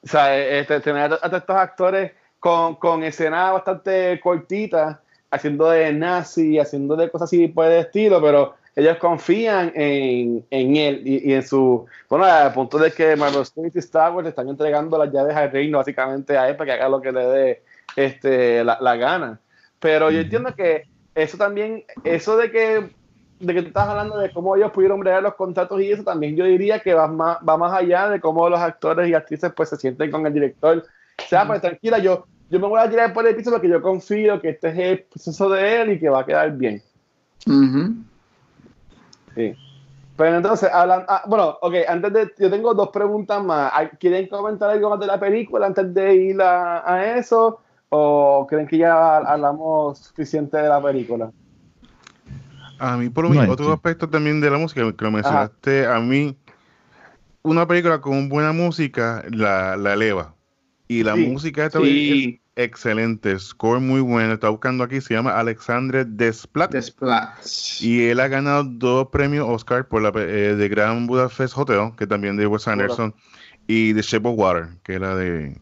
O 0.04 0.08
sea, 0.08 0.38
este, 0.38 0.80
tener 0.80 1.14
a, 1.14 1.16
estos 1.16 1.56
actores 1.56 2.12
con, 2.40 2.76
con 2.76 3.04
escenas 3.04 3.54
bastante 3.54 4.20
cortitas, 4.22 4.98
haciendo 5.32 5.70
de 5.70 5.92
nazi, 5.94 6.60
haciendo 6.60 6.96
de 6.96 7.10
cosas 7.10 7.28
así 7.28 7.48
por 7.48 7.66
el 7.66 7.80
estilo, 7.80 8.22
pero 8.22 8.56
ellos 8.76 8.98
confían 8.98 9.72
en, 9.76 10.46
en 10.52 10.76
él 10.76 11.02
y, 11.04 11.34
en 11.34 11.44
su. 11.44 11.86
Bueno, 12.10 12.26
al 12.26 12.54
punto 12.54 12.78
de 12.78 12.92
que 12.92 13.16
Marvel 13.16 13.46
Studios 13.46 13.76
y 13.76 13.80
Star 13.80 14.14
Wars 14.14 14.24
le 14.24 14.30
están 14.30 14.50
entregando 14.50 14.98
las 14.98 15.12
llaves 15.12 15.36
al 15.36 15.52
reino 15.52 15.80
básicamente 15.80 16.38
a 16.38 16.48
él 16.48 16.56
para 16.56 16.66
que 16.66 16.80
haga 16.80 16.90
lo 16.90 17.02
que 17.02 17.12
le 17.12 17.26
dé 17.26 17.64
este, 17.96 18.64
la, 18.64 18.78
la 18.80 18.96
gana. 18.96 19.40
Pero 19.80 20.12
yo 20.12 20.20
entiendo 20.20 20.54
que 20.54 20.84
eso 21.16 21.38
también, 21.38 21.84
eso 22.04 22.38
de 22.38 22.52
que 22.52 22.98
de 23.40 23.54
que 23.54 23.62
tú 23.62 23.68
estás 23.68 23.88
hablando 23.88 24.18
de 24.18 24.32
cómo 24.32 24.56
ellos 24.56 24.72
pudieron 24.72 25.00
bregar 25.00 25.22
los 25.22 25.36
contratos 25.36 25.80
y 25.82 25.92
eso 25.92 26.04
también 26.04 26.36
yo 26.36 26.46
diría 26.46 26.80
que 26.80 26.94
va 26.94 27.08
más, 27.08 27.38
va 27.48 27.58
más 27.58 27.74
allá 27.74 28.10
de 28.10 28.20
cómo 28.20 28.50
los 28.50 28.60
actores 28.60 29.08
y 29.08 29.14
actrices 29.14 29.52
pues 29.56 29.70
se 29.70 29.78
sienten 29.78 30.10
con 30.12 30.26
el 30.26 30.34
director. 30.34 30.84
O 31.20 31.28
sea, 31.28 31.46
pues 31.46 31.62
tranquila, 31.62 32.00
yo, 32.00 32.26
yo 32.50 32.60
me 32.60 32.68
voy 32.68 32.80
a 32.80 32.90
tirar 32.90 33.14
por 33.14 33.28
el 33.28 33.36
piso 33.36 33.52
porque 33.52 33.70
yo 33.70 33.82
confío 33.82 34.40
que 34.42 34.50
este 34.50 34.70
es 34.70 34.78
el 34.78 35.04
proceso 35.04 35.50
de 35.50 35.82
él 35.82 35.92
y 35.94 36.00
que 36.00 36.10
va 36.10 36.22
a 36.22 36.26
quedar 36.26 36.56
bien. 36.58 36.82
Sí. 39.36 39.56
Pero 40.16 40.38
entonces, 40.38 40.70
hablan, 40.74 41.06
ah, 41.08 41.24
bueno, 41.28 41.58
ok, 41.62 41.76
antes 41.88 42.14
de, 42.14 42.34
yo 42.40 42.50
tengo 42.50 42.74
dos 42.74 42.90
preguntas 42.90 43.44
más. 43.44 43.72
¿Quieren 44.00 44.28
comentar 44.28 44.70
algo 44.72 44.90
más 44.90 45.00
de 45.00 45.06
la 45.06 45.20
película 45.20 45.68
antes 45.68 45.94
de 45.94 46.16
ir 46.16 46.42
a, 46.42 46.92
a 46.92 47.18
eso? 47.18 47.62
¿O 47.90 48.48
creen 48.50 48.68
que 48.68 48.80
ya 48.80 49.18
hablamos 49.18 50.00
suficiente 50.00 50.58
de 50.58 50.68
la 50.68 50.82
película? 50.82 51.32
A 52.80 52.98
mí, 52.98 53.10
por 53.10 53.26
lo 53.26 53.30
menos, 53.30 53.50
otro 53.50 53.72
aspecto 53.72 54.10
también 54.10 54.42
de 54.42 54.50
la 54.50 54.58
música, 54.58 54.82
que 54.94 55.06
lo 55.06 55.12
mencionaste, 55.12 55.86
a 55.86 56.00
mí, 56.00 56.36
una 57.44 57.68
película 57.68 58.02
con 58.02 58.30
buena 58.30 58.52
música 58.54 59.24
la, 59.30 59.78
la 59.78 59.94
eleva. 59.94 60.34
Y 60.88 61.04
la 61.04 61.16
música 61.16 61.66
esta 61.66 61.80
es 61.84 62.40
excelente, 62.56 63.38
score 63.40 63.80
muy 63.80 64.00
bueno. 64.00 64.34
Está 64.34 64.50
buscando 64.50 64.84
aquí, 64.84 65.02
se 65.02 65.14
llama 65.14 65.38
Alexandre 65.38 66.06
Desplat. 66.06 66.72
Desplat. 66.72 67.30
Y 67.82 68.06
él 68.06 68.20
ha 68.20 68.28
ganado 68.28 68.64
dos 68.64 69.08
premios 69.10 69.46
Oscar 69.50 69.88
por 69.88 70.02
la 70.02 70.12
eh, 70.16 70.56
de 70.56 70.70
Grand 70.70 71.08
Budapest 71.08 71.58
Hotel, 71.58 71.92
que 71.98 72.08
también 72.08 72.38
de 72.38 72.48
Wes 72.48 72.68
Anderson, 72.68 73.14
y 73.68 73.94
de 73.94 74.02
Shape 74.02 74.30
of 74.30 74.38
Water, 74.38 74.70
que 74.84 74.94
era 74.94 75.16
de 75.16 75.58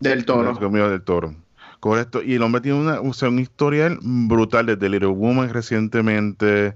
del 0.00 0.24
Toro. 0.24 0.54
del 0.54 1.02
Toro. 1.02 1.34
Correcto. 1.78 2.22
Y 2.22 2.34
el 2.34 2.42
hombre 2.42 2.60
tiene 2.60 2.78
una, 2.78 3.00
un 3.00 3.38
historial 3.38 3.98
brutal 4.02 4.66
desde 4.66 4.88
Little 4.88 5.08
Woman 5.08 5.48
recientemente. 5.50 6.74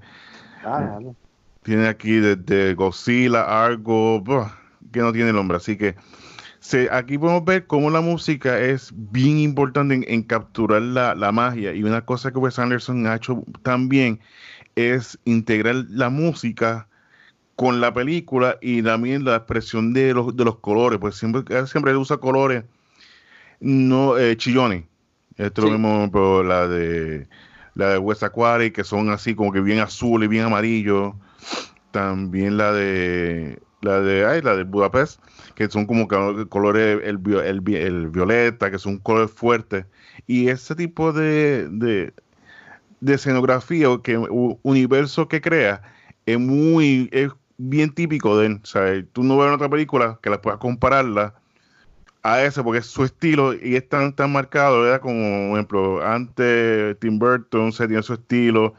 Ah, 0.65 0.99
tiene 1.63 1.89
aquí 1.89 2.13
desde 2.13 2.75
Godzilla, 2.75 3.65
Argo, 3.65 4.23
que 4.93 5.01
no 5.01 5.13
tiene 5.13 5.31
el 5.31 5.37
hombre. 5.37 5.57
Así 5.57 5.77
que 5.77 5.97
se, 6.67 6.89
aquí 6.91 7.17
podemos 7.17 7.45
ver 7.45 7.69
cómo 7.69 7.91
la 7.91 8.01
música 8.01 8.59
es 8.59 8.93
bien 8.93 9.39
importante 9.39 10.05
en, 10.13 10.23
capturar 10.25 10.83
la, 10.83 11.15
la, 11.15 11.31
magia. 11.31 11.73
Y 11.73 11.85
una 11.85 12.05
cosa 12.05 12.33
que 12.33 12.39
Wes 12.39 12.59
Anderson 12.59 13.07
ha 13.07 13.15
hecho 13.15 13.45
también 13.63 14.19
es 14.75 15.17
integrar 15.25 15.77
la 15.89 16.11
música 16.11 16.89
con 17.55 17.81
la 17.81 17.95
película 17.95 18.59
y 18.61 18.83
también 18.83 19.25
la 19.25 19.37
expresión 19.37 19.93
de 19.93 20.13
los, 20.13 20.37
de 20.37 20.45
los 20.45 20.59
colores. 20.59 20.99
Pues 20.99 21.15
siempre, 21.15 21.45
siempre 21.69 21.97
usa 21.97 22.17
colores 22.17 22.65
no 23.61 24.19
eh, 24.19 24.37
chillones 24.37 24.85
esto 25.37 25.63
lo 25.63 25.71
mismo 25.71 26.11
por 26.11 26.45
la 26.45 26.67
de 26.67 27.29
la 27.75 27.91
de 27.91 27.99
West 27.99 28.25
Aquatic, 28.25 28.75
que 28.75 28.85
son 28.85 29.11
así 29.11 29.37
como 29.37 29.53
que 29.53 29.61
bien 29.61 29.79
azul 29.79 30.25
y 30.25 30.27
bien 30.27 30.47
amarillo. 30.47 31.15
También 31.93 32.57
la 32.57 32.73
de 32.73 33.61
la 33.83 34.01
de 34.01 34.27
ay, 34.27 34.43
la 34.43 34.57
de 34.57 34.65
Budapest, 34.65 35.21
que 35.55 35.69
son 35.69 35.87
como 35.87 36.09
colores 36.49 37.01
el, 37.05 37.21
el, 37.35 38.11
violeta, 38.11 38.71
que 38.71 38.79
son 38.79 38.99
colores 38.99 39.31
fuertes. 39.31 39.87
Y 40.27 40.49
ese 40.49 40.75
tipo 40.75 41.13
de, 41.13 41.69
de, 41.71 42.13
de 43.01 43.15
escenografía 43.15 43.91
o 43.91 44.03
que 44.03 44.19
universo 44.63 45.29
que 45.29 45.41
crea 45.41 45.83
es 46.27 46.39
muy 46.39 47.09
es 47.13 47.31
bien 47.59 47.95
típico 47.95 48.39
de 48.39 48.47
él. 48.47 48.61
Sea, 48.65 49.05
tú 49.13 49.23
no 49.23 49.37
ves 49.39 49.49
en 49.49 49.55
otra 49.55 49.69
película 49.69 50.19
que 50.23 50.31
la 50.31 50.41
puedas 50.41 50.59
compararla 50.59 51.35
a 52.23 52.43
ese 52.43 52.63
porque 52.63 52.81
es 52.81 52.87
su 52.87 53.05
estilo 53.05 53.55
y 53.55 53.77
es 53.77 53.89
tan, 53.89 54.15
tan 54.15 54.33
marcado, 54.33 54.83
¿verdad? 54.83 55.01
Como, 55.01 55.49
por 55.49 55.59
ejemplo, 55.59 56.05
antes 56.05 56.99
Tim 56.99 57.19
Burton 57.19 57.73
se 57.73 57.87
tiene 57.87 58.03
su 58.03 58.15
estilo. 58.15 58.75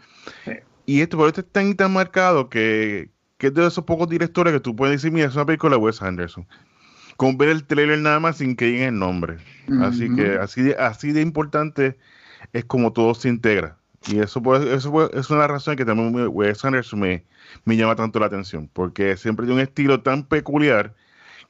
Y 0.86 1.02
esto, 1.02 1.18
pero 1.18 1.30
este 1.30 1.42
es 1.42 1.52
tan, 1.52 1.76
tan 1.76 1.94
marcado 1.94 2.50
que, 2.50 3.10
que 3.38 3.48
es 3.48 3.54
de 3.54 3.68
esos 3.68 3.84
pocos 3.84 4.10
directores 4.10 4.54
que 4.54 4.60
tú 4.60 4.76
puedes 4.76 5.02
decir, 5.02 5.12
mira, 5.12 5.28
es 5.28 5.36
una 5.36 5.46
película 5.46 5.76
de 5.76 5.82
Wes 5.82 6.02
Anderson. 6.02 6.48
Con 7.16 7.38
ver 7.38 7.50
el 7.50 7.66
trailer 7.66 8.00
nada 8.00 8.20
más 8.20 8.38
sin 8.38 8.56
que 8.56 8.70
llegue 8.72 8.88
el 8.88 9.00
nombre. 9.00 9.38
Así 9.82 10.14
que 10.16 10.38
así 10.38 10.62
de, 10.62 10.76
así 10.76 11.12
de 11.12 11.22
importante 11.22 11.98
es 12.54 12.66
como 12.66 12.94
todo 12.94 13.14
se 13.16 13.30
integra. 13.30 13.78
Y 14.08 14.20
eso, 14.20 14.42
pues, 14.42 14.64
eso 14.64 15.12
es 15.12 15.30
una 15.30 15.48
razón 15.48 15.76
que 15.76 15.86
también 15.86 16.14
Wes 16.30 16.64
Anderson 16.64 17.00
me, 17.00 17.24
me 17.66 17.76
llama 17.76 17.96
tanto 17.96 18.20
la 18.20 18.28
atención, 18.28 18.70
porque 18.72 19.18
siempre 19.18 19.46
tiene 19.46 19.62
un 19.62 19.68
estilo 19.68 20.02
tan 20.02 20.24
peculiar 20.24 20.94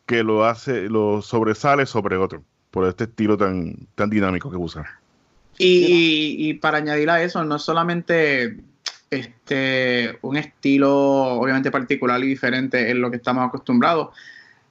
que 0.06 0.24
lo 0.24 0.46
hace, 0.46 0.90
lo 0.90 1.22
sobresale 1.22 1.86
sobre 1.86 2.18
otro, 2.18 2.44
por 2.72 2.88
este 2.88 3.04
estilo 3.04 3.38
tan, 3.38 3.88
tan 3.96 4.10
dinámico 4.10 4.50
que 4.50 4.58
usa. 4.58 4.86
Y, 5.60 6.54
para 6.56 6.78
añadir 6.78 7.10
a 7.10 7.22
eso, 7.24 7.44
no 7.44 7.60
solamente 7.60 8.58
este, 9.10 10.18
un 10.22 10.38
estilo 10.38 10.94
obviamente 10.94 11.72
particular 11.72 12.24
y 12.24 12.28
diferente 12.28 12.90
en 12.90 13.02
lo 13.02 13.10
que 13.10 13.18
estamos 13.18 13.48
acostumbrados, 13.48 14.10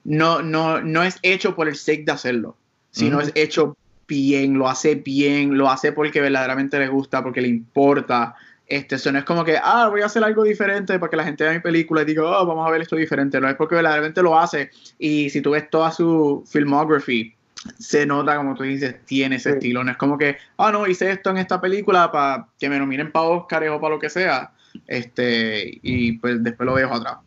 no, 0.03 0.41
no, 0.41 0.81
no 0.81 1.03
es 1.03 1.19
hecho 1.21 1.55
por 1.55 1.67
el 1.67 1.75
sake 1.75 2.05
de 2.05 2.11
hacerlo, 2.11 2.55
sino 2.91 3.19
es 3.19 3.31
hecho 3.35 3.75
bien, 4.07 4.57
lo 4.57 4.69
hace 4.69 4.95
bien, 4.95 5.57
lo 5.57 5.69
hace 5.69 5.91
porque 5.91 6.21
verdaderamente 6.21 6.79
le 6.79 6.87
gusta, 6.87 7.21
porque 7.23 7.41
le 7.41 7.49
importa, 7.49 8.35
este, 8.67 8.95
eso 8.95 9.11
no 9.11 9.19
es 9.19 9.25
como 9.25 9.45
que, 9.45 9.57
ah, 9.61 9.87
voy 9.89 10.01
a 10.01 10.07
hacer 10.07 10.23
algo 10.23 10.43
diferente 10.43 10.99
para 10.99 11.09
que 11.09 11.15
la 11.15 11.23
gente 11.23 11.43
vea 11.43 11.53
mi 11.53 11.59
película 11.59 12.01
y 12.01 12.05
diga, 12.05 12.23
oh, 12.23 12.45
vamos 12.45 12.67
a 12.67 12.71
ver 12.71 12.81
esto 12.81 12.97
diferente. 12.97 13.39
No 13.39 13.49
es 13.49 13.55
porque 13.55 13.75
verdaderamente 13.75 14.21
lo 14.21 14.37
hace. 14.37 14.71
Y 14.99 15.29
si 15.29 15.41
tú 15.41 15.51
ves 15.51 15.69
toda 15.69 15.91
su 15.91 16.43
filmography, 16.45 17.33
se 17.77 18.05
nota, 18.05 18.35
como 18.37 18.55
tú 18.55 18.63
dices, 18.63 18.95
tiene 19.05 19.37
ese 19.37 19.51
estilo. 19.51 19.83
No 19.83 19.91
es 19.91 19.97
como 19.97 20.17
que, 20.17 20.37
ah, 20.57 20.71
no, 20.71 20.87
hice 20.87 21.11
esto 21.11 21.29
en 21.29 21.37
esta 21.37 21.59
película 21.59 22.11
para 22.11 22.47
que 22.59 22.69
me 22.69 22.79
nominen 22.79 23.11
para 23.11 23.27
Oscar 23.27 23.67
o 23.69 23.79
para 23.79 23.95
lo 23.95 23.99
que 23.99 24.09
sea. 24.09 24.51
Este, 24.85 25.79
y 25.81 26.13
pues 26.13 26.43
después 26.43 26.65
lo 26.65 26.75
veo 26.75 26.93
atrás. 26.93 27.17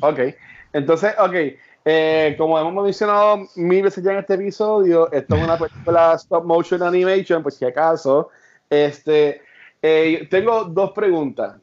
Ok. 0.00 0.20
Entonces, 0.72 1.14
ok. 1.18 1.34
Eh, 1.86 2.34
como 2.38 2.58
hemos 2.58 2.84
mencionado 2.84 3.46
mil 3.56 3.82
veces 3.82 4.02
ya 4.02 4.12
en 4.12 4.18
este 4.18 4.34
episodio, 4.34 5.12
esto 5.12 5.36
es 5.36 5.44
una 5.44 5.58
película 5.58 6.14
stop 6.14 6.44
motion 6.44 6.82
animation, 6.82 7.42
pues 7.42 7.56
si 7.56 7.64
acaso. 7.64 8.30
Este, 8.70 9.42
eh, 9.82 10.26
tengo 10.30 10.64
dos 10.64 10.92
preguntas. 10.92 11.56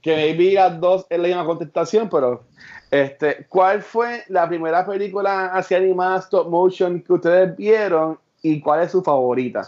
que 0.00 0.16
maybe 0.16 0.54
las 0.54 0.80
dos 0.80 1.06
es 1.10 1.18
la 1.18 1.28
misma 1.28 1.44
contestación, 1.44 2.08
pero 2.08 2.44
este, 2.92 3.46
¿cuál 3.48 3.80
fue 3.80 4.22
la 4.28 4.46
primera 4.46 4.86
película 4.86 5.46
así 5.46 5.74
animada 5.74 6.18
stop 6.18 6.50
motion 6.50 7.00
que 7.00 7.14
ustedes 7.14 7.56
vieron 7.56 8.18
y 8.42 8.60
cuál 8.60 8.82
es 8.82 8.90
su 8.90 9.02
favorita? 9.02 9.66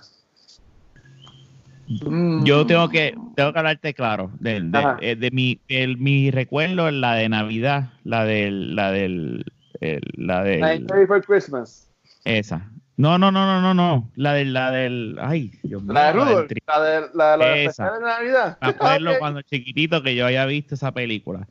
Mm. 1.89 2.45
Yo 2.45 2.67
tengo 2.67 2.87
que, 2.91 3.15
tengo 3.35 3.51
que 3.55 3.59
hablarte 3.59 3.95
claro 3.95 4.31
de, 4.41 4.61
de, 4.61 4.97
eh, 5.01 5.17
de, 5.17 5.31
mi, 5.31 5.59
mi 5.97 6.31
recuerdo, 6.31 6.91
la 6.91 7.15
de 7.15 7.31
Navidad, 7.31 7.93
la 8.05 8.27
del, 8.27 8.77
la 8.77 8.91
del, 8.91 9.47
la 9.81 10.45
del. 10.45 10.87
Christmas. 11.27 11.91
Esa. 12.27 12.71
No, 12.99 13.19
no, 13.19 13.33
no, 13.33 13.47
no, 13.47 13.63
no, 13.63 13.73
no. 13.73 14.11
La 14.17 14.35
del, 14.35 14.53
la 14.53 14.71
del, 14.71 15.17
ay, 15.19 15.51
Dios 15.63 15.83
mío. 15.83 15.95
La 15.95 16.07
de 16.09 16.13
Rudolph. 16.13 16.53
La 16.67 16.81
de, 16.83 17.01
la, 17.15 17.37
la 17.39 17.47
de, 17.47 17.65
esa. 17.65 17.91
de 17.91 18.01
Navidad. 18.01 18.59
Me 18.61 18.69
acuerdo 18.69 19.11
cuando 19.19 19.41
chiquitito 19.41 20.03
que 20.03 20.15
yo 20.15 20.27
había 20.27 20.45
visto 20.45 20.75
esa 20.75 20.93
película. 20.93 21.49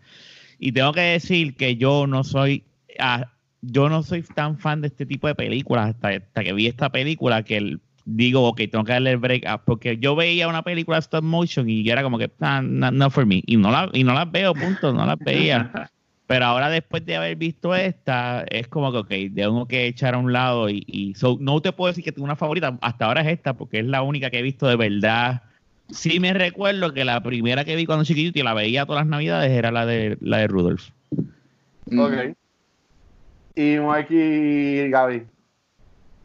Y 0.63 0.71
tengo 0.71 0.93
que 0.93 1.01
decir 1.01 1.57
que 1.57 1.75
yo 1.75 2.07
no 2.07 2.23
soy, 2.23 2.63
ah, 2.97 3.29
yo 3.61 3.89
no 3.89 4.01
soy 4.01 4.21
tan 4.21 4.57
fan 4.57 4.79
de 4.79 4.87
este 4.87 5.05
tipo 5.05 5.27
de 5.27 5.35
películas 5.35 5.89
hasta, 5.89 6.07
hasta 6.07 6.41
que 6.41 6.53
vi 6.53 6.67
esta 6.67 6.89
película 6.89 7.43
que 7.43 7.57
el 7.57 7.81
digo, 8.05 8.47
ok, 8.47 8.61
tengo 8.71 8.85
que 8.85 8.93
darle 8.93 9.11
el 9.11 9.17
break 9.17 9.43
up, 9.53 9.61
porque 9.65 9.97
yo 9.97 10.15
veía 10.15 10.47
una 10.47 10.61
película 10.61 10.95
de 10.95 11.01
stop 11.01 11.21
motion 11.21 11.69
y 11.69 11.89
era 11.89 12.01
como 12.01 12.17
que, 12.17 12.31
ah, 12.39 12.61
no, 12.61 13.09
for 13.09 13.25
me, 13.25 13.43
y 13.45 13.57
no, 13.57 13.71
la, 13.71 13.89
y 13.91 14.05
no 14.05 14.13
las 14.13 14.31
veo, 14.31 14.53
punto, 14.53 14.93
no 14.93 15.05
las 15.05 15.19
veía. 15.19 15.69
Pero 16.27 16.45
ahora 16.45 16.69
después 16.69 17.05
de 17.05 17.17
haber 17.17 17.35
visto 17.35 17.75
esta, 17.75 18.45
es 18.49 18.69
como 18.69 18.93
que, 18.93 18.97
ok, 18.99 19.35
tengo 19.35 19.67
que 19.67 19.87
echar 19.87 20.13
a 20.13 20.17
un 20.17 20.31
lado 20.31 20.69
y, 20.69 20.81
y 20.87 21.13
no 21.41 21.61
te 21.61 21.73
puedo 21.73 21.89
decir 21.89 22.05
que 22.05 22.13
tengo 22.13 22.23
una 22.23 22.37
favorita, 22.37 22.77
hasta 22.81 23.05
ahora 23.05 23.19
es 23.19 23.27
esta, 23.27 23.53
porque 23.53 23.79
es 23.79 23.85
la 23.85 24.01
única 24.01 24.29
que 24.29 24.39
he 24.39 24.41
visto 24.41 24.65
de 24.65 24.77
verdad. 24.77 25.43
Sí 25.93 26.19
me 26.19 26.33
recuerdo 26.33 26.93
que 26.93 27.05
la 27.05 27.21
primera 27.21 27.63
que 27.63 27.75
vi 27.75 27.85
cuando 27.85 28.03
chiquito 28.03 28.39
y 28.39 28.43
la 28.43 28.53
veía 28.53 28.85
todas 28.85 29.01
las 29.01 29.09
navidades 29.09 29.51
era 29.51 29.71
la 29.71 29.85
de 29.85 30.17
la 30.21 30.37
de 30.37 30.47
Rudolph. 30.47 30.89
Ok. 31.95 32.35
Y 33.55 33.77
Mikey 33.77 34.79
y 34.79 34.89
Gaby. 34.89 35.23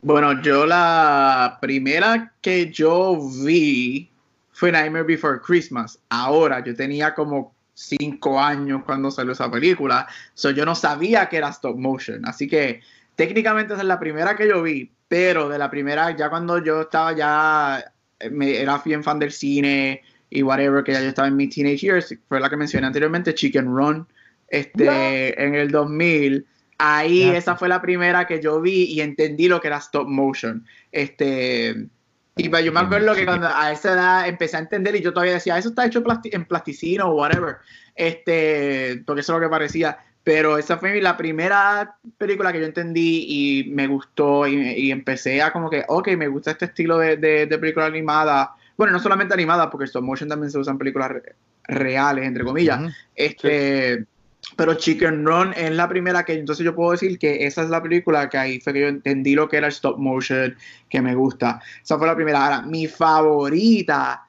Bueno, 0.01 0.41
yo 0.43 0.64
la 0.64 1.59
primera 1.61 2.33
que 2.41 2.71
yo 2.71 3.19
vi 3.45 4.09
fue 4.53 4.73
Nightmare 4.73 5.05
Before 5.05 5.41
Christmas. 5.41 5.99
Ahora, 6.09 6.64
yo 6.64 6.75
tenía 6.75 7.14
como 7.14 7.53
cinco 7.75 8.41
años 8.41 8.83
cuando 8.85 9.11
salió 9.11 9.33
esa 9.33 9.51
película. 9.51 10.07
So 10.35 10.51
yo 10.51 10.64
no 10.64 10.75
sabía 10.75 11.29
que 11.29 11.37
era 11.37 11.51
stop 11.51 11.77
motion. 11.77 12.25
Así 12.27 12.49
que 12.49 12.81
técnicamente 13.16 13.75
esa 13.75 13.83
es 13.83 13.89
la 13.89 14.01
primera 14.01 14.37
que 14.37 14.49
yo 14.49 14.62
vi. 14.62 14.91
Pero 15.09 15.49
de 15.49 15.59
la 15.59 15.71
primera, 15.71 16.14
ya 16.16 16.29
cuando 16.29 16.62
yo 16.62 16.83
estaba 16.83 17.12
ya, 17.12 17.93
me, 18.31 18.57
era 18.57 18.81
bien 18.85 19.03
fan 19.03 19.19
del 19.19 19.33
cine 19.33 20.03
y 20.31 20.43
whatever, 20.43 20.85
que 20.85 20.93
ya 20.93 21.01
yo 21.01 21.09
estaba 21.09 21.29
en 21.29 21.37
mis 21.37 21.55
teenage 21.55 21.79
years, 21.79 22.14
fue 22.29 22.41
la 22.41 22.51
que 22.51 22.57
mencioné 22.57 22.87
anteriormente, 22.87 23.35
Chicken 23.35 23.66
Run, 23.66 24.07
este, 24.49 25.43
en 25.43 25.55
el 25.55 25.71
2000 25.71 26.47
Ahí 26.79 27.25
esa 27.25 27.57
fue 27.57 27.69
la 27.69 27.83
primera 27.83 28.25
que 28.25 28.41
yo 28.41 28.61
vi 28.61 28.85
y 28.85 29.01
entendí 29.01 29.49
lo 29.49 29.61
que 29.61 29.66
era 29.66 29.79
stop 29.79 30.07
motion. 30.07 30.64
Este, 30.93 31.89
y 32.37 32.45
yo 32.49 32.73
me 32.73 32.81
acuerdo 32.81 33.16
que 33.16 33.25
cuando 33.25 33.49
a 33.49 33.73
esa 33.73 33.95
edad 33.95 34.29
empecé 34.29 34.59
a 34.59 34.61
entender 34.61 34.95
y 34.95 35.03
yo 35.03 35.12
todavía 35.12 35.35
decía, 35.35 35.59
eso 35.59 35.71
está 35.71 35.85
hecho 35.85 36.05
en 36.23 36.45
plasticino 36.45 37.09
o 37.09 37.16
whatever. 37.16 37.57
Este, 37.97 39.03
porque 39.05 39.23
eso 39.23 39.33
es 39.33 39.41
lo 39.41 39.45
que 39.45 39.51
parecía. 39.51 39.99
Pero 40.29 40.59
esa 40.59 40.76
fue 40.76 41.01
la 41.01 41.16
primera 41.16 41.97
película 42.18 42.53
que 42.53 42.61
yo 42.61 42.66
entendí 42.66 43.24
y 43.26 43.70
me 43.70 43.87
gustó 43.87 44.47
y, 44.47 44.91
empecé 44.91 45.41
a 45.41 45.51
como 45.55 45.70
que, 45.70 45.87
ok, 45.89 46.09
me 46.18 46.29
gusta 46.29 46.51
este 46.51 46.66
estilo 46.66 46.99
de, 46.99 47.16
de, 47.16 47.59
película 47.59 47.87
animada. 47.87 48.55
Bueno, 48.76 48.93
no 48.93 48.99
solamente 48.99 49.33
animada, 49.33 49.70
porque 49.70 49.87
stop 49.87 50.03
motion 50.03 50.29
también 50.29 50.51
se 50.51 50.59
usa 50.59 50.72
en 50.72 50.79
películas 50.79 51.12
reales, 51.64 52.26
entre 52.26 52.45
comillas. 52.45 52.95
Este 53.14 54.05
pero 54.55 54.74
Chicken 54.74 55.24
Run 55.24 55.55
es 55.57 55.70
la 55.70 55.89
primera 55.89 56.22
que 56.24 56.35
entonces 56.35 56.62
yo 56.62 56.74
puedo 56.74 56.91
decir 56.91 57.18
que 57.18 57.47
esa 57.47 57.62
es 57.62 57.70
la 57.70 57.83
película 57.83 58.29
que 58.29 58.37
ahí 58.37 58.61
fue 58.61 58.74
que 58.74 58.81
yo 58.81 58.89
entendí 58.89 59.35
lo 59.35 59.49
que 59.49 59.57
era 59.57 59.68
el 59.68 59.72
stop 59.72 59.97
motion 59.97 60.55
que 60.91 61.01
me 61.01 61.14
gusta. 61.14 61.62
Esa 61.83 61.97
fue 61.97 62.07
la 62.07 62.14
primera. 62.14 62.45
Ahora, 62.45 62.61
mi 62.61 62.87
favorita. 62.87 64.28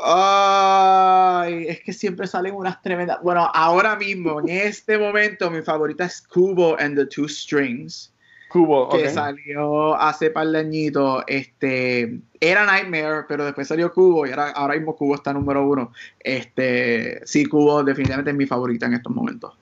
Ay, 0.00 1.66
es 1.68 1.80
que 1.80 1.92
siempre 1.92 2.26
salen 2.26 2.54
unas 2.54 2.80
tremendas. 2.82 3.18
Bueno, 3.22 3.50
ahora 3.52 3.96
mismo, 3.96 4.40
en 4.40 4.48
este 4.48 4.98
momento, 4.98 5.50
mi 5.50 5.62
favorita 5.62 6.04
es 6.04 6.22
Kubo 6.22 6.76
and 6.78 6.96
the 6.96 7.06
Two 7.06 7.28
Strings. 7.28 8.12
Cubo, 8.48 8.88
que 8.88 9.10
salió 9.10 9.94
hace 9.94 10.30
par 10.30 10.46
de 10.48 10.58
añitos. 10.60 11.22
Este, 11.26 12.20
era 12.40 12.64
Nightmare, 12.64 13.26
pero 13.28 13.44
después 13.44 13.68
salió 13.68 13.92
Cubo 13.92 14.26
y 14.26 14.30
ahora, 14.30 14.50
ahora 14.50 14.74
mismo 14.74 14.96
Cubo 14.96 15.14
está 15.14 15.32
número 15.32 15.66
uno. 15.66 15.92
Este, 16.20 17.20
sí, 17.26 17.44
Cubo 17.46 17.84
definitivamente 17.84 18.30
es 18.30 18.36
mi 18.36 18.46
favorita 18.46 18.86
en 18.86 18.94
estos 18.94 19.14
momentos. 19.14 19.54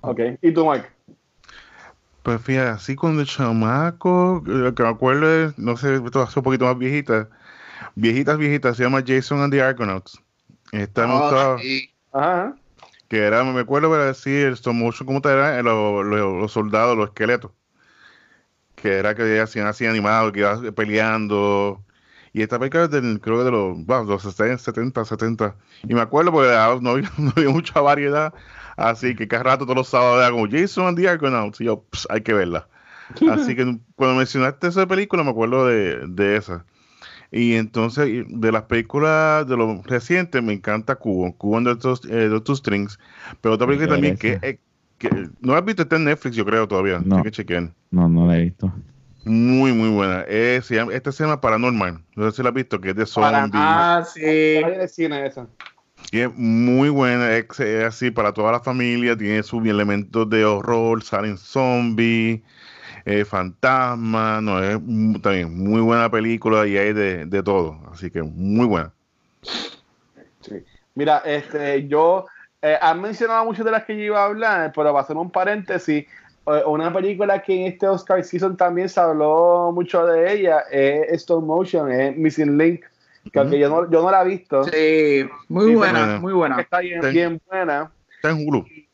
Ok, 0.00 0.20
¿y 0.42 0.52
tú, 0.52 0.68
Mike? 0.68 0.88
Pues 2.22 2.42
fíjate, 2.42 2.70
así 2.70 2.94
cuando 2.94 3.22
el 3.22 3.26
chamaco, 3.26 4.42
lo 4.44 4.74
que 4.74 4.82
me 4.82 4.88
acuerdo 4.88 5.46
es, 5.46 5.58
no 5.58 5.76
sé, 5.76 5.94
esto 5.94 6.22
hace 6.22 6.38
un 6.38 6.42
poquito 6.42 6.66
más 6.66 6.76
viejita, 6.78 7.28
viejitas, 7.94 8.38
viejitas, 8.38 8.76
se 8.76 8.84
llama 8.84 9.02
Jason 9.06 9.40
and 9.40 9.52
the 9.52 9.62
Argonauts. 9.62 10.20
Está 10.72 11.06
oh, 11.06 11.56
Ajá. 12.12 12.56
Que 13.08 13.18
era, 13.18 13.42
me 13.44 13.60
acuerdo, 13.60 13.90
para 13.90 14.06
decir, 14.06 14.46
el 14.46 14.52
stop 14.54 14.74
motion, 14.74 15.06
¿cómo 15.06 15.22
te 15.22 15.30
era? 15.30 15.62
los 15.62 16.52
soldados, 16.52 16.96
los 16.96 17.08
esqueletos 17.08 17.52
que 18.80 18.96
era 18.98 19.14
que 19.14 19.40
hacían 19.40 19.66
así 19.66 19.86
animado, 19.86 20.32
que 20.32 20.40
iba 20.40 20.60
peleando. 20.72 21.82
Y 22.32 22.42
esta 22.42 22.58
película 22.58 22.84
es 22.84 22.90
del, 22.90 23.20
creo 23.20 23.38
que 23.38 23.44
de 23.44 23.50
los, 23.50 23.86
wow, 23.86 24.04
los 24.04 24.22
70, 24.22 25.04
70. 25.04 25.56
Y 25.84 25.94
me 25.94 26.00
acuerdo 26.00 26.32
porque 26.32 26.50
ah, 26.52 26.78
no 26.80 26.90
había, 26.90 27.10
no 27.18 27.32
había 27.36 27.50
mucha 27.50 27.80
variedad. 27.80 28.32
Así 28.76 29.16
que 29.16 29.26
cada 29.26 29.42
rato, 29.42 29.64
todos 29.64 29.76
los 29.76 29.88
sábados, 29.88 30.20
era 30.20 30.30
como 30.30 30.48
Jason 30.48 30.86
and 30.86 30.98
the 30.98 31.08
Argonauts. 31.08 31.60
Y 31.60 31.64
yo, 31.64 31.84
hay 32.08 32.22
que 32.22 32.32
verla. 32.32 32.68
Así 33.30 33.56
que 33.56 33.78
cuando 33.96 34.16
mencionaste 34.16 34.68
esa 34.68 34.86
película, 34.86 35.24
me 35.24 35.30
acuerdo 35.30 35.66
de, 35.66 36.06
de 36.06 36.36
esa. 36.36 36.64
Y 37.30 37.54
entonces, 37.54 38.24
de 38.26 38.52
las 38.52 38.62
películas 38.62 39.46
de 39.46 39.56
los 39.56 39.84
recientes, 39.86 40.42
me 40.42 40.54
encanta 40.54 40.96
Cubo, 40.96 41.34
Cubo 41.36 41.60
de 41.60 41.72
estos, 41.72 42.04
eh, 42.06 42.28
de 42.28 42.54
Strings. 42.54 42.98
Pero 43.40 43.54
otra 43.54 43.66
película 43.66 43.90
también 43.90 44.16
que, 44.16 44.58
no 45.40 45.54
has 45.54 45.64
visto, 45.64 45.82
está 45.82 45.96
en 45.96 46.04
Netflix, 46.04 46.34
yo 46.34 46.44
creo, 46.44 46.66
todavía. 46.66 47.00
No, 47.04 47.22
que 47.22 47.30
chequen. 47.30 47.72
No, 47.90 48.08
no 48.08 48.26
la 48.26 48.38
he 48.38 48.44
visto. 48.44 48.72
Muy, 49.24 49.72
muy 49.72 49.90
buena. 49.90 50.24
Eh, 50.26 50.60
se 50.62 50.76
llama, 50.76 50.94
esta 50.94 51.12
se 51.12 51.22
llama 51.22 51.40
Paranormal. 51.40 52.00
No 52.16 52.30
sé 52.30 52.36
si 52.36 52.42
la 52.42 52.48
has 52.48 52.54
visto, 52.54 52.80
que 52.80 52.90
es 52.90 52.96
de 52.96 53.04
zombies. 53.04 53.50
Ah, 53.54 54.02
sí. 54.04 54.20
De 54.20 54.88
cine 54.88 55.26
esa. 55.26 55.46
Y 56.10 56.20
es 56.20 56.34
muy 56.34 56.88
buena, 56.88 57.36
es, 57.36 57.60
así 57.86 58.10
para 58.10 58.32
toda 58.32 58.52
la 58.52 58.60
familia, 58.60 59.16
tiene 59.16 59.42
sus 59.42 59.66
elementos 59.66 60.28
de 60.30 60.44
horror, 60.44 61.02
salen 61.02 61.36
zombies, 61.36 62.40
eh, 63.04 63.24
fantasmas, 63.24 64.42
no, 64.42 64.62
es 64.62 64.78
también 65.22 65.56
muy 65.56 65.80
buena 65.80 66.10
película 66.10 66.66
y 66.66 66.76
hay 66.76 66.92
de, 66.92 67.26
de 67.26 67.42
todo, 67.42 67.78
así 67.92 68.10
que 68.10 68.22
muy 68.22 68.66
buena. 68.66 68.92
Sí. 70.40 70.64
Mira, 70.94 71.22
este, 71.24 71.86
yo 71.86 72.26
eh, 72.60 72.76
han 72.80 73.00
mencionado 73.00 73.44
muchas 73.44 73.64
de 73.64 73.70
las 73.70 73.84
que 73.84 73.96
yo 73.96 74.02
iba 74.02 74.20
a 74.20 74.26
hablar, 74.26 74.72
pero 74.74 74.92
para 74.92 75.04
hacer 75.04 75.16
un 75.16 75.30
paréntesis, 75.30 76.06
eh, 76.46 76.62
una 76.66 76.92
película 76.92 77.40
que 77.40 77.54
en 77.54 77.72
este 77.72 77.86
Oscar 77.86 78.24
Season 78.24 78.56
también 78.56 78.88
se 78.88 78.98
habló 78.98 79.70
mucho 79.72 80.04
de 80.06 80.32
ella 80.32 80.64
es 80.70 81.12
Stone 81.22 81.46
Motion, 81.46 81.92
es 81.92 82.16
Missing 82.16 82.58
Link, 82.58 82.84
que 83.32 83.58
yo, 83.58 83.68
no, 83.68 83.90
yo 83.90 84.02
no 84.02 84.10
la 84.10 84.22
he 84.22 84.28
visto. 84.28 84.64
Sí, 84.64 85.28
muy 85.48 85.74
buena, 85.74 86.18
muy 86.18 86.32
buena. 86.32 86.60
Está 86.60 86.80
bien, 86.80 87.00
bien 87.12 87.40
buena. 87.46 87.90
Está 88.16 88.30
en 88.30 88.48
Hulu. 88.48 88.64
Y, 88.66 88.87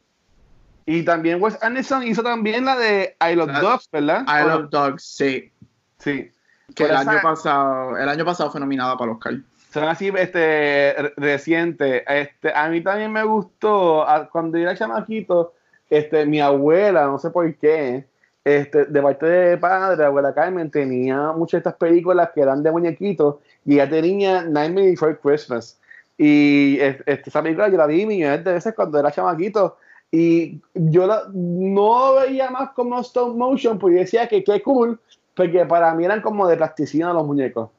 también 1.04 1.42
Wes 1.42 1.56
Anderson 1.62 2.02
hizo 2.02 2.22
también 2.22 2.64
la 2.64 2.76
de 2.76 3.16
I 3.20 3.34
Love 3.34 3.52
Dogs, 3.60 3.88
¿verdad? 3.90 4.24
I 4.28 4.46
Love 4.46 4.70
Dogs, 4.70 5.02
sí. 5.02 5.50
Sí. 5.98 6.30
Que 6.74 6.84
el 6.84 6.96
año 6.96 7.20
pasado, 7.22 7.96
el 7.96 8.08
año 8.08 8.24
pasado 8.24 8.50
fue 8.50 8.60
nominada 8.60 8.96
para 8.96 9.12
Oscar 9.12 9.34
son 9.74 9.84
así 9.88 10.12
este, 10.16 10.94
recientes. 11.16 12.04
Este, 12.06 12.52
a 12.54 12.68
mí 12.68 12.80
también 12.80 13.10
me 13.12 13.24
gustó, 13.24 14.06
cuando 14.30 14.56
era 14.56 14.76
chamaquito, 14.76 15.52
este, 15.90 16.24
mi 16.26 16.40
abuela, 16.40 17.06
no 17.06 17.18
sé 17.18 17.30
por 17.30 17.52
qué, 17.56 18.06
este, 18.44 18.84
de 18.84 19.02
parte 19.02 19.26
de 19.26 19.58
padre, 19.58 19.96
la 19.96 20.06
abuela 20.06 20.32
Carmen, 20.32 20.70
tenía 20.70 21.32
muchas 21.32 21.54
de 21.54 21.58
estas 21.58 21.74
películas 21.74 22.30
que 22.32 22.42
eran 22.42 22.62
de 22.62 22.70
muñequitos 22.70 23.36
y 23.64 23.74
ella 23.74 23.90
tenía 23.90 24.42
Nightmare 24.44 24.90
Before 24.90 25.18
Christmas. 25.20 25.80
Y 26.16 26.78
este, 26.80 27.28
esa 27.28 27.42
película 27.42 27.68
yo 27.68 27.76
la 27.76 27.86
vi 27.86 28.06
millones 28.06 28.44
de 28.44 28.52
veces 28.52 28.74
cuando 28.76 29.00
era 29.00 29.10
chamaquito 29.10 29.76
y 30.10 30.60
yo 30.74 31.06
la, 31.06 31.24
no 31.32 32.14
veía 32.14 32.50
más 32.50 32.70
como 32.70 33.00
stop 33.00 33.36
motion, 33.36 33.78
porque 33.78 33.96
decía 33.96 34.28
que 34.28 34.44
qué 34.44 34.62
cool, 34.62 35.00
porque 35.34 35.66
para 35.66 35.92
mí 35.94 36.04
eran 36.04 36.20
como 36.20 36.46
de 36.46 36.56
plasticina 36.56 37.12
los 37.12 37.26
muñecos. 37.26 37.70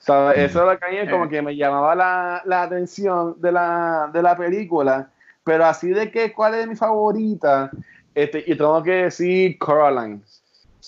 So, 0.00 0.32
eso 0.32 0.66
lo 0.66 0.76
que 0.78 1.08
como 1.08 1.28
que 1.28 1.40
me 1.42 1.54
llamaba 1.54 1.94
la, 1.94 2.42
la 2.44 2.62
atención 2.62 3.40
de 3.40 3.52
la, 3.52 4.10
de 4.12 4.20
la, 4.20 4.36
película. 4.36 5.08
Pero 5.44 5.64
así 5.64 5.90
de 5.90 6.10
que, 6.10 6.32
¿cuál 6.32 6.56
es 6.56 6.66
mi 6.66 6.74
favorita? 6.74 7.70
Este, 8.12 8.42
y 8.44 8.56
tengo 8.56 8.82
que 8.82 9.04
decir 9.04 9.56
Coraline. 9.58 10.20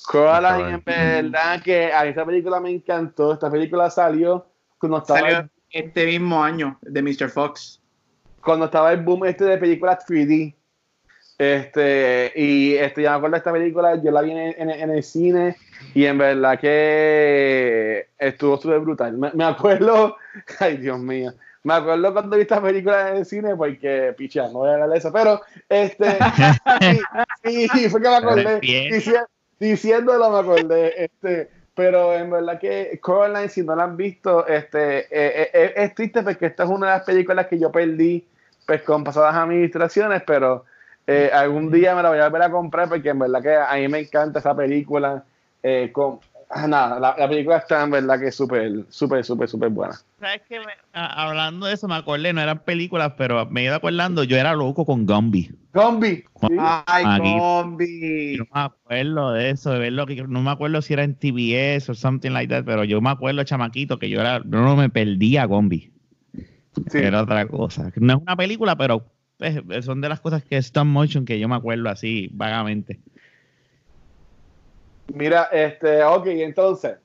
Coraline, 0.09 0.75
en 0.75 0.83
verdad 0.85 1.63
que 1.63 1.93
a 1.93 2.07
esta 2.07 2.27
película 2.27 2.59
me 2.59 2.71
encantó. 2.71 3.35
Esta 3.35 3.49
película 3.49 3.89
salió 3.89 4.47
cuando 4.79 4.99
estaba 4.99 5.49
este 5.71 6.07
mismo 6.07 6.43
año 6.43 6.77
de 6.83 7.01
Mr. 7.01 7.31
Fox. 7.31 7.81
Cuando 8.45 8.67
estaba 8.67 8.93
el 8.93 9.03
boom 9.03 9.25
este 9.27 9.45
de 9.45 9.59
películas 9.59 10.05
3D. 10.07 10.55
Este, 11.37 12.33
y 12.37 12.75
este, 12.75 13.03
ya 13.03 13.11
me 13.11 13.17
acuerdo 13.17 13.33
de 13.33 13.39
esta 13.39 13.53
película, 13.53 14.01
yo 14.01 14.13
la 14.13 14.23
vi 14.23 14.31
en, 14.31 14.71
el 14.71 15.03
cine 15.03 15.57
y 15.93 16.05
en 16.05 16.17
verdad 16.17 16.61
que 16.61 18.07
estuvo 18.19 18.57
súper 18.57 18.79
brutal. 18.79 19.19
Me, 19.19 19.33
me, 19.33 19.43
acuerdo, 19.43 20.17
ay 20.61 20.77
Dios 20.77 21.01
mío, 21.01 21.33
me 21.65 21.75
acuerdo 21.75 22.13
cuando 22.13 22.37
vi 22.37 22.43
esta 22.43 22.63
película 22.63 23.11
en 23.11 23.17
el 23.17 23.27
cine 23.27 23.57
porque, 23.57 24.15
picha, 24.17 24.47
no 24.49 24.61
voy 24.61 24.71
a 24.71 24.75
hablar 24.75 24.91
de 24.91 24.99
eso, 24.99 25.13
pero 25.13 25.41
este, 25.69 26.07
sí, 27.45 27.69
sí, 27.69 27.89
fue 27.89 28.01
que 28.01 28.09
me 28.09 28.17
acordé, 28.17 28.61
diciéndolo 29.59 30.31
me 30.31 30.39
acordé, 30.39 31.05
este, 31.05 31.51
pero 31.75 32.15
en 32.15 32.31
verdad 32.31 32.61
que 32.61 33.01
Coraline, 33.01 33.49
si 33.49 33.63
no 33.63 33.75
la 33.75 33.85
han 33.85 33.97
visto, 33.97 34.47
este, 34.47 35.01
eh, 35.01 35.07
eh, 35.11 35.51
eh, 35.53 35.73
es 35.77 35.95
triste 35.95 36.23
porque 36.23 36.47
esta 36.47 36.65
es 36.65 36.71
una 36.71 36.87
de 36.87 36.93
las 36.93 37.05
películas 37.05 37.47
que 37.47 37.59
yo 37.59 37.73
perdí 37.73 38.25
pues 38.67 38.83
con 38.83 39.05
pasadas 39.05 39.35
administraciones, 39.35 40.23
pero 40.27 40.65
algún 41.33 41.71
día 41.71 41.95
me 41.95 42.03
la 42.03 42.09
voy 42.09 42.19
a 42.19 42.29
volver 42.29 42.43
a 42.43 42.51
comprar 42.51 42.89
porque 42.89 43.11
en 43.11 43.19
verdad 43.19 43.43
que 43.43 43.55
a 43.55 43.75
mí 43.75 43.89
me 43.89 44.01
encanta 44.01 44.39
esa 44.39 44.57
película. 44.57 45.25
con, 45.93 46.21
ah, 46.55 46.67
nada, 46.67 47.01
la, 47.01 47.29
película 47.29 47.59
está 47.59 47.83
en 47.83 47.91
verdad 47.91 48.19
que 48.19 48.29
es 48.29 48.35
súper, 48.35 48.85
súper, 48.89 49.25
súper, 49.25 49.49
súper 49.49 49.69
buena. 49.71 49.95
¿Sabes 50.21 50.43
qué? 50.49 50.61
hablando 50.93 51.67
de 51.67 51.75
eso, 51.75 51.89
me 51.89 51.97
acordé, 51.97 52.33
no 52.33 52.41
eran 52.41 52.61
películas, 52.61 53.13
pero 53.17 53.47
me 53.47 53.65
iba 53.65 53.77
acordando, 53.77 54.25
yo 54.25 54.37
era 54.37 54.55
loco 54.55 54.87
con 54.87 55.07
Gumby. 55.07 55.51
Gumby. 55.73 56.25
Ay, 56.87 57.05
Gumby. 57.19 58.37
No 58.39 58.45
me 58.55 58.61
acuerdo 58.61 59.33
de 59.33 59.51
eso, 59.51 59.73
de 59.73 59.79
verlo, 59.79 60.07
no 60.29 60.43
me 60.43 60.51
acuerdo 60.51 60.81
si 60.83 60.93
era 60.93 61.05
en 61.05 61.17
TBS 61.17 61.91
o 61.91 61.95
something 61.95 62.31
like 62.31 62.53
that, 62.53 62.65
pero 62.65 62.85
yo 62.85 63.01
me 63.01 63.11
acuerdo, 63.11 63.43
chamaquito, 63.45 63.99
que 63.99 64.09
yo 64.09 64.21
era, 64.21 64.41
no 64.41 64.77
me 64.77 64.89
perdía 64.89 65.45
Gumby. 65.47 65.94
Sí. 66.91 66.99
Era 66.99 67.23
otra 67.23 67.47
cosa. 67.47 67.91
No 67.97 68.15
es 68.15 68.23
una 68.23 68.37
película, 68.37 68.77
pero 68.77 69.05
pues, 69.39 69.85
son 69.85 70.01
de 70.01 70.09
las 70.09 70.21
cosas 70.21 70.43
que 70.43 70.57
stop 70.57 70.85
motion 70.85 71.25
que 71.25 71.39
yo 71.39 71.49
me 71.49 71.57
acuerdo 71.57 71.89
así 71.89 72.29
vagamente. 72.33 73.01
Mira, 75.13 75.49
este, 75.53 76.03
ok, 76.03 76.27
entonces, 76.27 76.97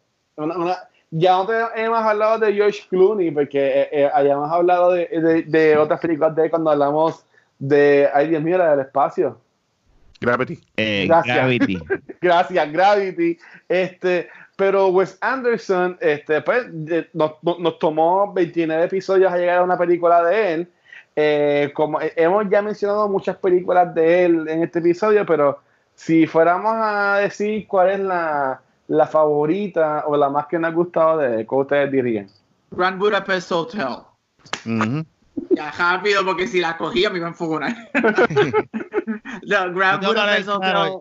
ya 1.11 1.31
no 1.33 1.45
te 1.45 1.53
hemos 1.75 1.99
hablado 1.99 2.39
de 2.39 2.53
George 2.53 2.81
Clooney, 2.89 3.31
porque 3.31 3.59
eh, 3.59 3.89
eh, 3.91 4.09
hayamos 4.13 4.49
hablado 4.51 4.93
de, 4.93 5.43
de, 5.45 5.77
otras 5.77 5.99
películas 5.99 6.35
de 6.35 6.49
cuando 6.49 6.71
hablamos 6.71 7.25
de, 7.57 8.07
ay 8.13 8.29
Dios 8.29 8.41
mío, 8.41 8.57
la 8.57 8.71
del 8.71 8.81
espacio. 8.81 9.39
Gravity. 10.21 10.59
Eh, 10.77 11.05
Gracias. 11.07 11.35
Gravity. 11.35 11.79
Gracias, 12.21 12.71
Gravity. 12.71 13.37
Este, 13.67 14.29
pero 14.59 14.89
Wes 14.89 15.17
Anderson, 15.21 15.97
este, 16.01 16.41
pues, 16.41 16.65
nos, 17.13 17.31
nos, 17.41 17.79
tomó 17.79 18.33
29 18.33 18.83
episodios 18.83 19.31
a 19.31 19.37
llegar 19.37 19.59
a 19.59 19.63
una 19.63 19.77
película 19.77 20.21
de 20.21 20.53
él. 21.15 21.71
como 21.73 21.97
hemos 22.01 22.49
ya 22.49 22.61
mencionado 22.61 23.07
muchas 23.07 23.37
películas 23.37 23.95
de 23.95 24.25
él 24.25 24.49
en 24.49 24.61
este 24.63 24.79
episodio, 24.79 25.25
pero 25.25 25.59
si 25.95 26.27
fuéramos 26.27 26.73
a 26.75 27.19
decir 27.21 27.65
cuál 27.67 27.89
es 27.89 27.99
la, 28.01 28.61
la 28.89 29.07
favorita 29.07 30.03
o 30.07 30.17
la 30.17 30.29
más 30.29 30.47
que 30.47 30.59
me 30.59 30.67
ha 30.67 30.71
gustado 30.71 31.19
de 31.19 31.45
¿cómo 31.45 31.61
ustedes 31.61 31.89
dirían? 31.89 32.27
Grand 32.71 32.99
Budapest 32.99 33.51
Hotel. 33.53 33.87
Ya 35.51 35.71
rápido, 35.71 36.25
porque 36.25 36.47
si 36.47 36.59
la 36.59 36.75
cogía 36.75 37.09
me 37.09 37.19
iba 37.19 37.27
a 37.27 37.29
enfocar. 37.29 37.73
no, 39.47 39.73
Grand 39.73 40.05
Budapest 40.05 40.49
Hotel. 40.49 40.99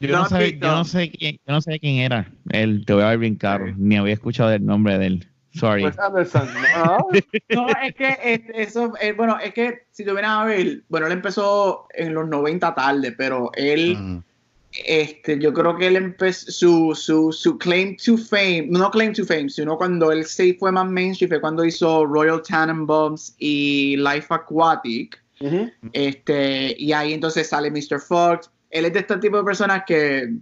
Yo 0.00 0.16
no, 0.16 0.28
sé, 0.28 0.58
yo, 0.58 0.68
no 0.68 0.84
sé 0.84 1.10
quién, 1.10 1.36
yo 1.46 1.54
no 1.54 1.60
sé 1.60 1.78
quién 1.78 1.96
era. 1.96 2.30
Él, 2.50 2.84
te 2.86 2.92
voy 2.92 3.02
a 3.02 3.08
ver 3.08 3.18
bien 3.18 3.36
caro. 3.36 3.72
Ni 3.76 3.96
había 3.96 4.14
escuchado 4.14 4.52
el 4.52 4.64
nombre 4.64 4.98
de 4.98 5.06
él. 5.06 5.28
Sorry. 5.54 5.82
Pues 5.82 5.98
Anderson, 5.98 6.48
¿no? 6.76 6.98
no, 7.48 7.66
es 7.82 7.94
que 7.94 8.44
eso, 8.54 8.92
bueno, 9.16 9.38
es 9.42 9.54
que 9.54 9.86
si 9.90 10.04
tú 10.04 10.12
vienes 10.12 10.30
a 10.30 10.44
ver, 10.44 10.82
bueno, 10.88 11.06
él 11.06 11.12
empezó 11.12 11.86
en 11.94 12.12
los 12.12 12.28
90 12.28 12.74
tarde, 12.74 13.12
pero 13.12 13.50
él, 13.54 14.22
este, 14.84 15.38
yo 15.38 15.54
creo 15.54 15.76
que 15.76 15.86
él 15.86 15.96
empezó 15.96 16.50
su, 16.50 16.94
su, 16.94 17.32
su 17.32 17.56
claim 17.56 17.96
to 17.96 18.18
fame, 18.18 18.66
no 18.68 18.90
claim 18.90 19.14
to 19.14 19.24
fame, 19.24 19.48
sino 19.48 19.78
cuando 19.78 20.12
él 20.12 20.26
se 20.26 20.52
fue 20.54 20.70
más 20.72 20.90
mainstream 20.90 21.30
fue 21.30 21.40
cuando 21.40 21.64
hizo 21.64 22.04
Royal 22.04 22.42
Tenenbaums 22.42 23.34
y 23.38 23.96
Life 23.96 24.26
Aquatic. 24.28 25.18
este, 25.92 26.74
y 26.78 26.92
ahí 26.92 27.14
entonces 27.14 27.48
sale 27.48 27.70
Mr. 27.70 27.98
Fox. 27.98 28.50
Él 28.70 28.84
es 28.84 28.92
de 28.92 29.00
este 29.00 29.16
tipo 29.18 29.38
de 29.38 29.44
personas 29.44 29.82
que 29.86 30.34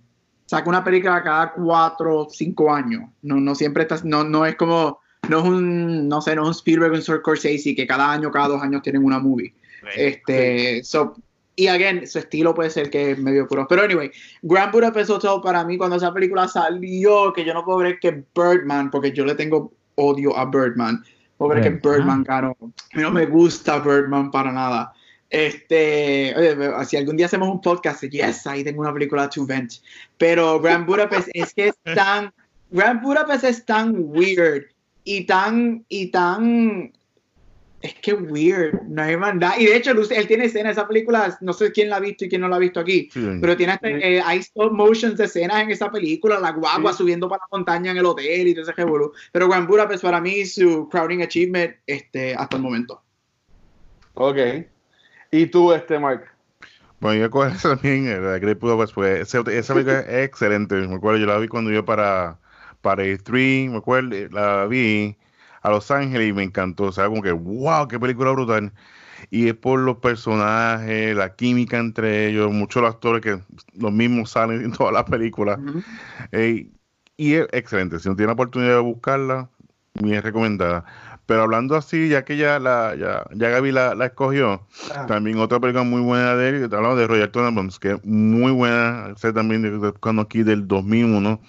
saca 0.46 0.68
una 0.68 0.84
película 0.84 1.22
cada 1.22 1.52
cuatro 1.52 2.20
o 2.20 2.30
cinco 2.30 2.72
años. 2.72 3.10
No, 3.22 3.36
no 3.36 3.54
siempre 3.54 3.82
estás, 3.82 4.04
no, 4.04 4.24
no 4.24 4.44
es 4.46 4.56
como, 4.56 5.00
no 5.28 5.38
es 5.38 5.44
un, 5.44 6.08
no 6.08 6.20
sé, 6.20 6.34
no 6.34 6.42
es 6.42 6.48
un 6.48 6.54
Spielberg 6.54 6.92
o 6.92 6.96
un 6.96 7.02
Scorsese 7.02 7.74
que 7.74 7.86
cada 7.86 8.12
año, 8.12 8.30
cada 8.30 8.48
dos 8.48 8.62
años 8.62 8.82
tienen 8.82 9.04
una 9.04 9.18
movie. 9.18 9.54
Este, 9.96 10.82
so, 10.82 11.14
y 11.56 11.68
again, 11.68 12.06
su 12.06 12.18
estilo 12.18 12.54
puede 12.54 12.70
ser 12.70 12.90
que 12.90 13.12
es 13.12 13.18
medio 13.18 13.46
puro. 13.46 13.66
Pero 13.68 13.82
anyway, 13.82 14.10
Grand 14.42 14.72
Budapest 14.72 15.10
Hotel 15.10 15.40
para 15.42 15.64
mí, 15.64 15.76
cuando 15.76 15.96
esa 15.96 16.12
película 16.12 16.48
salió, 16.48 17.32
que 17.32 17.44
yo 17.44 17.54
no 17.54 17.64
puedo 17.64 17.80
creer 17.80 17.98
que 18.00 18.24
Birdman, 18.34 18.90
porque 18.90 19.12
yo 19.12 19.24
le 19.24 19.34
tengo 19.34 19.72
odio 19.96 20.36
a 20.36 20.46
Birdman, 20.46 21.04
puedo 21.36 21.52
creer 21.52 21.80
que 21.80 21.88
Birdman, 21.88 22.24
caro. 22.24 22.56
A 22.60 22.96
mí 22.96 23.02
no 23.02 23.10
me 23.10 23.26
gusta 23.26 23.78
Birdman 23.78 24.30
para 24.30 24.50
nada. 24.52 24.92
Este, 25.30 26.34
oye, 26.36 26.56
si 26.86 26.96
algún 26.96 27.16
día 27.16 27.26
hacemos 27.26 27.48
un 27.48 27.60
podcast, 27.60 28.02
yes, 28.04 28.46
ahí 28.46 28.62
tengo 28.62 28.80
una 28.80 28.92
película 28.92 29.28
to 29.28 29.46
vent. 29.46 29.74
Pero 30.18 30.60
Grand 30.60 30.86
Budapest 30.86 31.28
es 31.32 31.52
que 31.54 31.68
es 31.68 31.74
tan, 31.94 32.32
Grand 32.70 33.02
Budapest 33.02 33.44
es 33.44 33.64
tan 33.64 33.94
weird 33.96 34.66
y 35.04 35.24
tan, 35.24 35.84
y 35.88 36.08
tan 36.08 36.92
es 37.84 37.94
que 38.00 38.14
weird, 38.14 38.80
no 38.88 39.02
hay 39.02 39.14
maldad. 39.14 39.52
Y 39.58 39.66
de 39.66 39.76
hecho, 39.76 39.90
él 39.90 40.26
tiene 40.26 40.46
escenas, 40.46 40.72
esa 40.72 40.88
película, 40.88 41.36
no 41.42 41.52
sé 41.52 41.70
quién 41.70 41.90
la 41.90 41.96
ha 41.96 42.00
visto 42.00 42.24
y 42.24 42.30
quién 42.30 42.40
no 42.40 42.48
la 42.48 42.56
ha 42.56 42.58
visto 42.58 42.80
aquí, 42.80 43.10
pero 43.42 43.58
tiene 43.58 43.74
este, 43.74 44.16
eh, 44.16 44.22
hay 44.24 44.38
stop 44.38 44.72
motions 44.72 45.18
de 45.18 45.24
escenas 45.24 45.62
en 45.62 45.70
esa 45.70 45.90
película, 45.90 46.40
la 46.40 46.52
guagua 46.52 46.94
subiendo 46.94 47.28
para 47.28 47.42
la 47.42 47.58
montaña 47.58 47.90
en 47.90 47.98
el 47.98 48.06
hotel 48.06 48.48
y 48.48 48.54
todo 48.54 48.62
ese 48.62 48.72
revolú. 48.72 49.12
Pero 49.32 49.50
Grand 49.50 49.68
Budapest 49.68 50.02
para 50.02 50.18
mí 50.18 50.46
su 50.46 50.88
crowding 50.88 51.20
achievement 51.20 51.76
este, 51.86 52.34
hasta 52.34 52.56
el 52.56 52.62
momento. 52.62 53.02
Ok. 54.14 54.38
¿Y 55.36 55.46
tú, 55.46 55.72
este, 55.72 55.98
Mark? 55.98 56.26
Bueno, 57.00 57.22
yo 57.22 57.28
con 57.28 57.50
eso 57.50 57.70
también, 57.74 58.06
eh, 58.06 58.20
la 58.20 58.38
Great 58.38 58.60
Budapest, 58.60 58.94
pues, 58.94 59.34
esa 59.34 59.42
película 59.42 59.98
es 59.98 60.06
excelente. 60.28 60.76
Me 60.76 60.94
acuerdo, 60.94 61.18
yo 61.18 61.26
la 61.26 61.38
vi 61.38 61.48
cuando 61.48 61.72
yo 61.72 61.84
para, 61.84 62.38
para 62.82 63.02
E3, 63.02 63.68
me 63.68 63.78
acuerdo, 63.78 64.10
la 64.30 64.66
vi 64.66 65.16
a 65.62 65.70
Los 65.70 65.90
Ángeles 65.90 66.28
y 66.28 66.32
me 66.32 66.44
encantó. 66.44 66.84
O 66.84 66.92
sea, 66.92 67.08
como 67.08 67.20
que, 67.20 67.32
wow, 67.32 67.88
qué 67.88 67.98
película 67.98 68.30
brutal. 68.30 68.72
Y 69.28 69.48
es 69.48 69.54
por 69.54 69.80
los 69.80 69.96
personajes, 69.96 71.16
la 71.16 71.34
química 71.34 71.78
entre 71.78 72.28
ellos, 72.28 72.52
muchos 72.52 72.82
los 72.82 72.94
actores 72.94 73.20
que 73.20 73.40
los 73.76 73.90
mismos 73.92 74.30
salen 74.30 74.62
en 74.62 74.70
todas 74.70 74.92
las 74.92 75.04
películas. 75.04 75.58
y 77.16 77.34
es 77.34 77.48
excelente. 77.50 77.98
Si 77.98 78.08
no 78.08 78.14
tiene 78.14 78.28
la 78.28 78.34
oportunidad 78.34 78.74
de 78.74 78.80
buscarla, 78.80 79.48
muy 79.94 80.20
recomendada. 80.20 80.84
Pero 81.26 81.42
hablando 81.42 81.74
así, 81.74 82.08
ya 82.08 82.24
que 82.24 82.36
ya 82.36 82.58
la, 82.58 82.94
ya, 82.96 83.24
ya 83.34 83.48
Gaby 83.48 83.72
la, 83.72 83.94
la 83.94 84.06
escogió, 84.06 84.66
ah. 84.94 85.06
también 85.06 85.38
otra 85.38 85.58
película 85.58 85.82
muy 85.82 86.02
buena 86.02 86.36
de 86.36 86.48
él, 86.50 86.64
hablamos 86.64 86.98
de 86.98 87.06
Roger 87.06 87.32
Tenenbaums, 87.32 87.78
que 87.78 87.92
es 87.92 88.04
muy 88.04 88.52
buena, 88.52 89.14
sé 89.16 89.32
también 89.32 89.80
de, 89.80 89.92
cuando 89.92 90.22
aquí 90.22 90.42
del 90.42 90.68
2001, 90.68 91.40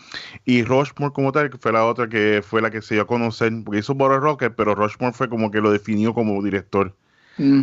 y 0.46 0.64
Rushmore 0.64 1.12
como 1.14 1.34
tal, 1.34 1.50
que 1.50 1.58
fue 1.58 1.74
la 1.74 1.86
otra 1.86 2.08
que 2.08 2.42
fue 2.42 2.62
la 2.62 2.72
que 2.72 2.82
se 2.82 2.96
dio 2.96 3.04
a 3.04 3.08
conocer, 3.08 3.52
porque 3.66 3.80
hizo 3.80 3.94
Border 3.94 4.22
Rocket, 4.22 4.54
pero 4.56 4.76
Rushmore 4.76 5.14
fue 5.14 5.28
como 5.28 5.52
que 5.52 5.60
lo 5.60 5.72
definió 5.72 6.14
como 6.14 6.42
director. 6.42 6.96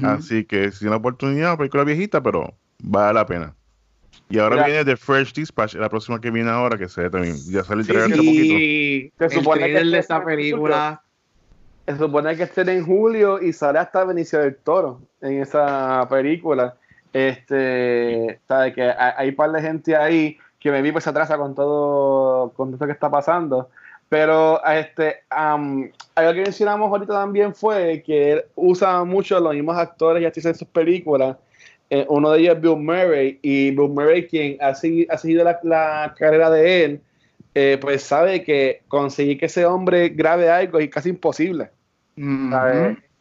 Así 0.02 0.44
que 0.44 0.70
si 0.70 0.80
tiene 0.80 0.90
la 0.90 0.96
oportunidad, 0.98 1.56
película 1.56 1.84
viejita, 1.84 2.22
pero 2.22 2.54
vale 2.82 3.14
la 3.14 3.24
pena. 3.24 3.54
Y 4.28 4.38
ahora 4.38 4.66
viene 4.66 4.84
The 4.84 4.96
Fresh 4.96 5.32
Dispatch, 5.32 5.74
la 5.74 5.88
próxima 5.88 6.20
que 6.20 6.30
viene 6.30 6.50
ahora, 6.50 6.76
que 6.76 6.88
se 6.88 7.08
también, 7.10 7.36
ya 7.50 7.64
sale 7.64 7.82
el 7.82 7.86
trailer 7.86 8.18
sí, 8.18 9.10
poquito. 9.18 9.28
Se 9.28 9.40
supone 9.40 9.66
que 9.66 9.84
de 9.84 9.98
esa 9.98 10.24
película 10.24 11.02
se 11.86 11.96
supone 11.96 12.36
que 12.36 12.44
esté 12.44 12.62
en 12.62 12.84
julio 12.84 13.40
y 13.42 13.52
sale 13.52 13.78
hasta 13.78 14.04
Benicio 14.04 14.38
del 14.38 14.56
Toro 14.56 15.00
en 15.20 15.42
esa 15.42 16.06
película. 16.08 16.76
Este, 17.12 18.40
que 18.74 18.82
hay, 18.82 19.28
un 19.28 19.36
par 19.36 19.52
de 19.52 19.60
gente 19.60 19.94
ahí 19.94 20.38
que 20.58 20.70
me 20.70 20.80
vi 20.80 20.92
pues 20.92 21.06
atrasa 21.06 21.36
con 21.36 21.54
todo, 21.54 22.50
con 22.52 22.70
todo 22.70 22.80
lo 22.80 22.86
que 22.86 22.92
está 22.92 23.10
pasando. 23.10 23.68
Pero 24.08 24.62
este, 24.64 25.22
algo 25.30 25.90
que 26.34 26.42
mencionamos 26.42 26.90
ahorita 26.90 27.14
también 27.14 27.54
fue 27.54 28.02
que 28.04 28.32
él 28.32 28.44
usa 28.54 29.04
mucho 29.04 29.40
los 29.40 29.54
mismos 29.54 29.76
actores 29.76 30.22
y 30.22 30.26
actrices 30.26 30.52
en 30.52 30.58
sus 30.58 30.68
películas. 30.68 31.36
Eh, 31.88 32.06
uno 32.08 32.30
de 32.30 32.40
ellos 32.40 32.56
es 32.56 32.62
Bill 32.62 32.76
Murray, 32.76 33.38
y 33.42 33.70
Bill 33.70 33.88
Murray, 33.90 34.26
quien 34.26 34.56
ha, 34.62 34.74
seguido, 34.74 35.12
ha 35.12 35.18
seguido 35.18 35.44
la, 35.44 36.14
carrera 36.18 36.48
de 36.50 36.84
él, 36.84 37.00
eh, 37.54 37.78
pues 37.80 38.02
sabe 38.02 38.42
que 38.42 38.82
conseguir 38.88 39.38
que 39.38 39.46
ese 39.46 39.66
hombre 39.66 40.08
grabe 40.10 40.50
algo 40.50 40.78
es 40.78 40.88
casi 40.88 41.10
imposible. 41.10 41.70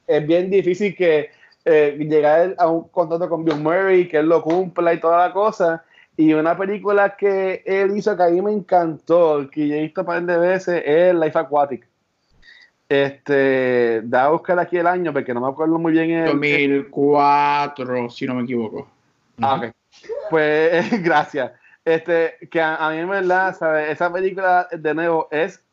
Es 0.07 0.27
bien 0.27 0.49
difícil 0.49 0.95
que 0.95 1.31
eh, 1.65 1.95
llegar 1.99 2.55
a 2.57 2.67
un 2.67 2.87
contrato 2.89 3.29
con 3.29 3.45
Bill 3.45 3.57
Murray, 3.57 4.07
que 4.07 4.17
él 4.17 4.27
lo 4.27 4.41
cumpla 4.41 4.93
y 4.93 4.99
toda 4.99 5.27
la 5.27 5.33
cosa. 5.33 5.83
Y 6.17 6.33
una 6.33 6.57
película 6.57 7.15
que 7.15 7.63
él 7.65 7.97
hizo 7.97 8.15
que 8.15 8.23
a 8.23 8.29
mí 8.29 8.41
me 8.41 8.51
encantó, 8.51 9.49
que 9.49 9.67
yo 9.67 9.75
he 9.75 9.81
visto 9.81 10.01
un 10.01 10.07
par 10.07 10.23
de 10.23 10.37
veces, 10.37 10.83
es 10.85 11.13
Life 11.13 11.37
Aquatic. 11.37 11.87
Este, 12.87 14.01
da 14.03 14.25
a 14.25 14.29
buscar 14.31 14.59
aquí 14.59 14.75
el 14.75 14.87
año 14.87 15.13
porque 15.13 15.33
no 15.33 15.39
me 15.39 15.47
acuerdo 15.47 15.79
muy 15.79 15.93
bien. 15.93 16.11
El, 16.11 16.25
2004, 16.25 18.09
si 18.09 18.25
no 18.25 18.35
me 18.35 18.43
equivoco. 18.43 18.89
Ah, 19.41 19.55
ok. 19.55 19.73
Pues 20.29 21.01
gracias. 21.03 21.51
Este, 21.83 22.35
que 22.51 22.61
a, 22.61 22.89
mí 22.91 22.97
en 22.97 23.09
verdad, 23.09 23.55
¿sabes? 23.57 23.89
Esa 23.89 24.11
película 24.11 24.67
de 24.71 24.93
nuevo 24.93 25.27
es 25.31 25.63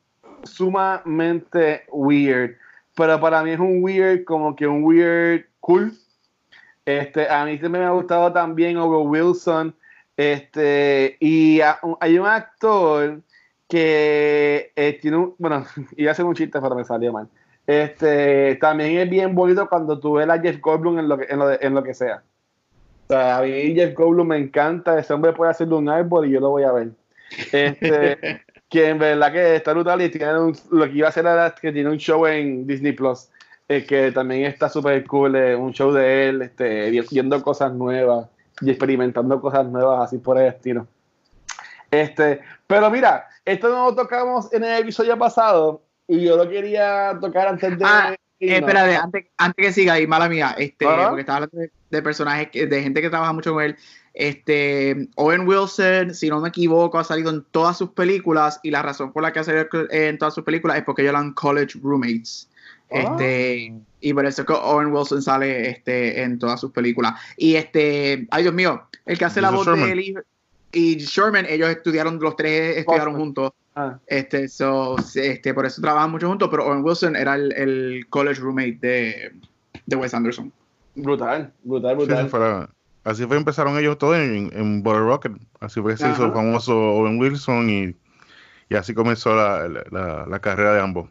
sumamente 0.45 1.85
weird. 1.91 2.57
Pero 2.97 3.21
para 3.21 3.43
mí 3.43 3.51
es 3.51 3.61
un 3.61 3.83
weird, 3.83 4.25
como 4.25 4.57
que 4.57 4.67
un 4.67 4.83
weird 4.83 5.45
cool. 5.61 5.93
Este, 6.85 7.29
a 7.29 7.45
mí 7.45 7.59
siempre 7.59 7.81
me 7.81 7.87
ha 7.87 7.91
gustado 7.91 8.33
también 8.33 8.79
Owen 8.79 9.09
Wilson. 9.09 9.75
Este, 10.17 11.17
y 11.21 11.61
hay 12.01 12.19
un 12.19 12.27
actor 12.27 13.21
que 13.69 14.73
eh, 14.75 14.99
tiene 15.01 15.19
un, 15.19 15.35
bueno, 15.39 15.65
iba 15.97 16.11
a 16.11 16.13
hacer 16.13 16.25
un 16.25 16.35
chiste, 16.35 16.61
pero 16.61 16.75
me 16.75 16.85
salió 16.85 17.13
mal. 17.13 17.29
Este, 17.67 18.57
también 18.57 18.99
es 18.99 19.11
bien 19.11 19.35
bonito 19.35 19.69
cuando 19.69 20.01
tú 20.01 20.15
ves 20.15 20.29
a 20.29 20.41
Jeff 20.41 20.59
Goldblum 20.59 20.99
en 21.01 21.09
lo 21.09 21.19
que, 21.19 21.27
en 21.29 21.39
lo, 21.39 21.61
en 21.61 21.75
lo 21.75 21.83
que 21.83 21.93
sea. 21.93 22.23
Sea, 23.09 23.39
a 23.39 23.43
mí 23.43 23.75
Jeff 23.75 23.95
Goldblum 23.95 24.29
me 24.29 24.37
encanta, 24.37 24.99
ese 24.99 25.13
hombre 25.15 25.33
puede 25.33 25.51
hacerle 25.51 25.75
un 25.75 25.89
árbol 25.89 26.27
y 26.27 26.33
yo 26.33 26.41
lo 26.41 26.51
voy 26.51 26.65
a 26.65 26.73
ver. 26.73 26.89
Este, 27.53 28.43
que 28.69 28.89
en 28.89 28.99
verdad 28.99 29.33
que 29.33 29.57
está 29.57 29.73
brutal 29.73 30.03
y 30.03 30.11
tiene 30.11 30.33
lo 30.71 30.85
que 30.87 30.93
iba 30.93 31.07
a 31.07 31.11
hacer 31.11 31.27
era 31.27 31.55
que 31.55 31.73
tiene 31.73 31.91
un 31.91 31.97
show 31.97 32.27
en 32.27 32.67
Disney 32.67 32.93
Plus, 32.93 33.29
eh, 33.69 33.85
que 33.85 34.13
también 34.13 34.45
está 34.45 34.69
súper 34.69 35.07
cool, 35.07 35.37
eh, 35.37 35.57
un 35.57 35.73
show 35.73 35.93
de 35.93 36.29
él, 36.29 36.43
este, 36.43 36.91
viendo 37.11 37.43
cosas 37.43 37.73
nuevas 37.73 38.29
y 38.61 38.71
experimentando 38.71 39.41
cosas 39.41 39.67
nuevas 39.67 40.05
así 40.05 40.19
por 40.19 40.39
el 40.39 40.49
estilo. 40.49 40.87
Este, 41.91 42.41
pero 42.67 42.91
mira, 42.91 43.27
esto 43.45 43.71
no 43.71 43.87
lo 43.87 43.95
tocamos 43.95 44.53
en 44.53 44.65
el 44.65 44.83
episodio 44.83 45.17
pasado 45.17 45.83
y 46.07 46.23
yo 46.23 46.37
lo 46.37 46.49
quería 46.49 47.17
tocar 47.21 47.49
antes 47.49 47.79
de. 47.79 47.85
Ah, 47.87 48.15
espérate, 48.41 48.97
antes, 48.97 49.27
antes 49.37 49.67
que 49.67 49.73
siga 49.73 49.95
ahí, 49.95 50.07
mala 50.07 50.29
mía, 50.29 50.55
este, 50.59 50.87
porque 50.87 51.21
estaba 51.21 51.37
hablando 51.37 51.59
de, 51.91 52.03
personajes, 52.03 52.51
de 52.53 52.83
gente 52.83 53.01
que 53.01 53.11
trabaja 53.11 53.33
mucho 53.33 53.53
con 53.53 53.63
él. 53.63 53.77
Este, 54.15 55.09
Owen 55.17 55.47
Wilson, 55.47 56.15
si 56.15 56.29
no 56.29 56.41
me 56.41 56.49
equivoco, 56.49 56.99
ha 56.99 57.05
salido 57.05 57.31
en 57.31 57.45
todas 57.51 57.79
sus 57.79 57.91
películas 57.91 58.59
y 58.63 58.71
la 58.71 58.83
razón 58.83 59.13
por 59.13 59.23
la 59.23 59.33
que 59.33 59.41
ha 59.41 59.45
salido 59.45 59.69
en 59.91 60.19
todas 60.19 60.35
sus 60.35 60.45
películas 60.45 60.79
es 60.79 60.85
porque 60.85 61.03
ellos 61.03 61.13
eran 61.13 61.33
college 61.33 61.79
roommates. 61.83 62.49
Este, 62.91 63.73
ah. 63.73 63.79
y 64.01 64.15
por 64.15 64.25
eso 64.25 64.47
que 64.47 64.53
Owen 64.55 64.93
Wilson 64.93 65.23
sale 65.23 65.71
este, 65.71 66.23
en 66.23 66.39
todas 66.39 66.61
sus 66.61 66.73
películas. 66.73 67.15
Y 67.37 67.55
este, 67.55 68.27
ay 68.31 68.43
Dios 68.43 68.55
mío, 68.55 68.83
el 69.07 69.19
que 69.19 69.25
hace 69.25 69.41
la 69.41 69.51
voz 69.51 69.67
de 69.67 69.93
él 69.93 70.15
y 70.73 70.97
Sherman, 70.97 71.47
ellos 71.49 71.71
estudiaron, 71.71 72.19
los 72.21 72.37
tres 72.37 72.79
estudiaron 72.79 73.17
juntos. 73.17 73.53
Ah. 73.81 73.97
Este, 74.09 74.49
so, 74.49 74.97
este, 75.15 75.55
por 75.55 75.65
eso 75.65 75.81
trabajan 75.81 76.11
mucho 76.11 76.27
juntos, 76.27 76.49
pero 76.51 76.67
Owen 76.67 76.83
Wilson 76.83 77.15
era 77.15 77.37
el, 77.37 77.53
el 77.53 78.07
college 78.11 78.41
roommate 78.41 78.79
de, 78.81 79.33
de, 79.87 79.97
Wes 79.97 80.13
Anderson. 80.13 80.53
Brutal, 80.97 81.53
brutal, 81.63 81.95
brutal. 81.95 82.71
así 83.05 83.25
fue 83.25 83.37
empezaron 83.37 83.79
ellos 83.79 83.97
todos 83.97 84.17
en, 84.17 84.51
en 84.53 84.83
Rocket. 84.85 85.31
Así 85.61 85.81
fue 85.81 85.93
que 85.93 85.99
se 85.99 86.11
hizo 86.11 86.33
famoso 86.33 86.77
Owen 86.77 87.21
Wilson 87.21 87.71
y, 87.71 87.95
y 88.69 88.75
así 88.75 88.95
comenzó 88.95 89.37
la, 89.37 89.69
la, 89.69 90.27
la, 90.27 90.39
carrera 90.41 90.75
de 90.75 90.81
ambos. 90.81 91.09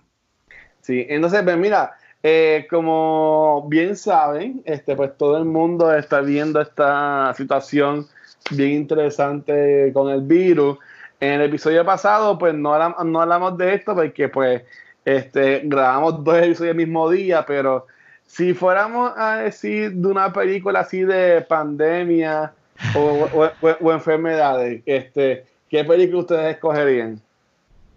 Sí, 0.82 1.05
entonces, 1.07 1.43
pues 1.43 1.57
mira, 1.57 1.95
eh, 2.22 2.68
como 2.70 3.65
bien 3.70 3.95
saben, 3.95 4.61
este, 4.65 4.93
pues 4.97 5.15
todo 5.18 5.38
el 5.38 5.45
mundo 5.45 5.95
está 5.95 6.20
viendo 6.20 6.59
esta 6.59 7.34
situación 7.34 8.07
bien 8.51 8.72
interesante 8.72 9.89
con 9.93 10.09
el 10.11 10.20
virus. 10.20 10.78
En 11.20 11.34
el 11.34 11.41
episodio 11.41 11.84
pasado, 11.86 12.38
pues 12.38 12.53
no 12.53 12.74
hablamos, 12.74 13.05
no 13.05 13.22
hablamos 13.22 13.57
de 13.57 13.74
esto 13.74 13.95
porque 13.95 14.30
pues 14.30 14.61
este, 15.03 15.61
grabamos 15.63 16.24
dos 16.24 16.38
episodios 16.38 16.72
el 16.72 16.78
mismo 16.78 17.09
día, 17.09 17.45
pero 17.45 17.88
si 18.26 18.53
fuéramos 18.53 19.13
a 19.15 19.38
decir 19.38 19.93
de 19.93 20.07
una 20.07 20.32
película 20.34 20.82
así 20.82 21.03
de 21.03 21.41
pandemia 21.41 22.51
o, 22.93 23.49
o, 23.82 23.93
enfermedades, 23.93 24.82
este, 24.86 25.45
¿qué 25.70 25.84
película 25.86 26.20
ustedes 26.20 26.55
escogerían? 26.55 27.22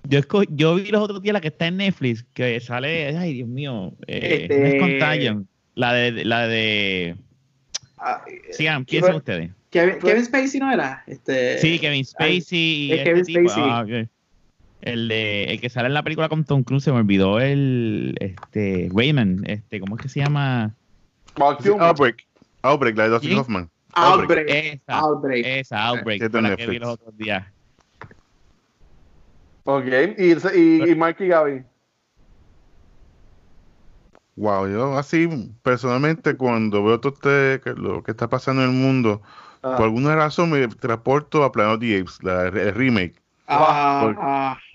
Yo, 0.04 0.20
yo 0.50 0.76
vi 0.76 0.86
los 0.86 1.02
otros 1.02 1.20
días 1.20 1.34
la 1.34 1.40
que 1.40 1.48
está 1.48 1.66
en 1.66 1.78
Netflix, 1.78 2.24
que 2.32 2.58
sale, 2.60 3.14
ay 3.16 3.34
Dios 3.34 3.48
mío, 3.48 3.92
eh, 4.06 4.46
este... 4.48 5.36
la 5.74 5.92
de, 5.92 6.24
la 6.24 6.46
de... 6.46 7.16
Ah, 8.02 8.24
Sigan, 8.52 8.84
¿quién 8.84 9.04
son 9.04 9.16
ustedes? 9.16 9.50
Kevin, 9.70 10.24
Spacey 10.24 10.58
no 10.58 10.72
era. 10.72 11.04
Este, 11.06 11.58
sí, 11.58 11.78
Kevin 11.78 12.04
Spacey. 12.04 12.92
este 12.92 13.04
Kevin 13.04 13.24
Spacey. 13.24 13.62
Ah, 13.64 13.84
el 14.80 15.08
de 15.08 15.44
el 15.44 15.60
que 15.60 15.68
sale 15.68 15.88
en 15.88 15.94
la 15.94 16.02
película 16.02 16.30
con 16.30 16.44
Tom 16.44 16.62
Cruise 16.62 16.84
se 16.84 16.90
me 16.90 16.98
olvidó 16.98 17.38
el 17.38 18.16
este 18.18 18.88
Raymond, 18.94 19.48
este, 19.48 19.78
¿cómo 19.78 19.96
es 19.96 20.02
que 20.02 20.08
se 20.08 20.20
llama? 20.20 20.74
Outbreak. 21.36 22.26
Outbreak, 22.62 22.96
la 22.96 23.04
de 23.04 23.10
Dustin 23.10 23.38
Hoffman. 23.38 23.70
Outbreak. 23.92 24.48
Esa, 24.48 24.98
Outbreak. 24.98 25.46
Esa, 25.46 25.86
Outbreak. 25.86 26.30
Fue 26.30 26.42
la 26.42 26.56
que 26.56 26.66
vi 26.66 26.78
los 26.78 26.90
otros 26.90 27.16
días. 27.16 27.46
Ok, 29.64 29.84
y, 30.18 30.32
y, 30.58 30.90
y 30.90 30.94
Mark 30.94 31.16
y 31.20 31.26
Gaby. 31.26 31.62
Wow, 34.36 34.68
yo 34.68 34.96
así 34.96 35.28
personalmente 35.62 36.36
cuando 36.36 36.82
veo 36.84 37.00
todo 37.00 37.12
este, 37.12 37.74
lo 37.74 38.02
que 38.02 38.12
está 38.12 38.28
pasando 38.28 38.62
en 38.62 38.70
el 38.70 38.76
mundo, 38.76 39.22
por 39.60 39.82
alguna 39.82 40.16
razón 40.16 40.50
me 40.50 40.66
transporto 40.68 41.44
a 41.44 41.52
Planet 41.52 41.74
of 41.74 41.80
the 41.80 42.00
Apes, 42.00 42.22
la, 42.22 42.46
el 42.46 42.74
remake. 42.74 43.20
Ah, 43.46 44.00
porque 44.02 44.69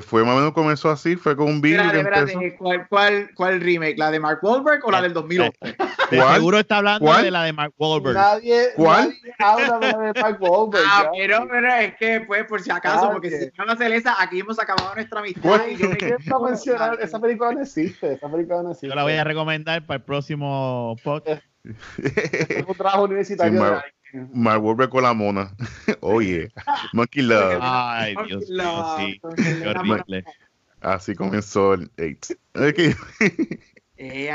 fue 0.00 0.24
más 0.24 0.34
o 0.34 0.36
menos 0.36 0.52
comenzó 0.52 0.90
así, 0.90 1.16
fue 1.16 1.36
con 1.36 1.46
un 1.46 1.60
video 1.60 1.90
que 1.90 2.00
empezó. 2.00 2.38
¿Cuál, 2.58 2.88
cuál, 2.88 3.30
¿Cuál 3.34 3.60
remake? 3.60 3.98
¿La 3.98 4.10
de 4.10 4.20
Mark 4.20 4.40
Wahlberg 4.42 4.84
o 4.84 4.90
la 4.90 5.02
del 5.02 5.12
2008? 5.12 5.52
Seguro 6.10 6.58
está 6.58 6.78
hablando 6.78 7.12
de 7.12 7.30
la 7.30 7.44
de 7.44 7.52
Mark 7.52 7.72
Wahlberg. 7.76 8.14
Nadie, 8.14 8.68
¿Cuál? 8.76 9.08
Nadie 9.08 9.34
habla 9.38 9.78
de 9.78 9.92
la 9.92 10.12
de 10.12 10.22
Mark 10.22 10.38
Wahlberg. 10.40 10.84
Ah, 10.96 11.10
pero, 11.12 11.46
pero, 11.50 11.74
es 11.74 11.96
que, 11.96 12.20
pues, 12.20 12.44
por 12.44 12.60
si 12.60 12.70
acaso, 12.70 13.10
porque 13.10 13.30
si 13.30 13.50
van 13.58 13.70
a 13.70 13.72
hacer 13.72 13.92
esa, 13.92 14.20
aquí 14.22 14.40
hemos 14.40 14.58
acabado 14.58 14.94
nuestra 14.94 15.20
amistad. 15.20 15.66
Y 15.68 15.76
yo 15.76 15.88
me 15.90 16.48
mencionar, 16.48 16.98
esa 17.00 17.20
película 17.20 17.52
no 17.52 17.62
existe, 17.62 18.12
esa 18.12 18.30
película 18.30 18.62
no 18.62 18.70
existe. 18.70 18.88
Yo 18.88 18.94
la 18.94 19.02
voy 19.02 19.14
a 19.14 19.24
recomendar 19.24 19.84
para 19.84 19.98
el 19.98 20.04
próximo 20.04 20.96
podcast. 21.02 21.42
es 21.98 22.64
un 22.66 22.74
trabajo 22.74 23.04
universitario 23.04 23.62
de 23.62 23.95
Mark 24.32 24.62
Wahlberg 24.62 24.90
con 24.90 25.02
la 25.02 25.12
mona. 25.12 25.54
Oye, 26.00 26.50
Monkey 26.92 27.22
Love. 27.22 27.58
Ay, 27.60 28.14
Dios 28.26 28.48
mío, 28.48 28.96
sí. 28.98 29.20
Qué 29.36 29.68
horrible. 29.68 30.24
Así 30.80 31.14
comenzó 31.14 31.74
el 31.74 31.90
8. 31.98 32.34
Eh, 33.98 34.30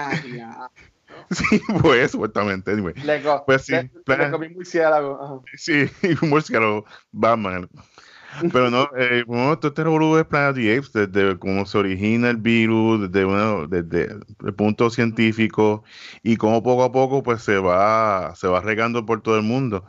sí, 1.30 1.62
pues, 1.84 2.10
supuestamente. 2.10 2.72
Anyway. 2.72 2.96
Le, 3.04 3.22
pues 3.46 3.66
sí, 3.66 3.74
le, 3.74 3.92
le 4.18 4.32
comí 4.32 4.50
murciélago. 4.50 5.44
Sí, 5.56 5.88
murciélago, 6.24 6.84
Batman. 7.12 7.70
Pero 8.52 8.70
no, 8.70 8.90
eh, 8.98 9.24
bueno, 9.28 9.58
todo 9.60 9.70
este 9.70 9.84
revolú 9.84 10.18
es 10.18 10.26
Planet 10.26 10.52
of 10.52 10.56
the 10.58 10.78
Apes, 10.78 10.94
desde 10.94 11.38
cómo 11.40 11.66
se 11.66 11.78
origina 11.78 12.30
el 12.30 12.38
virus, 12.38 13.12
desde, 13.12 13.26
bueno, 13.26 13.68
desde 13.68 14.14
el 14.46 14.54
punto 14.56 14.90
científico 14.90 15.84
y 16.24 16.38
cómo 16.38 16.64
poco 16.64 16.84
a 16.84 16.92
poco 16.92 17.24
pues 17.24 17.44
se 17.44 17.58
va, 17.58 18.34
se 18.36 18.48
va 18.48 18.62
regando 18.62 19.06
por 19.06 19.22
todo 19.22 19.38
el 19.38 19.44
mundo. 19.44 19.86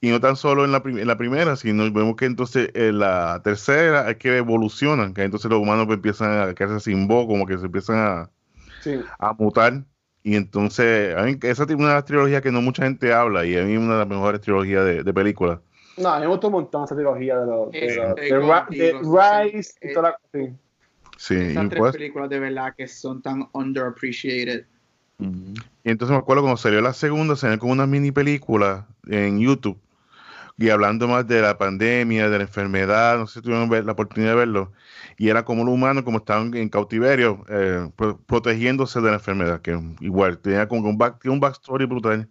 Y 0.00 0.10
no 0.10 0.20
tan 0.20 0.36
solo 0.36 0.64
en 0.64 0.72
la, 0.72 0.82
en 0.84 1.06
la 1.06 1.16
primera, 1.18 1.56
sino 1.56 1.84
vemos 1.92 2.16
que 2.16 2.26
entonces 2.26 2.70
en 2.74 2.98
la 3.00 3.40
tercera 3.44 4.10
es 4.10 4.16
que 4.18 4.36
evolucionan, 4.36 5.14
que 5.14 5.22
entonces 5.24 5.50
los 5.50 5.60
humanos 5.60 5.86
pues, 5.86 5.96
empiezan 5.96 6.50
a 6.50 6.54
quedarse 6.54 6.80
sin 6.90 7.08
voz, 7.08 7.26
como 7.26 7.46
que 7.46 7.58
se 7.58 7.66
empiezan 7.66 7.98
a, 7.98 8.30
a 9.18 9.32
mutar. 9.34 9.84
Y 10.24 10.36
entonces, 10.36 11.16
a 11.16 11.22
mí, 11.24 11.36
esa 11.42 11.64
es 11.64 11.70
una 11.70 11.88
de 11.88 11.94
las 11.94 12.04
trilogías 12.04 12.42
que 12.42 12.52
no 12.52 12.62
mucha 12.62 12.84
gente 12.84 13.12
habla 13.12 13.44
y 13.44 13.56
a 13.56 13.64
mí 13.64 13.72
es 13.74 13.78
una 13.78 13.94
de 13.94 13.98
las 14.00 14.08
mejores 14.08 14.40
trilogías 14.40 14.84
de, 14.84 15.02
de 15.02 15.14
películas. 15.14 15.60
No, 15.96 16.08
a 16.08 16.16
mí 16.16 16.22
me 16.22 16.28
gustó 16.28 16.48
un 16.48 16.54
montón 16.54 16.84
esa 16.84 16.94
trilogía 16.94 17.38
de 17.38 17.46
los 17.46 17.70
de, 17.70 17.82
Rise 19.52 19.74
y 19.80 19.92
toda 19.92 20.10
la 20.10 20.18
sí. 20.32 20.54
Sí, 21.18 21.34
Esas 21.34 21.68
tres 21.68 21.78
pues, 21.78 21.92
películas 21.92 22.30
de 22.30 22.40
verdad 22.40 22.74
que 22.76 22.88
son 22.88 23.22
tan 23.22 23.48
underappreciated. 23.52 24.66
Y 25.18 25.90
entonces 25.90 26.12
me 26.12 26.18
acuerdo 26.18 26.42
cuando 26.42 26.56
salió 26.56 26.80
la 26.80 26.92
segunda, 26.92 27.36
salió 27.36 27.58
como 27.60 27.72
una 27.72 27.86
mini 27.86 28.10
película 28.10 28.88
en 29.06 29.38
YouTube 29.38 29.78
y 30.58 30.70
hablando 30.70 31.08
más 31.08 31.26
de 31.26 31.40
la 31.40 31.58
pandemia, 31.58 32.28
de 32.28 32.38
la 32.38 32.44
enfermedad, 32.44 33.18
no 33.18 33.26
sé 33.26 33.40
si 33.40 33.42
tuvieron 33.42 33.68
la 33.86 33.92
oportunidad 33.92 34.30
de 34.30 34.36
verlo, 34.36 34.72
y 35.16 35.28
era 35.28 35.44
como 35.44 35.64
los 35.64 35.74
humanos, 35.74 36.04
como 36.04 36.18
estaban 36.18 36.54
en 36.54 36.68
cautiverio, 36.68 37.44
eh, 37.48 37.90
protegiéndose 38.26 39.00
de 39.00 39.08
la 39.08 39.14
enfermedad, 39.14 39.60
que 39.60 39.78
igual 40.00 40.38
tenía 40.38 40.68
como 40.68 40.88
un, 40.88 40.98
back, 40.98 41.24
un 41.24 41.40
backstory 41.40 41.86
brutal 41.86 42.28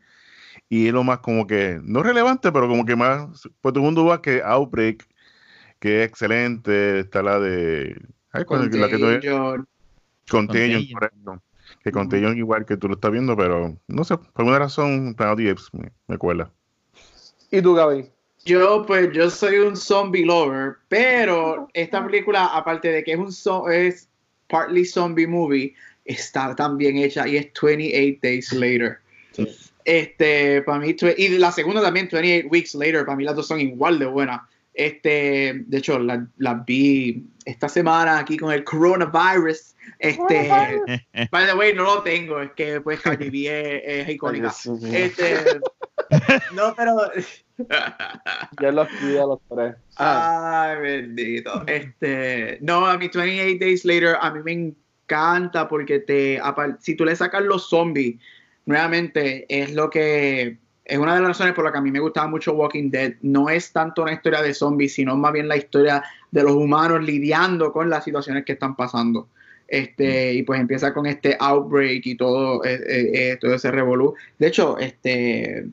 y 0.71 0.87
es 0.87 0.93
lo 0.93 1.03
más 1.03 1.19
como 1.19 1.47
que, 1.47 1.81
no 1.83 2.01
relevante, 2.01 2.49
pero 2.49 2.65
como 2.69 2.85
que 2.85 2.95
más, 2.95 3.27
pues 3.59 3.73
todo 3.73 3.79
el 3.79 3.81
mundo 3.81 4.05
va 4.05 4.21
que 4.21 4.41
Outbreak, 4.41 5.05
que 5.81 6.01
es 6.01 6.07
excelente, 6.07 7.01
está 7.01 7.21
la 7.21 7.41
de... 7.41 8.01
Ay, 8.31 8.45
Contagion. 8.45 8.79
La 8.79 8.87
que 8.87 8.97
no 8.97 9.65
Contagion, 10.29 10.85
correcto. 10.93 11.41
Que 11.83 11.91
Contagion 11.91 12.37
igual 12.37 12.65
que 12.65 12.77
tú 12.77 12.87
lo 12.87 12.93
estás 12.93 13.11
viendo, 13.11 13.35
pero 13.35 13.77
no 13.89 14.03
sé, 14.05 14.15
por 14.15 14.29
alguna 14.37 14.59
razón 14.59 15.13
Planet 15.13 15.59
me, 15.73 15.91
me 16.07 16.17
cuela. 16.17 16.49
¿Y 17.51 17.61
tú, 17.61 17.73
Gaby? 17.73 18.05
Yo, 18.45 18.85
pues, 18.85 19.11
yo 19.11 19.29
soy 19.29 19.57
un 19.57 19.75
zombie 19.75 20.25
lover, 20.25 20.77
pero 20.87 21.67
esta 21.73 22.01
película, 22.05 22.45
aparte 22.45 22.93
de 22.93 23.03
que 23.03 23.11
es 23.11 23.19
un 23.19 23.73
es 23.73 24.09
partly 24.47 24.85
zombie 24.85 25.27
movie 25.27 25.75
está 26.05 26.55
tan 26.55 26.77
bien 26.77 26.95
hecha 26.95 27.27
y 27.27 27.35
es 27.35 27.51
28 27.61 28.19
Days 28.21 28.53
Later. 28.53 28.99
Este, 29.85 30.61
para 30.61 30.79
mí, 30.79 30.95
y 31.17 31.29
la 31.37 31.51
segunda 31.51 31.81
también, 31.81 32.09
28 32.11 32.47
Weeks 32.49 32.75
Later, 32.75 33.05
para 33.05 33.15
mí 33.15 33.23
las 33.23 33.35
dos 33.35 33.47
son 33.47 33.59
igual 33.59 33.99
de 33.99 34.05
buenas. 34.05 34.41
Este, 34.73 35.63
de 35.65 35.77
hecho, 35.77 35.99
las 35.99 36.21
la 36.37 36.53
vi 36.53 37.25
esta 37.45 37.67
semana 37.67 38.19
aquí 38.19 38.37
con 38.37 38.51
el 38.51 38.63
coronavirus. 38.63 39.75
Este, 39.99 40.49
by 41.31 41.45
the 41.45 41.53
way, 41.55 41.73
no 41.73 41.83
lo 41.83 42.03
tengo, 42.03 42.39
es 42.39 42.51
que 42.51 42.79
pues 42.81 43.01
Cardi 43.01 43.29
B 43.29 43.83
es, 43.85 44.09
icónica. 44.09 44.53
Este, 44.93 45.37
no, 46.53 46.73
pero. 46.75 46.97
ya 48.61 48.71
los 48.71 48.87
cuida 48.87 49.25
los 49.25 49.39
tres. 49.49 49.75
Ay, 49.97 50.79
bendito. 50.79 51.63
Este, 51.67 52.57
no, 52.61 52.85
a 52.85 52.97
mí 52.97 53.09
28 53.13 53.57
Days 53.59 53.85
Later, 53.85 54.17
a 54.19 54.31
mí 54.31 54.39
me 54.43 54.53
encanta 54.53 55.67
porque 55.67 55.99
te, 55.99 56.39
si 56.79 56.95
tú 56.95 57.05
le 57.05 57.15
sacas 57.15 57.43
los 57.43 57.69
zombies, 57.69 58.15
nuevamente 58.71 59.45
es 59.49 59.73
lo 59.73 59.89
que 59.89 60.57
es 60.85 60.97
una 60.97 61.13
de 61.13 61.21
las 61.21 61.29
razones 61.29 61.53
por 61.53 61.63
las 61.63 61.71
que 61.71 61.79
a 61.79 61.81
mí 61.81 61.91
me 61.91 61.99
gustaba 61.99 62.27
mucho 62.27 62.53
Walking 62.53 62.89
Dead. 62.89 63.13
No 63.21 63.49
es 63.49 63.71
tanto 63.71 64.01
una 64.01 64.13
historia 64.13 64.41
de 64.41 64.53
zombies, 64.53 64.93
sino 64.93 65.15
más 65.15 65.31
bien 65.31 65.47
la 65.47 65.55
historia 65.55 66.03
de 66.31 66.43
los 66.43 66.53
humanos 66.53 67.03
lidiando 67.03 67.71
con 67.71 67.89
las 67.89 68.03
situaciones 68.03 68.43
que 68.45 68.53
están 68.53 68.75
pasando. 68.75 69.29
Este, 69.67 70.33
mm. 70.33 70.37
y 70.37 70.43
pues 70.43 70.59
empieza 70.59 70.93
con 70.93 71.05
este 71.05 71.37
outbreak 71.39 72.05
y 72.05 72.15
todo, 72.15 72.65
eh, 72.65 72.73
eh, 72.73 73.11
eh, 73.13 73.37
todo 73.39 73.53
ese 73.53 73.71
revolú. 73.71 74.15
De 74.37 74.47
hecho, 74.47 74.77
este 74.79 75.65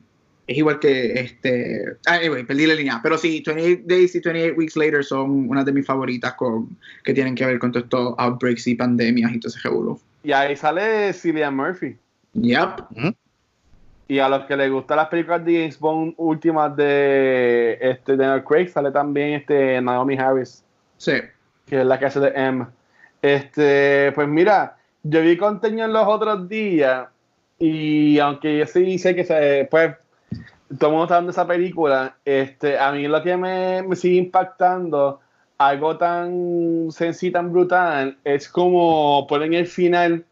es 0.47 0.57
igual 0.57 0.79
que 0.79 1.19
este. 1.19 1.83
Ah, 2.05 2.15
anyway, 2.15 2.43
perdí 2.43 2.65
la 2.65 2.75
línea. 2.75 2.99
Pero 3.03 3.17
sí, 3.17 3.43
28 3.45 3.83
Days 3.85 4.15
y 4.15 4.19
28 4.21 4.55
Weeks 4.57 4.77
Later 4.77 5.03
son 5.03 5.49
una 5.49 5.63
de 5.63 5.73
mis 5.73 5.85
favoritas 5.85 6.33
con, 6.35 6.77
que 7.03 7.13
tienen 7.13 7.35
que 7.35 7.45
ver 7.45 7.59
con 7.59 7.71
todos 7.71 7.83
estos 7.83 8.15
outbreaks 8.17 8.67
y 8.67 8.75
pandemias 8.75 9.33
y 9.33 9.39
todo 9.39 9.49
ese 9.49 9.59
revolú. 9.67 9.99
Y 10.23 10.31
ahí 10.31 10.55
sale 10.55 11.11
Cillian 11.13 11.55
Murphy. 11.55 11.97
Yep. 12.33 13.15
Y 14.07 14.19
a 14.19 14.29
los 14.29 14.45
que 14.45 14.57
les 14.57 14.71
gustan 14.71 14.97
las 14.97 15.07
películas 15.07 15.45
de 15.45 15.53
James 15.53 15.79
Bond 15.79 16.13
últimas 16.17 16.75
de 16.75 17.77
este 17.79 18.17
Daniel 18.17 18.43
Craig, 18.43 18.69
sale 18.69 18.91
también 18.91 19.33
este 19.33 19.81
Naomi 19.81 20.17
Harris. 20.17 20.63
Sí. 20.97 21.13
Que 21.67 21.81
es 21.81 21.85
la 21.85 21.99
que 21.99 22.05
hace 22.05 22.19
de 22.19 22.31
M. 22.35 22.65
Este, 23.21 24.11
pues 24.13 24.27
mira, 24.27 24.77
yo 25.03 25.21
vi 25.21 25.37
contenido 25.37 25.85
en 25.85 25.93
los 25.93 26.07
otros 26.07 26.49
días 26.49 27.07
y 27.59 28.17
aunque 28.19 28.57
yo 28.57 28.65
sí 28.65 28.97
sé 28.97 29.15
que 29.15 29.25
se, 29.25 29.67
pues, 29.69 29.95
todo 30.77 30.89
el 30.89 30.91
mundo 30.91 31.03
está 31.03 31.15
dando 31.15 31.31
esa 31.31 31.47
película, 31.47 32.15
este, 32.25 32.79
a 32.79 32.91
mí 32.91 33.07
lo 33.07 33.21
que 33.21 33.35
me, 33.35 33.83
me 33.83 33.95
sigue 33.95 34.17
impactando, 34.17 35.19
algo 35.57 35.97
tan 35.97 36.87
sencillo, 36.91 37.33
tan 37.33 37.51
brutal, 37.51 38.17
es 38.23 38.47
como 38.47 39.27
ponen 39.27 39.53
el 39.53 39.67
final 39.67 40.25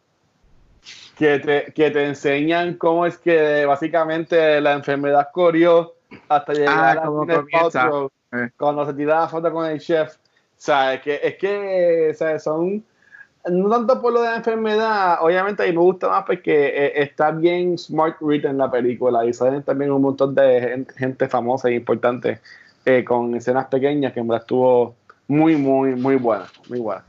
que 1.17 1.39
te, 1.39 1.73
que 1.73 1.91
te 1.91 2.05
enseñan 2.05 2.75
cómo 2.75 3.05
es 3.05 3.17
que 3.17 3.65
básicamente 3.65 4.61
la 4.61 4.73
enfermedad 4.73 5.29
corrió 5.31 5.95
hasta 6.29 6.53
llegar 6.53 6.77
ah, 6.77 6.91
a 6.91 6.95
la 6.95 8.09
eh. 8.33 8.49
cuando 8.57 8.85
se 8.85 8.93
tira 8.93 9.21
la 9.21 9.27
foto 9.27 9.51
con 9.51 9.65
el 9.65 9.79
chef. 9.79 10.15
O 10.15 10.19
sea, 10.59 10.93
es 10.95 11.01
que, 11.01 11.19
es 11.23 11.35
que 11.37 12.39
son 12.39 12.83
no 13.49 13.69
tanto 13.69 14.01
por 14.01 14.13
lo 14.13 14.21
de 14.21 14.29
la 14.29 14.37
enfermedad, 14.37 15.19
obviamente 15.21 15.63
a 15.63 15.67
mí 15.67 15.71
me 15.71 15.79
gusta 15.79 16.09
más 16.09 16.25
porque 16.25 16.67
eh, 16.67 17.01
está 17.01 17.31
bien 17.31 17.77
smart 17.77 18.17
written 18.19 18.57
la 18.57 18.69
película 18.69 19.25
y 19.25 19.33
salen 19.33 19.63
también 19.63 19.91
un 19.91 20.01
montón 20.01 20.35
de 20.35 20.85
gente, 20.97 21.27
famosa 21.27 21.69
e 21.69 21.75
importante 21.75 22.39
eh, 22.85 23.03
con 23.03 23.35
escenas 23.35 23.67
pequeñas 23.67 24.13
que 24.13 24.21
me 24.21 24.33
la 24.33 24.37
estuvo 24.37 24.95
muy, 25.27 25.55
muy, 25.55 25.95
muy 25.95 26.15
buena, 26.15 26.45
muy 26.69 26.79
buena. 26.79 27.03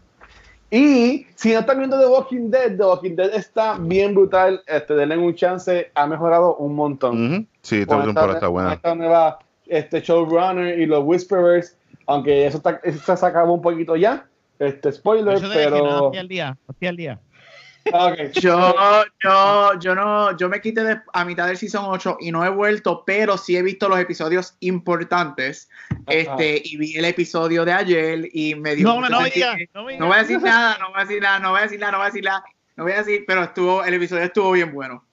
Y 0.70 1.26
si 1.34 1.52
no 1.52 1.60
están 1.60 1.78
viendo 1.78 1.98
The 1.98 2.06
Walking 2.06 2.50
Dead, 2.50 2.76
The 2.76 2.84
Walking 2.84 3.16
Dead 3.16 3.34
está 3.34 3.78
bien 3.78 4.14
brutal. 4.14 4.62
Este, 4.66 4.94
denle 4.94 5.16
un 5.16 5.34
chance, 5.34 5.90
ha 5.94 6.06
mejorado 6.06 6.56
un 6.56 6.74
montón. 6.74 7.48
Sí, 7.62 7.80
esta 7.80 8.02
temporada 8.02 8.34
está 8.34 8.48
buena. 8.48 8.74
Esta 8.74 8.94
nueva 8.94 9.38
este, 9.66 10.00
showrunner 10.00 10.78
y 10.78 10.86
los 10.86 11.04
Whisperers, 11.04 11.76
aunque 12.06 12.46
eso, 12.46 12.58
está, 12.58 12.80
eso 12.82 13.16
se 13.16 13.26
acabó 13.26 13.54
un 13.54 13.62
poquito 13.62 13.96
ya. 13.96 14.26
Este 14.58 14.90
spoiler, 14.90 15.40
pero. 15.52 16.12
al 16.12 16.28
día, 16.28 16.58
al 16.82 16.96
día. 16.96 17.20
Yo, 18.34 18.74
yo, 19.22 19.78
yo 19.78 19.94
no, 19.94 20.36
yo 20.36 20.48
me 20.48 20.60
quité 20.60 21.00
a 21.12 21.24
mitad 21.24 21.46
del 21.46 21.56
season 21.56 21.84
8 21.86 22.18
y 22.20 22.30
no 22.30 22.44
he 22.44 22.48
vuelto, 22.48 23.04
pero 23.04 23.36
sí 23.36 23.56
he 23.56 23.62
visto 23.62 23.88
los 23.88 23.98
episodios 23.98 24.56
importantes. 24.60 25.68
Este, 26.06 26.60
y 26.64 26.76
vi 26.76 26.96
el 26.96 27.04
episodio 27.04 27.64
de 27.64 27.72
ayer 27.72 28.28
y 28.32 28.54
me 28.54 28.74
dio. 28.74 28.88
No, 28.88 29.00
no, 29.00 29.08
no, 29.08 29.20
no, 29.20 30.06
voy 30.06 30.16
a 30.16 30.20
decir 30.20 30.42
nada, 30.42 30.78
no 30.78 30.90
voy 30.90 30.98
a 30.98 31.04
decir 31.04 31.22
nada, 31.22 31.38
no 31.38 31.50
voy 31.50 31.60
a 31.60 31.62
decir 31.62 31.80
nada, 31.80 31.92
no 31.92 31.98
voy 31.98 32.04
a 32.04 32.06
decir 32.06 32.24
nada, 32.24 32.44
no 32.76 32.84
voy 32.84 32.92
a 32.92 32.98
decir, 32.98 33.24
pero 33.26 33.42
estuvo, 33.42 33.84
el 33.84 33.94
episodio 33.94 34.24
estuvo 34.24 34.52
bien 34.52 34.72
bueno. 34.72 35.04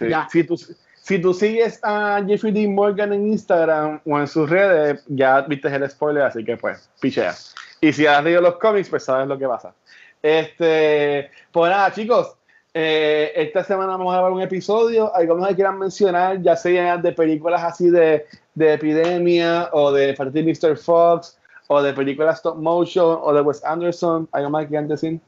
Ya. 0.00 0.28
Si 0.30 0.44
tú, 0.44 0.56
si 0.56 1.18
tú 1.18 1.34
sigues 1.34 1.80
a 1.82 2.22
Jeffrey 2.26 2.52
D. 2.52 2.68
Morgan 2.68 3.12
en 3.12 3.26
Instagram 3.26 4.00
o 4.04 4.18
en 4.18 4.26
sus 4.26 4.48
redes, 4.48 5.04
ya 5.08 5.42
viste 5.42 5.68
el 5.68 5.90
spoiler, 5.90 6.22
así 6.22 6.44
que 6.44 6.56
pues, 6.56 6.88
pichea. 7.00 7.34
Y 7.80 7.92
si 7.92 8.06
has 8.06 8.22
leído 8.22 8.40
los 8.40 8.56
cómics, 8.56 8.88
pues 8.88 9.04
sabes 9.04 9.26
lo 9.26 9.38
que 9.38 9.46
pasa. 9.46 9.74
Este, 10.22 11.30
pues 11.50 11.70
nada, 11.70 11.92
chicos, 11.92 12.36
eh, 12.72 13.32
esta 13.34 13.64
semana 13.64 13.92
vamos 13.92 14.14
a 14.14 14.22
ver 14.22 14.32
un 14.32 14.42
episodio, 14.42 15.14
algo 15.14 15.44
que 15.46 15.54
quieran 15.54 15.78
mencionar, 15.78 16.40
ya 16.40 16.56
sea 16.56 16.98
de 16.98 17.12
películas 17.12 17.62
así 17.62 17.90
de, 17.90 18.26
de 18.54 18.74
epidemia 18.74 19.70
o 19.72 19.90
de 19.90 20.14
Partir 20.14 20.44
Mr. 20.44 20.76
Fox 20.76 21.38
o 21.66 21.82
de 21.82 21.92
películas 21.92 22.36
stop 22.36 22.56
motion 22.56 23.18
o 23.22 23.32
de 23.32 23.40
Wes 23.40 23.64
Anderson, 23.64 24.28
algo 24.32 24.50
más 24.50 24.62
que 24.64 24.68
quieran 24.68 24.88
decir. 24.88 25.20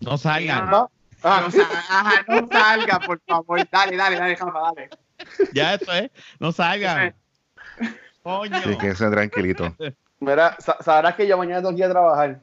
No 0.00 0.18
salgan. 0.18 0.70
No, 0.70 0.90
ah. 1.22 1.48
no, 2.28 2.48
salga, 2.48 3.00
por 3.00 3.20
favor. 3.26 3.60
Dale, 3.70 3.96
dale, 3.96 4.16
dale, 4.16 4.36
dale. 4.36 4.90
Ya 5.52 5.74
esto 5.74 5.92
es, 5.92 6.10
no 6.38 6.52
salgan. 6.52 7.14
Coño. 8.22 8.60
Sí, 8.62 8.76
que 8.78 8.94
sea 8.94 9.10
tranquilito. 9.10 9.74
Mira, 10.22 10.56
sabrás 10.80 11.16
que 11.16 11.26
yo 11.26 11.36
mañana 11.36 11.60
tengo 11.60 11.72
que 11.72 11.78
ir 11.78 11.84
a 11.86 11.90
trabajar. 11.90 12.38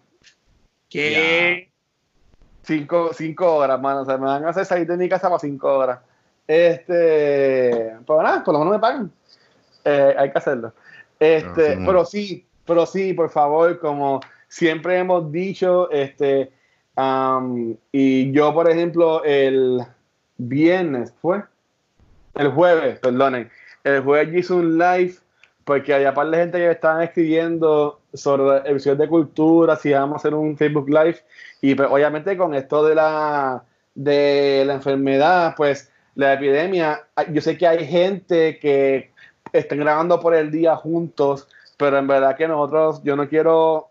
¿Qué? 0.89 1.69
Cinco, 2.63 3.11
cinco 3.13 3.55
horas, 3.55 3.80
mano. 3.80 4.01
O 4.01 4.05
sea, 4.05 4.17
me 4.17 4.25
van 4.25 4.43
a 4.43 4.49
hacer 4.49 4.65
salir 4.65 4.86
de 4.86 4.97
mi 4.97 5.07
casa 5.07 5.30
para 5.30 5.39
cinco 5.39 5.77
horas. 5.77 5.99
Este, 6.45 7.95
pues 8.05 8.21
nada, 8.21 8.43
por 8.43 8.53
lo 8.53 8.59
menos 8.59 8.73
me 8.73 8.80
pagan. 8.80 9.09
Eh, 9.86 10.13
hay 10.17 10.30
que 10.30 10.38
hacerlo. 10.38 10.73
Este, 11.21 11.77
pero 11.86 12.03
sí, 12.03 12.45
pero 12.65 12.86
sí, 12.86 13.13
por 13.13 13.30
favor, 13.30 13.80
como 13.80 14.19
siempre 14.49 14.97
hemos 14.97 15.32
dicho, 15.32 15.89
este, 15.89 16.51
y 17.93 18.32
yo, 18.34 18.53
por 18.53 18.69
ejemplo, 18.69 19.23
el 19.23 19.86
viernes 20.38 21.13
fue, 21.21 21.43
el 22.36 22.49
jueves, 22.49 22.99
perdonen, 22.99 23.49
el 23.86 24.01
jueves 24.03 24.36
hice 24.36 24.53
un 24.53 24.77
live 24.77 25.15
porque 25.70 25.93
había 25.93 26.15
par 26.15 26.32
de 26.32 26.38
gente 26.38 26.57
que 26.57 26.72
estaban 26.72 27.03
escribiendo 27.03 27.99
sobre 28.11 28.67
el 28.67 28.97
de 28.97 29.07
cultura, 29.07 29.76
si 29.76 29.93
vamos 29.93 30.15
a 30.15 30.17
hacer 30.17 30.34
un 30.34 30.57
Facebook 30.57 30.89
Live, 30.89 31.17
y 31.61 31.76
pues, 31.76 31.88
obviamente 31.91 32.36
con 32.36 32.55
esto 32.55 32.84
de 32.84 32.95
la, 32.95 33.63
de 33.93 34.63
la 34.65 34.74
enfermedad, 34.74 35.53
pues 35.55 35.91
la 36.15 36.34
epidemia, 36.34 37.01
yo 37.32 37.39
sé 37.39 37.55
que 37.55 37.67
hay 37.67 37.86
gente 37.86 38.57
que 38.57 39.11
están 39.53 39.78
grabando 39.78 40.20
por 40.20 40.34
el 40.34 40.49
día 40.49 40.76
juntos, 40.76 41.47
pero 41.78 41.99
en 41.99 42.07
verdad 42.07 42.36
que 42.36 42.47
nosotros, 42.47 43.03
yo 43.03 43.15
no 43.15 43.30
quiero 43.30 43.89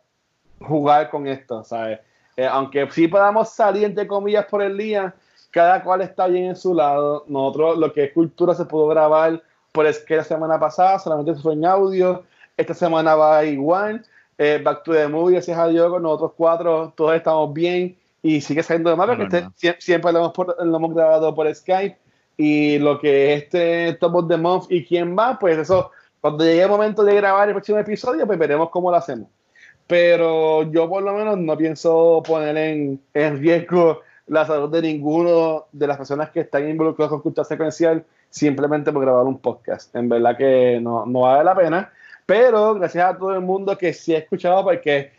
jugar 0.59 1.11
con 1.11 1.29
esto, 1.29 1.63
¿sabes? 1.63 2.01
Eh, 2.37 2.45
aunque 2.45 2.91
sí 2.91 3.07
podamos 3.07 3.51
salir, 3.51 3.85
entre 3.85 4.09
comillas, 4.09 4.47
por 4.47 4.63
el 4.63 4.77
día, 4.77 5.15
cada 5.53 5.85
cual 5.85 6.01
está 6.01 6.27
bien 6.27 6.47
en 6.47 6.57
su 6.57 6.75
lado. 6.75 7.25
Nosotros, 7.29 7.79
lo 7.79 7.93
que 7.93 8.03
es 8.03 8.13
cultura, 8.13 8.53
se 8.53 8.65
pudo 8.65 8.89
grabar 8.89 9.41
por 9.73 9.87
es 9.87 9.99
que 10.01 10.17
la 10.17 10.25
semana 10.25 10.59
pasada 10.59 10.99
solamente 10.99 11.35
se 11.35 11.43
fue 11.43 11.55
en 11.55 11.65
audio, 11.65 12.25
esta 12.57 12.75
semana 12.75 13.15
va 13.15 13.45
igual. 13.45 14.05
Eh, 14.37 14.61
Back 14.63 14.85
to 14.85 14.93
the 14.93 15.09
Movie, 15.09 15.35
gracias 15.35 15.59
a 15.59 15.67
Dios, 15.67 15.91
con 15.91 16.03
nosotros 16.03 16.33
cuatro, 16.37 16.93
todos 16.97 17.15
estamos 17.17 17.53
bien 17.53 17.97
y 18.23 18.41
sigue 18.41 18.63
saliendo 18.63 18.91
de 18.91 18.97
mal, 18.97 19.09
porque 19.09 19.25
este, 19.39 19.77
siempre 19.81 20.13
lo 20.13 20.33
hemos, 20.61 20.95
grabado 20.95 21.35
por 21.35 21.53
Skype. 21.53 21.97
Y 22.37 22.79
lo 22.79 23.01
que 23.01 23.35
este 23.35 23.95
Top 23.95 24.15
of 24.15 24.29
the 24.29 24.37
Month 24.37 24.67
y 24.71 24.85
quién 24.85 25.17
va, 25.19 25.39
pues 25.39 25.59
eso, 25.59 25.91
cuando 26.21 26.45
llegue 26.45 26.63
el 26.63 26.69
momento 26.69 27.03
de 27.03 27.15
grabar 27.17 27.49
el 27.49 27.55
próximo 27.55 27.79
episodio, 27.79 28.27
pues 28.27 28.39
veremos 28.39 28.71
cómo 28.71 28.91
lo 28.91 28.97
hacemos. 28.97 29.29
Pero 29.89 30.71
yo, 30.71 30.89
por 30.89 31.03
lo 31.03 31.15
menos, 31.15 31.37
no 31.39 31.57
pienso 31.57 32.23
poner 32.25 32.57
en, 32.57 33.01
en 33.15 33.39
riesgo 33.41 34.03
la 34.27 34.47
salud 34.47 34.71
de 34.71 34.83
ninguno 34.83 35.67
de 35.73 35.87
las 35.87 35.97
personas 35.97 36.31
que 36.31 36.41
están 36.41 36.69
involucradas 36.69 37.11
con 37.11 37.23
cultura 37.23 37.45
secuencial 37.45 38.05
simplemente 38.31 38.93
por 38.93 39.03
grabar 39.03 39.25
un 39.25 39.39
podcast. 39.39 39.95
En 39.97 40.09
verdad 40.09 40.37
que 40.37 40.79
no, 40.81 41.07
no 41.07 41.21
vale 41.21 41.45
la 41.45 41.55
pena. 41.55 41.93
Pero 42.27 42.75
gracias 42.75 43.05
a 43.05 43.17
todo 43.17 43.35
el 43.35 43.41
mundo 43.41 43.77
que 43.79 43.93
sí 43.93 44.15
ha 44.15 44.19
escuchado, 44.19 44.63
porque 44.65 45.13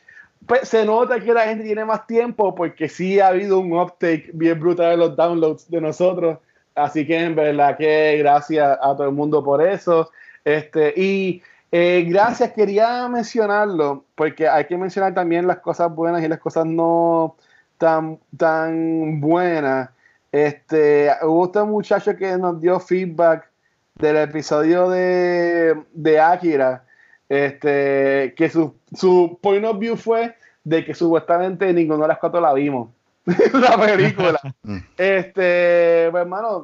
pues, 0.46 0.70
se 0.70 0.86
nota 0.86 1.20
que 1.20 1.34
la 1.34 1.46
gente 1.46 1.64
tiene 1.64 1.84
más 1.86 2.06
tiempo, 2.08 2.54
porque 2.54 2.88
sí 2.88 3.20
ha 3.20 3.28
habido 3.28 3.60
un 3.60 3.74
uptake 3.74 4.32
bien 4.34 4.60
brutal 4.60 4.92
de 4.92 4.98
los 4.98 5.16
downloads 5.16 5.70
de 5.70 5.82
nosotros. 5.82 6.38
Así 6.76 7.06
que 7.06 7.18
en 7.18 7.36
verdad 7.36 7.78
que 7.78 8.18
gracias 8.20 8.78
a 8.82 8.96
todo 8.96 9.06
el 9.06 9.14
mundo 9.14 9.44
por 9.44 9.62
eso. 9.62 10.12
Este, 10.46 10.94
y 10.96 11.42
Eh, 11.72 12.04
gracias, 12.10 12.52
quería 12.54 13.08
mencionarlo, 13.08 14.04
porque 14.16 14.48
hay 14.48 14.66
que 14.66 14.76
mencionar 14.76 15.14
también 15.14 15.46
las 15.46 15.60
cosas 15.60 15.94
buenas 15.94 16.24
y 16.24 16.28
las 16.28 16.40
cosas 16.40 16.66
no 16.66 17.36
tan, 17.78 18.18
tan 18.38 19.22
buenas. 19.22 19.90
Este, 20.32 21.10
hubo 21.24 21.46
este 21.46 21.64
muchacho 21.64 22.16
que 22.16 22.38
nos 22.38 22.62
dio 22.62 22.80
feedback 22.80 23.50
del 23.96 24.18
episodio 24.18 24.90
de, 24.90 25.84
de 25.94 26.20
Akira, 26.20 26.86
este, 27.28 28.34
que 28.38 28.50
su, 28.50 28.76
su 28.96 29.40
point 29.42 29.66
of 29.66 29.80
view 29.80 29.96
fue 29.96 30.36
de 30.64 30.86
que 30.86 30.94
supuestamente 30.94 31.74
ninguno 31.74 32.04
de 32.04 32.08
las 32.10 32.20
cuatro 32.20 32.40
la 32.40 32.54
vimos. 32.54 32.90
la 33.54 33.78
película. 33.78 34.40
Este, 34.98 36.10
pues 36.12 36.22
hermano, 36.22 36.58
o 36.58 36.64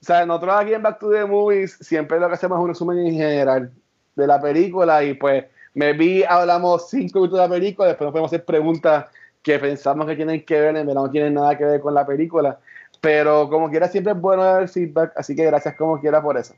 sea, 0.00 0.26
nosotros 0.26 0.54
aquí 0.58 0.74
en 0.74 0.82
Back 0.82 0.98
to 0.98 1.10
the 1.10 1.24
Movies 1.24 1.78
siempre 1.80 2.18
lo 2.18 2.28
que 2.28 2.34
hacemos 2.34 2.58
es 2.58 2.62
un 2.62 2.68
resumen 2.68 2.98
en 2.98 3.14
general 3.14 3.72
de 4.14 4.26
la 4.26 4.40
película 4.40 5.02
y 5.04 5.14
pues 5.14 5.44
me 5.74 5.92
vi, 5.92 6.24
hablamos 6.24 6.90
cinco 6.90 7.20
minutos 7.20 7.38
de 7.38 7.44
la 7.46 7.54
película, 7.54 7.88
después 7.88 8.06
nos 8.06 8.12
podemos 8.12 8.32
hacer 8.32 8.44
preguntas 8.44 9.06
que 9.42 9.58
pensamos 9.58 10.06
que 10.06 10.16
tienen 10.16 10.44
que 10.44 10.60
ver, 10.60 10.76
en 10.76 10.86
verdad 10.86 11.02
no 11.02 11.10
tienen 11.10 11.34
nada 11.34 11.56
que 11.56 11.64
ver 11.64 11.80
con 11.80 11.94
la 11.94 12.04
película. 12.06 12.58
Pero 13.00 13.48
como 13.48 13.70
quiera, 13.70 13.88
siempre 13.88 14.12
es 14.12 14.20
bueno 14.20 14.44
dar 14.44 14.68
feedback, 14.68 15.12
así 15.16 15.36
que 15.36 15.44
gracias 15.44 15.74
como 15.76 16.00
quiera 16.00 16.22
por 16.22 16.36
eso. 16.36 16.54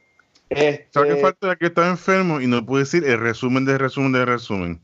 Este... 0.48 0.88
¿Sabes 0.90 1.14
qué 1.14 1.20
falta? 1.20 1.56
Que 1.56 1.66
estaba 1.66 1.88
enfermo 1.88 2.40
y 2.40 2.46
no 2.46 2.64
pude 2.64 2.80
decir 2.80 3.04
el 3.04 3.18
resumen 3.20 3.64
de 3.64 3.76
resumen 3.78 4.12
de 4.12 4.24
resumen. 4.24 4.80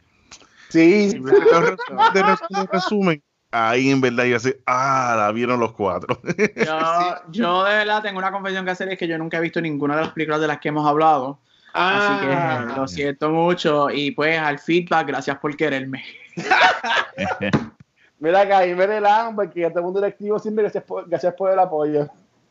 Sí. 0.68 1.12
el 1.14 1.24
resumen 1.24 2.12
de 2.12 2.22
resumen 2.22 2.62
de 2.62 2.66
resumen 2.72 3.22
ahí 3.54 3.90
en 3.90 4.00
verdad 4.00 4.24
yo 4.24 4.36
así, 4.36 4.54
ah, 4.66 5.14
la 5.16 5.32
vieron 5.32 5.60
los 5.60 5.72
cuatro. 5.72 6.20
Yo, 7.30 7.64
de 7.64 7.74
verdad 7.74 8.02
tengo 8.02 8.18
una 8.18 8.32
confesión 8.32 8.64
que 8.64 8.72
hacer, 8.72 8.88
es 8.88 8.98
que 8.98 9.06
yo 9.06 9.16
nunca 9.16 9.38
he 9.38 9.40
visto 9.40 9.60
ninguna 9.60 9.94
de 9.96 10.02
las 10.02 10.10
películas 10.12 10.40
de 10.40 10.48
las 10.48 10.58
que 10.58 10.68
hemos 10.68 10.86
hablado. 10.86 11.38
Así 11.72 12.26
que 12.26 12.32
ah. 12.32 12.74
lo 12.76 12.86
siento 12.86 13.30
mucho 13.30 13.90
y 13.90 14.10
pues 14.12 14.38
al 14.38 14.58
feedback, 14.58 15.08
gracias 15.08 15.38
por 15.38 15.56
quererme. 15.56 16.04
Mira 18.24 18.40
acá, 18.40 18.66
y 18.66 18.74
me 18.74 18.86
relajan 18.86 19.36
porque 19.36 19.60
ya 19.60 19.68
todo 19.68 19.80
el 19.80 19.84
mundo 19.84 20.00
directivo 20.00 20.38
siempre 20.38 20.62
gracias 20.62 20.82
por, 20.84 21.06
gracias 21.06 21.34
por 21.34 21.52
el 21.52 21.58
apoyo. 21.58 22.08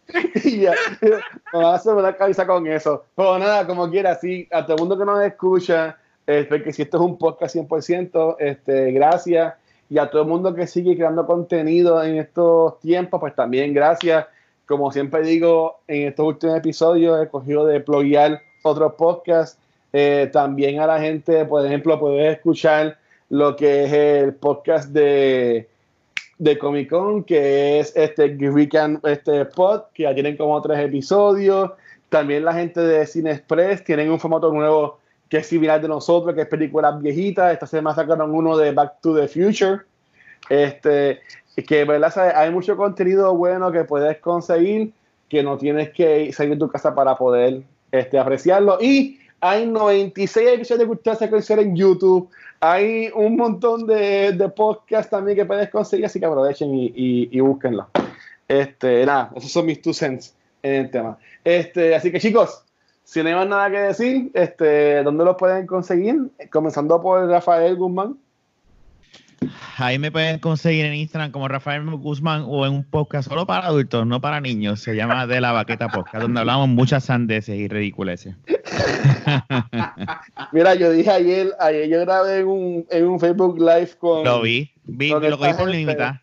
y 0.43 0.59
ya, 0.59 0.75
me 1.01 1.59
va 1.59 1.71
a 1.71 1.75
hacer 1.77 1.95
una 1.95 2.15
cabeza 2.15 2.45
con 2.45 2.67
eso. 2.67 3.05
Pero 3.15 3.39
nada, 3.39 3.65
como 3.65 3.89
quiera, 3.89 4.13
sí, 4.13 4.47
a 4.51 4.63
todo 4.63 4.75
el 4.75 4.81
mundo 4.81 4.99
que 4.99 5.05
nos 5.05 5.23
escucha, 5.23 5.97
eh, 6.27 6.45
porque 6.47 6.71
si 6.71 6.83
esto 6.83 6.97
es 6.97 7.03
un 7.03 7.17
podcast 7.17 7.55
100%, 7.55 8.35
este, 8.37 8.91
gracias 8.91 9.55
y 9.89 9.97
a 9.97 10.11
todo 10.11 10.21
el 10.21 10.27
mundo 10.27 10.53
que 10.53 10.67
sigue 10.67 10.95
creando 10.95 11.25
contenido 11.25 12.03
en 12.03 12.17
estos 12.17 12.79
tiempos, 12.79 13.19
pues 13.19 13.33
también 13.33 13.73
gracias. 13.73 14.27
Como 14.67 14.91
siempre 14.91 15.23
digo, 15.23 15.79
en 15.87 16.09
estos 16.09 16.27
últimos 16.27 16.55
episodios 16.55 17.19
he 17.19 17.29
cogido 17.29 17.65
de 17.65 17.79
pluguear 17.79 18.39
otros 18.61 18.93
podcasts. 18.93 19.59
Eh, 19.91 20.29
también 20.31 20.79
a 20.81 20.85
la 20.85 20.99
gente, 20.99 21.45
por 21.45 21.65
ejemplo, 21.65 21.99
puedes 21.99 22.35
escuchar 22.35 22.95
lo 23.29 23.55
que 23.55 23.85
es 23.85 23.93
el 23.93 24.33
podcast 24.35 24.89
de, 24.89 25.67
de 26.37 26.57
Comic 26.57 26.89
Con, 26.89 27.23
que 27.23 27.79
es 27.79 27.95
este 27.95 28.29
Greekan 28.29 28.99
este 29.03 29.45
pod, 29.45 29.83
que 29.93 30.03
ya 30.03 30.13
tienen 30.13 30.37
como 30.37 30.61
tres 30.61 30.79
episodios. 30.79 31.71
También 32.09 32.45
la 32.45 32.53
gente 32.53 32.79
de 32.81 33.05
Cine 33.07 33.31
Express 33.31 33.83
tienen 33.83 34.11
un 34.11 34.19
formato 34.19 34.51
nuevo 34.51 34.99
que 35.29 35.37
es 35.37 35.47
similar 35.47 35.81
de 35.81 35.87
nosotros, 35.87 36.35
que 36.35 36.41
es 36.41 36.47
películas 36.47 37.01
viejitas. 37.01 37.53
Esta 37.53 37.65
semana 37.65 37.95
sacaron 37.95 38.35
uno 38.35 38.55
de 38.55 38.71
Back 38.71 39.01
to 39.01 39.15
the 39.15 39.27
Future. 39.27 39.81
Este, 40.49 41.21
que 41.67 41.85
¿verdad? 41.85 42.35
hay 42.35 42.51
mucho 42.51 42.77
contenido 42.77 43.35
bueno 43.35 43.71
que 43.71 43.83
puedes 43.83 44.17
conseguir, 44.19 44.93
que 45.29 45.41
no 45.41 45.57
tienes 45.57 45.89
que 45.91 46.31
salir 46.33 46.53
de 46.53 46.59
tu 46.59 46.69
casa 46.69 46.93
para 46.93 47.15
poder 47.15 47.63
este, 47.91 48.19
apreciarlo. 48.19 48.77
Y 48.79 49.19
hay 49.43 49.67
96 49.67 50.47
episodios 50.53 50.79
de 50.79 50.87
Cultura 50.87 51.15
Secuencial 51.17 51.59
en 51.59 51.75
YouTube. 51.75 52.29
Hay 52.61 53.09
un 53.13 53.35
montón 53.35 53.85
de, 53.85 54.51
podcasts 54.55 55.11
también 55.11 55.37
que 55.37 55.43
puedes 55.43 55.69
conseguir, 55.69 56.05
así 56.05 56.17
que 56.17 56.25
aprovechen 56.25 56.73
y, 56.73 56.85
y, 56.95 57.29
y 57.29 57.39
búsquenlo. 57.41 57.89
Este, 58.47 59.05
nada, 59.05 59.31
esos 59.35 59.51
son 59.51 59.65
mis 59.65 59.81
two 59.81 59.93
cents 59.93 60.33
en 60.61 60.73
el 60.75 60.91
tema. 60.91 61.17
Este, 61.43 61.93
así 61.93 62.09
que 62.09 62.21
chicos, 62.21 62.63
si 63.03 63.21
no 63.21 63.27
hay 63.27 63.35
más 63.35 63.47
nada 63.49 63.69
que 63.69 63.79
decir, 63.79 64.31
este, 64.33 65.03
¿dónde 65.03 65.25
los 65.25 65.35
pueden 65.35 65.67
conseguir? 65.67 66.31
Comenzando 66.49 67.01
por 67.01 67.27
Rafael 67.27 67.75
Guzmán. 67.75 68.17
Ahí 69.77 69.99
me 69.99 70.11
pueden 70.11 70.39
conseguir 70.39 70.85
en 70.85 70.93
Instagram 70.93 71.31
como 71.31 71.47
Rafael 71.47 71.83
Guzmán 71.85 72.43
o 72.47 72.65
en 72.65 72.73
un 72.73 72.83
podcast 72.83 73.29
solo 73.29 73.45
para 73.45 73.67
adultos, 73.67 74.05
no 74.05 74.21
para 74.21 74.41
niños. 74.41 74.81
Se 74.81 74.95
llama 74.95 75.27
De 75.27 75.41
la 75.41 75.51
Baqueta 75.51 75.89
Podcast, 75.89 76.21
donde 76.21 76.39
hablamos 76.39 76.69
muchas 76.69 77.05
sandeces 77.05 77.55
y 77.55 77.67
ridiculeces. 77.67 78.35
Mira, 80.51 80.75
yo 80.75 80.91
dije 80.91 81.09
ayer, 81.09 81.53
ayer 81.59 81.89
yo 81.89 81.99
grabé 82.01 82.39
en 82.39 82.47
un, 82.47 82.85
en 82.89 83.07
un 83.07 83.19
Facebook 83.19 83.59
Live 83.59 83.91
con. 83.99 84.23
Lo 84.23 84.41
vi, 84.41 84.71
vi 84.83 85.09
lo 85.09 85.19
vi 85.19 85.53
por 85.57 85.69
limita. 85.69 86.21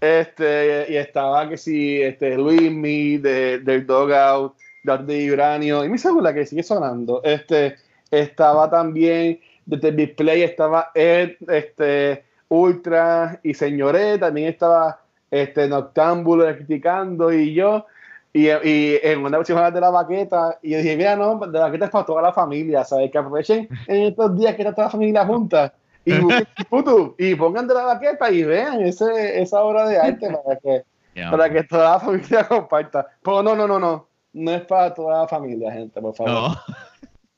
Este, 0.00 0.86
y 0.88 0.96
estaba 0.96 1.48
que 1.48 1.56
si 1.56 2.02
este, 2.02 2.36
Luis 2.36 2.72
Mi 2.72 3.18
de, 3.18 3.60
del 3.60 3.86
Dogout 3.86 4.54
de 4.94 5.32
Uranio, 5.32 5.84
y 5.84 5.88
mi 5.88 5.98
segunda 5.98 6.32
que 6.32 6.46
sigue 6.46 6.62
sonando. 6.62 7.20
Este, 7.24 7.76
estaba 8.10 8.70
también 8.70 9.40
desde 9.64 9.88
el 9.88 9.96
display, 9.96 10.42
estaba 10.42 10.90
Ed, 10.94 11.32
este, 11.48 12.24
Ultra 12.48 13.40
y 13.42 13.54
Señoré, 13.54 14.18
también 14.18 14.48
estaba 14.48 15.00
este, 15.30 15.68
Noctámbulo 15.68 16.44
criticando 16.56 17.32
y 17.32 17.54
yo. 17.54 17.86
Y, 18.32 18.48
y, 18.48 19.00
en 19.02 19.24
una 19.24 19.38
versión 19.38 19.72
de 19.72 19.80
la 19.80 19.88
baqueta, 19.88 20.58
y 20.60 20.72
yo 20.72 20.78
dije, 20.78 20.96
mira, 20.96 21.16
no, 21.16 21.38
de 21.38 21.58
la 21.58 21.66
baqueta 21.66 21.86
es 21.86 21.90
para 21.90 22.04
toda 22.04 22.20
la 22.20 22.32
familia, 22.34 22.84
¿sabes? 22.84 23.10
Que 23.10 23.16
aprovechen 23.16 23.66
en 23.86 24.02
estos 24.02 24.36
días 24.36 24.54
que 24.54 24.62
está 24.62 24.74
toda 24.74 24.88
la 24.88 24.90
familia 24.90 25.24
junta 25.24 25.72
y, 26.04 26.12
y 27.18 27.34
pongan 27.34 27.66
de 27.66 27.74
la 27.74 27.84
baqueta 27.84 28.30
y 28.30 28.44
vean 28.44 28.82
ese, 28.82 29.40
esa 29.40 29.62
obra 29.62 29.88
de 29.88 29.98
arte 29.98 30.28
para 30.28 30.56
que, 30.58 30.84
para 31.30 31.50
que 31.50 31.62
toda 31.64 31.92
la 31.92 32.00
familia 32.00 32.44
comparta. 32.48 33.06
Pero 33.22 33.42
no, 33.42 33.56
no, 33.56 33.66
no, 33.66 33.78
no 33.78 34.06
no 34.36 34.50
es 34.50 34.62
para 34.62 34.92
toda 34.92 35.22
la 35.22 35.28
familia, 35.28 35.72
gente, 35.72 36.00
por 36.00 36.14
favor. 36.14 36.58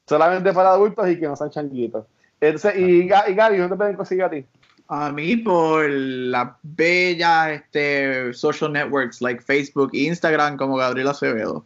Solamente 0.06 0.52
para 0.52 0.70
adultos 0.70 1.08
y 1.08 1.18
que 1.18 1.28
no 1.28 1.36
sean 1.36 1.50
changuitos. 1.50 2.06
Entonces, 2.40 2.76
y, 2.76 3.02
y 3.02 3.08
Gaby, 3.08 3.56
¿dónde 3.56 3.76
pueden 3.76 3.96
conseguir 3.96 4.24
a 4.24 4.30
ti? 4.30 4.44
A 4.88 5.12
mí 5.12 5.36
por 5.36 5.88
las 5.88 6.50
bellas 6.62 7.50
este, 7.50 8.32
social 8.32 8.72
networks 8.72 9.20
like 9.20 9.42
Facebook 9.42 9.90
e 9.92 10.06
Instagram 10.06 10.56
como 10.56 10.76
Gabriel 10.76 11.08
Acevedo. 11.08 11.64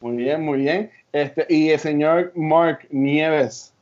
Muy 0.00 0.16
bien, 0.16 0.42
muy 0.42 0.58
bien. 0.60 0.90
Este, 1.12 1.46
y 1.48 1.70
el 1.70 1.78
señor 1.78 2.32
Mark 2.34 2.86
Nieves. 2.90 3.72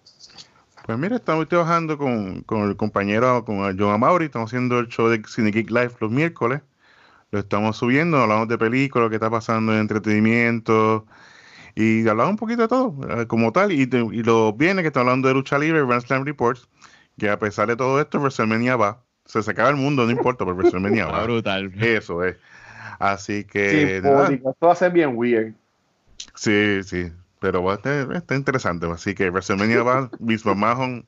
Pues 0.85 0.99
mira, 0.99 1.17
estamos 1.17 1.49
trabajando 1.49 1.99
con, 1.99 2.43
con 2.43 2.69
el 2.69 2.77
compañero, 2.77 3.45
con 3.45 3.59
John 3.79 3.93
Amaury, 3.93 4.27
estamos 4.27 4.51
haciendo 4.51 4.79
el 4.79 4.89
show 4.89 5.09
de 5.09 5.23
Cine 5.27 5.51
Geek 5.51 5.71
Live 5.71 5.93
los 6.01 6.11
miércoles 6.11 6.63
lo 7.31 7.41
estamos 7.41 7.77
subiendo, 7.77 8.19
hablamos 8.19 8.49
de 8.49 8.59
películas, 8.59 9.09
qué 9.09 9.17
está 9.17 9.31
pasando 9.31 9.73
en 9.73 9.81
entretenimiento 9.81 11.07
y 11.75 12.07
hablamos 12.09 12.33
un 12.33 12.37
poquito 12.39 12.63
de 12.63 12.69
todo 12.69 12.95
eh, 13.21 13.27
como 13.27 13.53
tal 13.53 13.73
y, 13.73 13.83
y 13.83 14.23
lo 14.23 14.53
viene 14.53 14.83
que 14.83 14.89
está 14.89 15.01
hablando 15.01 15.29
de 15.29 15.35
lucha 15.35 15.59
libre, 15.59 15.85
Grand 15.85 16.03
Slam 16.03 16.25
Reports, 16.25 16.69
que 17.19 17.31
a 17.31 17.39
pesar 17.39 17.69
de 17.69 17.77
todo 17.77 18.01
esto, 18.01 18.19
WrestleMania 18.19 18.77
va, 18.77 19.03
se 19.25 19.39
acaba 19.51 19.71
el 19.71 19.77
mundo, 19.77 20.05
no 20.05 20.11
importa, 20.11 20.45
pero 20.45 20.57
WrestleMania 20.57 21.07
va. 21.07 21.23
Brutal. 21.25 21.73
Eso 21.83 22.25
es. 22.25 22.37
Así 22.99 23.45
que... 23.45 23.71
Sí, 23.71 24.37
esto 24.37 24.67
va 24.67 24.73
a 24.73 24.77
ser 24.77 24.93
bien 24.93 25.17
weird. 25.17 25.55
Sí, 26.35 26.83
sí, 26.83 27.13
pero 27.41 27.63
va 27.63 27.73
a 27.73 27.77
estar, 27.77 28.13
está 28.13 28.35
interesante. 28.35 28.87
Así 28.91 29.15
que 29.15 29.31
WrestleMania 29.31 29.83
va, 29.83 30.11
Vince 30.19 30.49
McMahon 30.49 31.07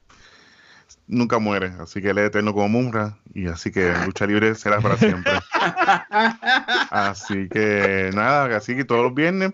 nunca 1.06 1.38
muere, 1.38 1.72
así 1.80 2.00
que 2.00 2.10
él 2.10 2.18
es 2.18 2.26
eterno 2.26 2.52
como 2.52 2.68
Mumra 2.68 3.18
y 3.34 3.46
así 3.46 3.70
que 3.70 3.92
lucha 4.04 4.26
libre 4.26 4.54
será 4.54 4.80
para 4.80 4.96
siempre. 4.96 5.32
así 6.90 7.48
que 7.48 8.10
nada, 8.14 8.56
así 8.56 8.76
que 8.76 8.84
todos 8.84 9.02
los 9.04 9.14
viernes 9.14 9.52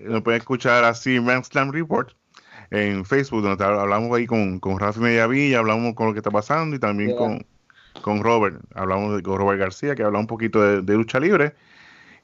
nos 0.00 0.22
pueden 0.22 0.40
escuchar 0.40 0.84
así 0.84 1.20
Man 1.20 1.44
Slam 1.44 1.72
Report 1.72 2.12
en 2.74 3.04
Facebook, 3.04 3.42
donde 3.42 3.64
hablamos 3.64 4.16
ahí 4.16 4.26
con, 4.26 4.58
con 4.58 4.78
Rafi 4.78 4.98
Mediavilla, 4.98 5.60
hablamos 5.60 5.94
con 5.94 6.08
lo 6.08 6.12
que 6.12 6.18
está 6.18 6.30
pasando 6.30 6.74
y 6.74 6.80
también 6.80 7.14
con, 7.16 7.46
con 8.02 8.22
Robert, 8.22 8.56
hablamos 8.74 9.16
de, 9.16 9.22
con 9.22 9.38
Robert 9.38 9.60
García, 9.60 9.94
que 9.94 10.02
habla 10.02 10.18
un 10.18 10.26
poquito 10.26 10.82
de, 10.82 10.94
lucha 10.94 11.20
libre. 11.20 11.52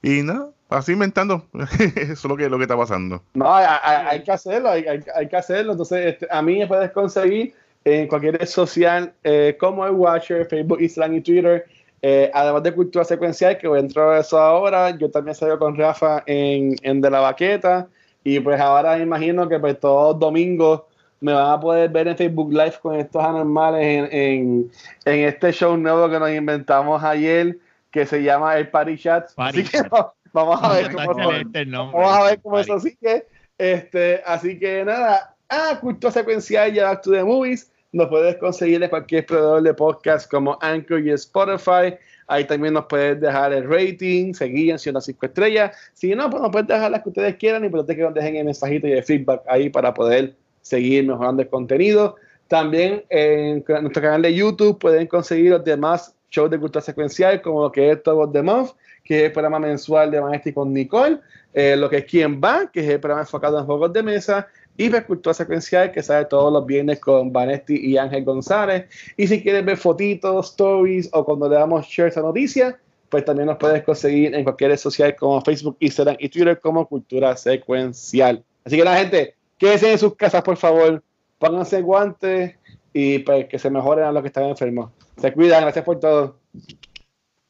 Y 0.02 0.22
nada, 0.22 0.48
así 0.68 0.92
inventando, 0.92 1.46
eso 1.96 2.12
es 2.12 2.24
lo 2.24 2.36
que, 2.36 2.48
lo 2.48 2.56
que 2.56 2.64
está 2.64 2.76
pasando. 2.76 3.22
No, 3.34 3.54
hay, 3.54 4.22
que 4.24 4.32
hacerlo, 4.32 4.70
hay, 4.70 4.84
hay, 5.14 5.28
que 5.28 5.36
hacerlo. 5.36 5.72
Entonces, 5.72 6.14
este, 6.14 6.26
a 6.30 6.42
mí 6.42 6.58
me 6.58 6.66
puedes 6.66 6.90
conseguir 6.90 7.54
en 7.84 8.08
cualquier 8.08 8.38
red 8.38 8.46
social 8.46 9.12
eh, 9.22 9.56
como 9.58 9.86
el 9.86 9.92
Watcher, 9.92 10.46
Facebook, 10.46 10.80
Instagram 10.80 11.16
y 11.16 11.20
Twitter. 11.20 11.66
Eh, 12.02 12.30
además 12.32 12.62
de 12.62 12.72
cultura 12.72 13.04
secuencial, 13.04 13.56
que 13.58 13.68
voy 13.68 13.78
a 13.78 13.82
entrar 13.82 14.08
a 14.08 14.20
eso 14.20 14.38
ahora, 14.38 14.90
yo 14.96 15.10
también 15.10 15.34
salgo 15.34 15.58
con 15.58 15.76
Rafa 15.76 16.22
en, 16.26 16.74
en 16.82 17.00
De 17.00 17.10
la 17.10 17.20
Baqueta. 17.20 17.88
Y 18.24 18.40
pues 18.40 18.60
ahora 18.60 18.96
me 18.96 19.02
imagino 19.02 19.48
que 19.48 19.58
pues 19.58 19.78
todos 19.80 20.14
los 20.14 20.20
domingos 20.20 20.82
me 21.20 21.32
van 21.32 21.50
a 21.52 21.60
poder 21.60 21.90
ver 21.90 22.08
en 22.08 22.16
Facebook 22.16 22.50
Live 22.52 22.74
con 22.80 22.96
estos 22.96 23.22
anormales 23.22 23.82
en, 23.82 24.08
en, 24.10 24.70
en 25.04 25.28
este 25.28 25.52
show 25.52 25.76
nuevo 25.76 26.08
que 26.08 26.18
nos 26.18 26.30
inventamos 26.30 27.02
ayer, 27.02 27.58
que 27.90 28.06
se 28.06 28.22
llama 28.22 28.56
el 28.56 28.68
Party 28.68 28.96
Chat. 28.96 29.30
así 29.36 29.64
que 29.64 29.82
vamos 30.32 30.62
a 30.62 30.72
ver 30.72 30.92
cómo, 30.92 31.14
vamos 31.14 32.16
a 32.16 32.24
ver 32.24 32.40
cómo 32.40 32.58
eso 32.58 32.80
sigue. 32.80 33.26
Este, 33.58 34.22
así 34.24 34.58
que 34.58 34.84
nada, 34.84 35.36
a 35.50 35.78
Cultura 35.80 36.10
Secuencial 36.10 36.74
y 36.74 36.78
a 36.78 36.84
Back 36.88 37.02
to 37.02 37.10
the 37.10 37.22
Movies. 37.22 37.70
Nos 37.92 38.08
puedes 38.08 38.36
conseguir 38.36 38.82
en 38.82 38.88
cualquier 38.88 39.26
proveedor 39.26 39.62
de 39.62 39.74
podcast 39.74 40.30
como 40.30 40.56
Anchor 40.62 41.00
y 41.00 41.10
Spotify. 41.10 41.96
Ahí 42.30 42.44
también 42.44 42.74
nos 42.74 42.84
puedes 42.86 43.20
dejar 43.20 43.52
el 43.52 43.68
rating, 43.68 44.32
seguir 44.34 44.70
en 44.70 44.94
las 44.94 45.04
5 45.04 45.26
estrellas. 45.26 45.76
Si 45.94 46.14
no, 46.14 46.30
pues 46.30 46.40
nos 46.40 46.52
pueden 46.52 46.68
dejar 46.68 46.88
las 46.88 47.02
que 47.02 47.08
ustedes 47.08 47.34
quieran 47.34 47.64
y 47.64 47.68
por 47.68 47.84
que 47.84 47.96
nos 47.96 48.14
dejen 48.14 48.36
el 48.36 48.44
mensajito 48.44 48.86
y 48.86 48.92
el 48.92 49.02
feedback 49.02 49.42
ahí 49.48 49.68
para 49.68 49.92
poder 49.92 50.36
seguir 50.62 51.04
mejorando 51.04 51.42
el 51.42 51.48
contenido. 51.48 52.14
También 52.46 53.02
en 53.08 53.64
nuestro 53.66 54.00
canal 54.00 54.22
de 54.22 54.32
YouTube 54.32 54.78
pueden 54.78 55.08
conseguir 55.08 55.50
los 55.50 55.64
demás 55.64 56.14
shows 56.30 56.48
de 56.52 56.60
cultura 56.60 56.80
secuencial, 56.80 57.42
como 57.42 57.62
lo 57.62 57.72
que 57.72 57.90
es 57.90 58.02
Top 58.04 58.18
of 58.20 58.32
the 58.32 58.42
Month, 58.42 58.70
que 59.02 59.18
es 59.18 59.24
el 59.24 59.32
programa 59.32 59.58
mensual 59.58 60.12
de 60.12 60.20
Maestri 60.20 60.52
con 60.52 60.72
Nicole, 60.72 61.18
eh, 61.52 61.74
lo 61.76 61.90
que 61.90 61.96
es 61.96 62.04
Quién 62.04 62.40
Va, 62.40 62.70
que 62.72 62.78
es 62.78 62.88
el 62.88 63.00
programa 63.00 63.22
enfocado 63.22 63.58
en 63.58 63.66
juegos 63.66 63.92
de 63.92 64.04
mesa, 64.04 64.46
y 64.80 65.02
Cultura 65.02 65.34
Secuencial, 65.34 65.92
que 65.92 66.02
sale 66.02 66.24
todos 66.24 66.50
los 66.50 66.64
viernes 66.64 66.98
con 67.00 67.30
Vanesti 67.30 67.76
y 67.76 67.98
Ángel 67.98 68.24
González. 68.24 68.86
Y 69.16 69.26
si 69.26 69.42
quieres 69.42 69.62
ver 69.62 69.76
fotitos, 69.76 70.50
stories 70.50 71.10
o 71.12 71.22
cuando 71.22 71.48
le 71.48 71.56
damos 71.56 71.86
share 71.86 72.08
esa 72.08 72.22
noticia, 72.22 72.78
pues 73.10 73.24
también 73.26 73.46
nos 73.46 73.58
puedes 73.58 73.82
conseguir 73.82 74.34
en 74.34 74.42
cualquier 74.42 74.70
red 74.70 74.78
social 74.78 75.14
como 75.16 75.42
Facebook, 75.42 75.76
Instagram 75.80 76.16
y 76.18 76.30
Twitter 76.30 76.58
como 76.58 76.86
Cultura 76.86 77.36
Secuencial. 77.36 78.42
Así 78.64 78.78
que 78.78 78.84
la 78.84 78.96
gente, 78.96 79.34
quédense 79.58 79.92
en 79.92 79.98
sus 79.98 80.16
casas, 80.16 80.42
por 80.42 80.56
favor, 80.56 81.02
pónganse 81.38 81.82
guantes 81.82 82.56
y 82.94 83.18
pues 83.18 83.46
que 83.48 83.58
se 83.58 83.68
mejoren 83.68 84.06
a 84.06 84.12
los 84.12 84.22
que 84.22 84.28
están 84.28 84.44
enfermos. 84.44 84.90
Se 85.20 85.30
cuidan, 85.32 85.62
gracias 85.62 85.84
por 85.84 86.00
todo. 86.00 86.36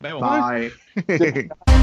Bye. 0.01 0.73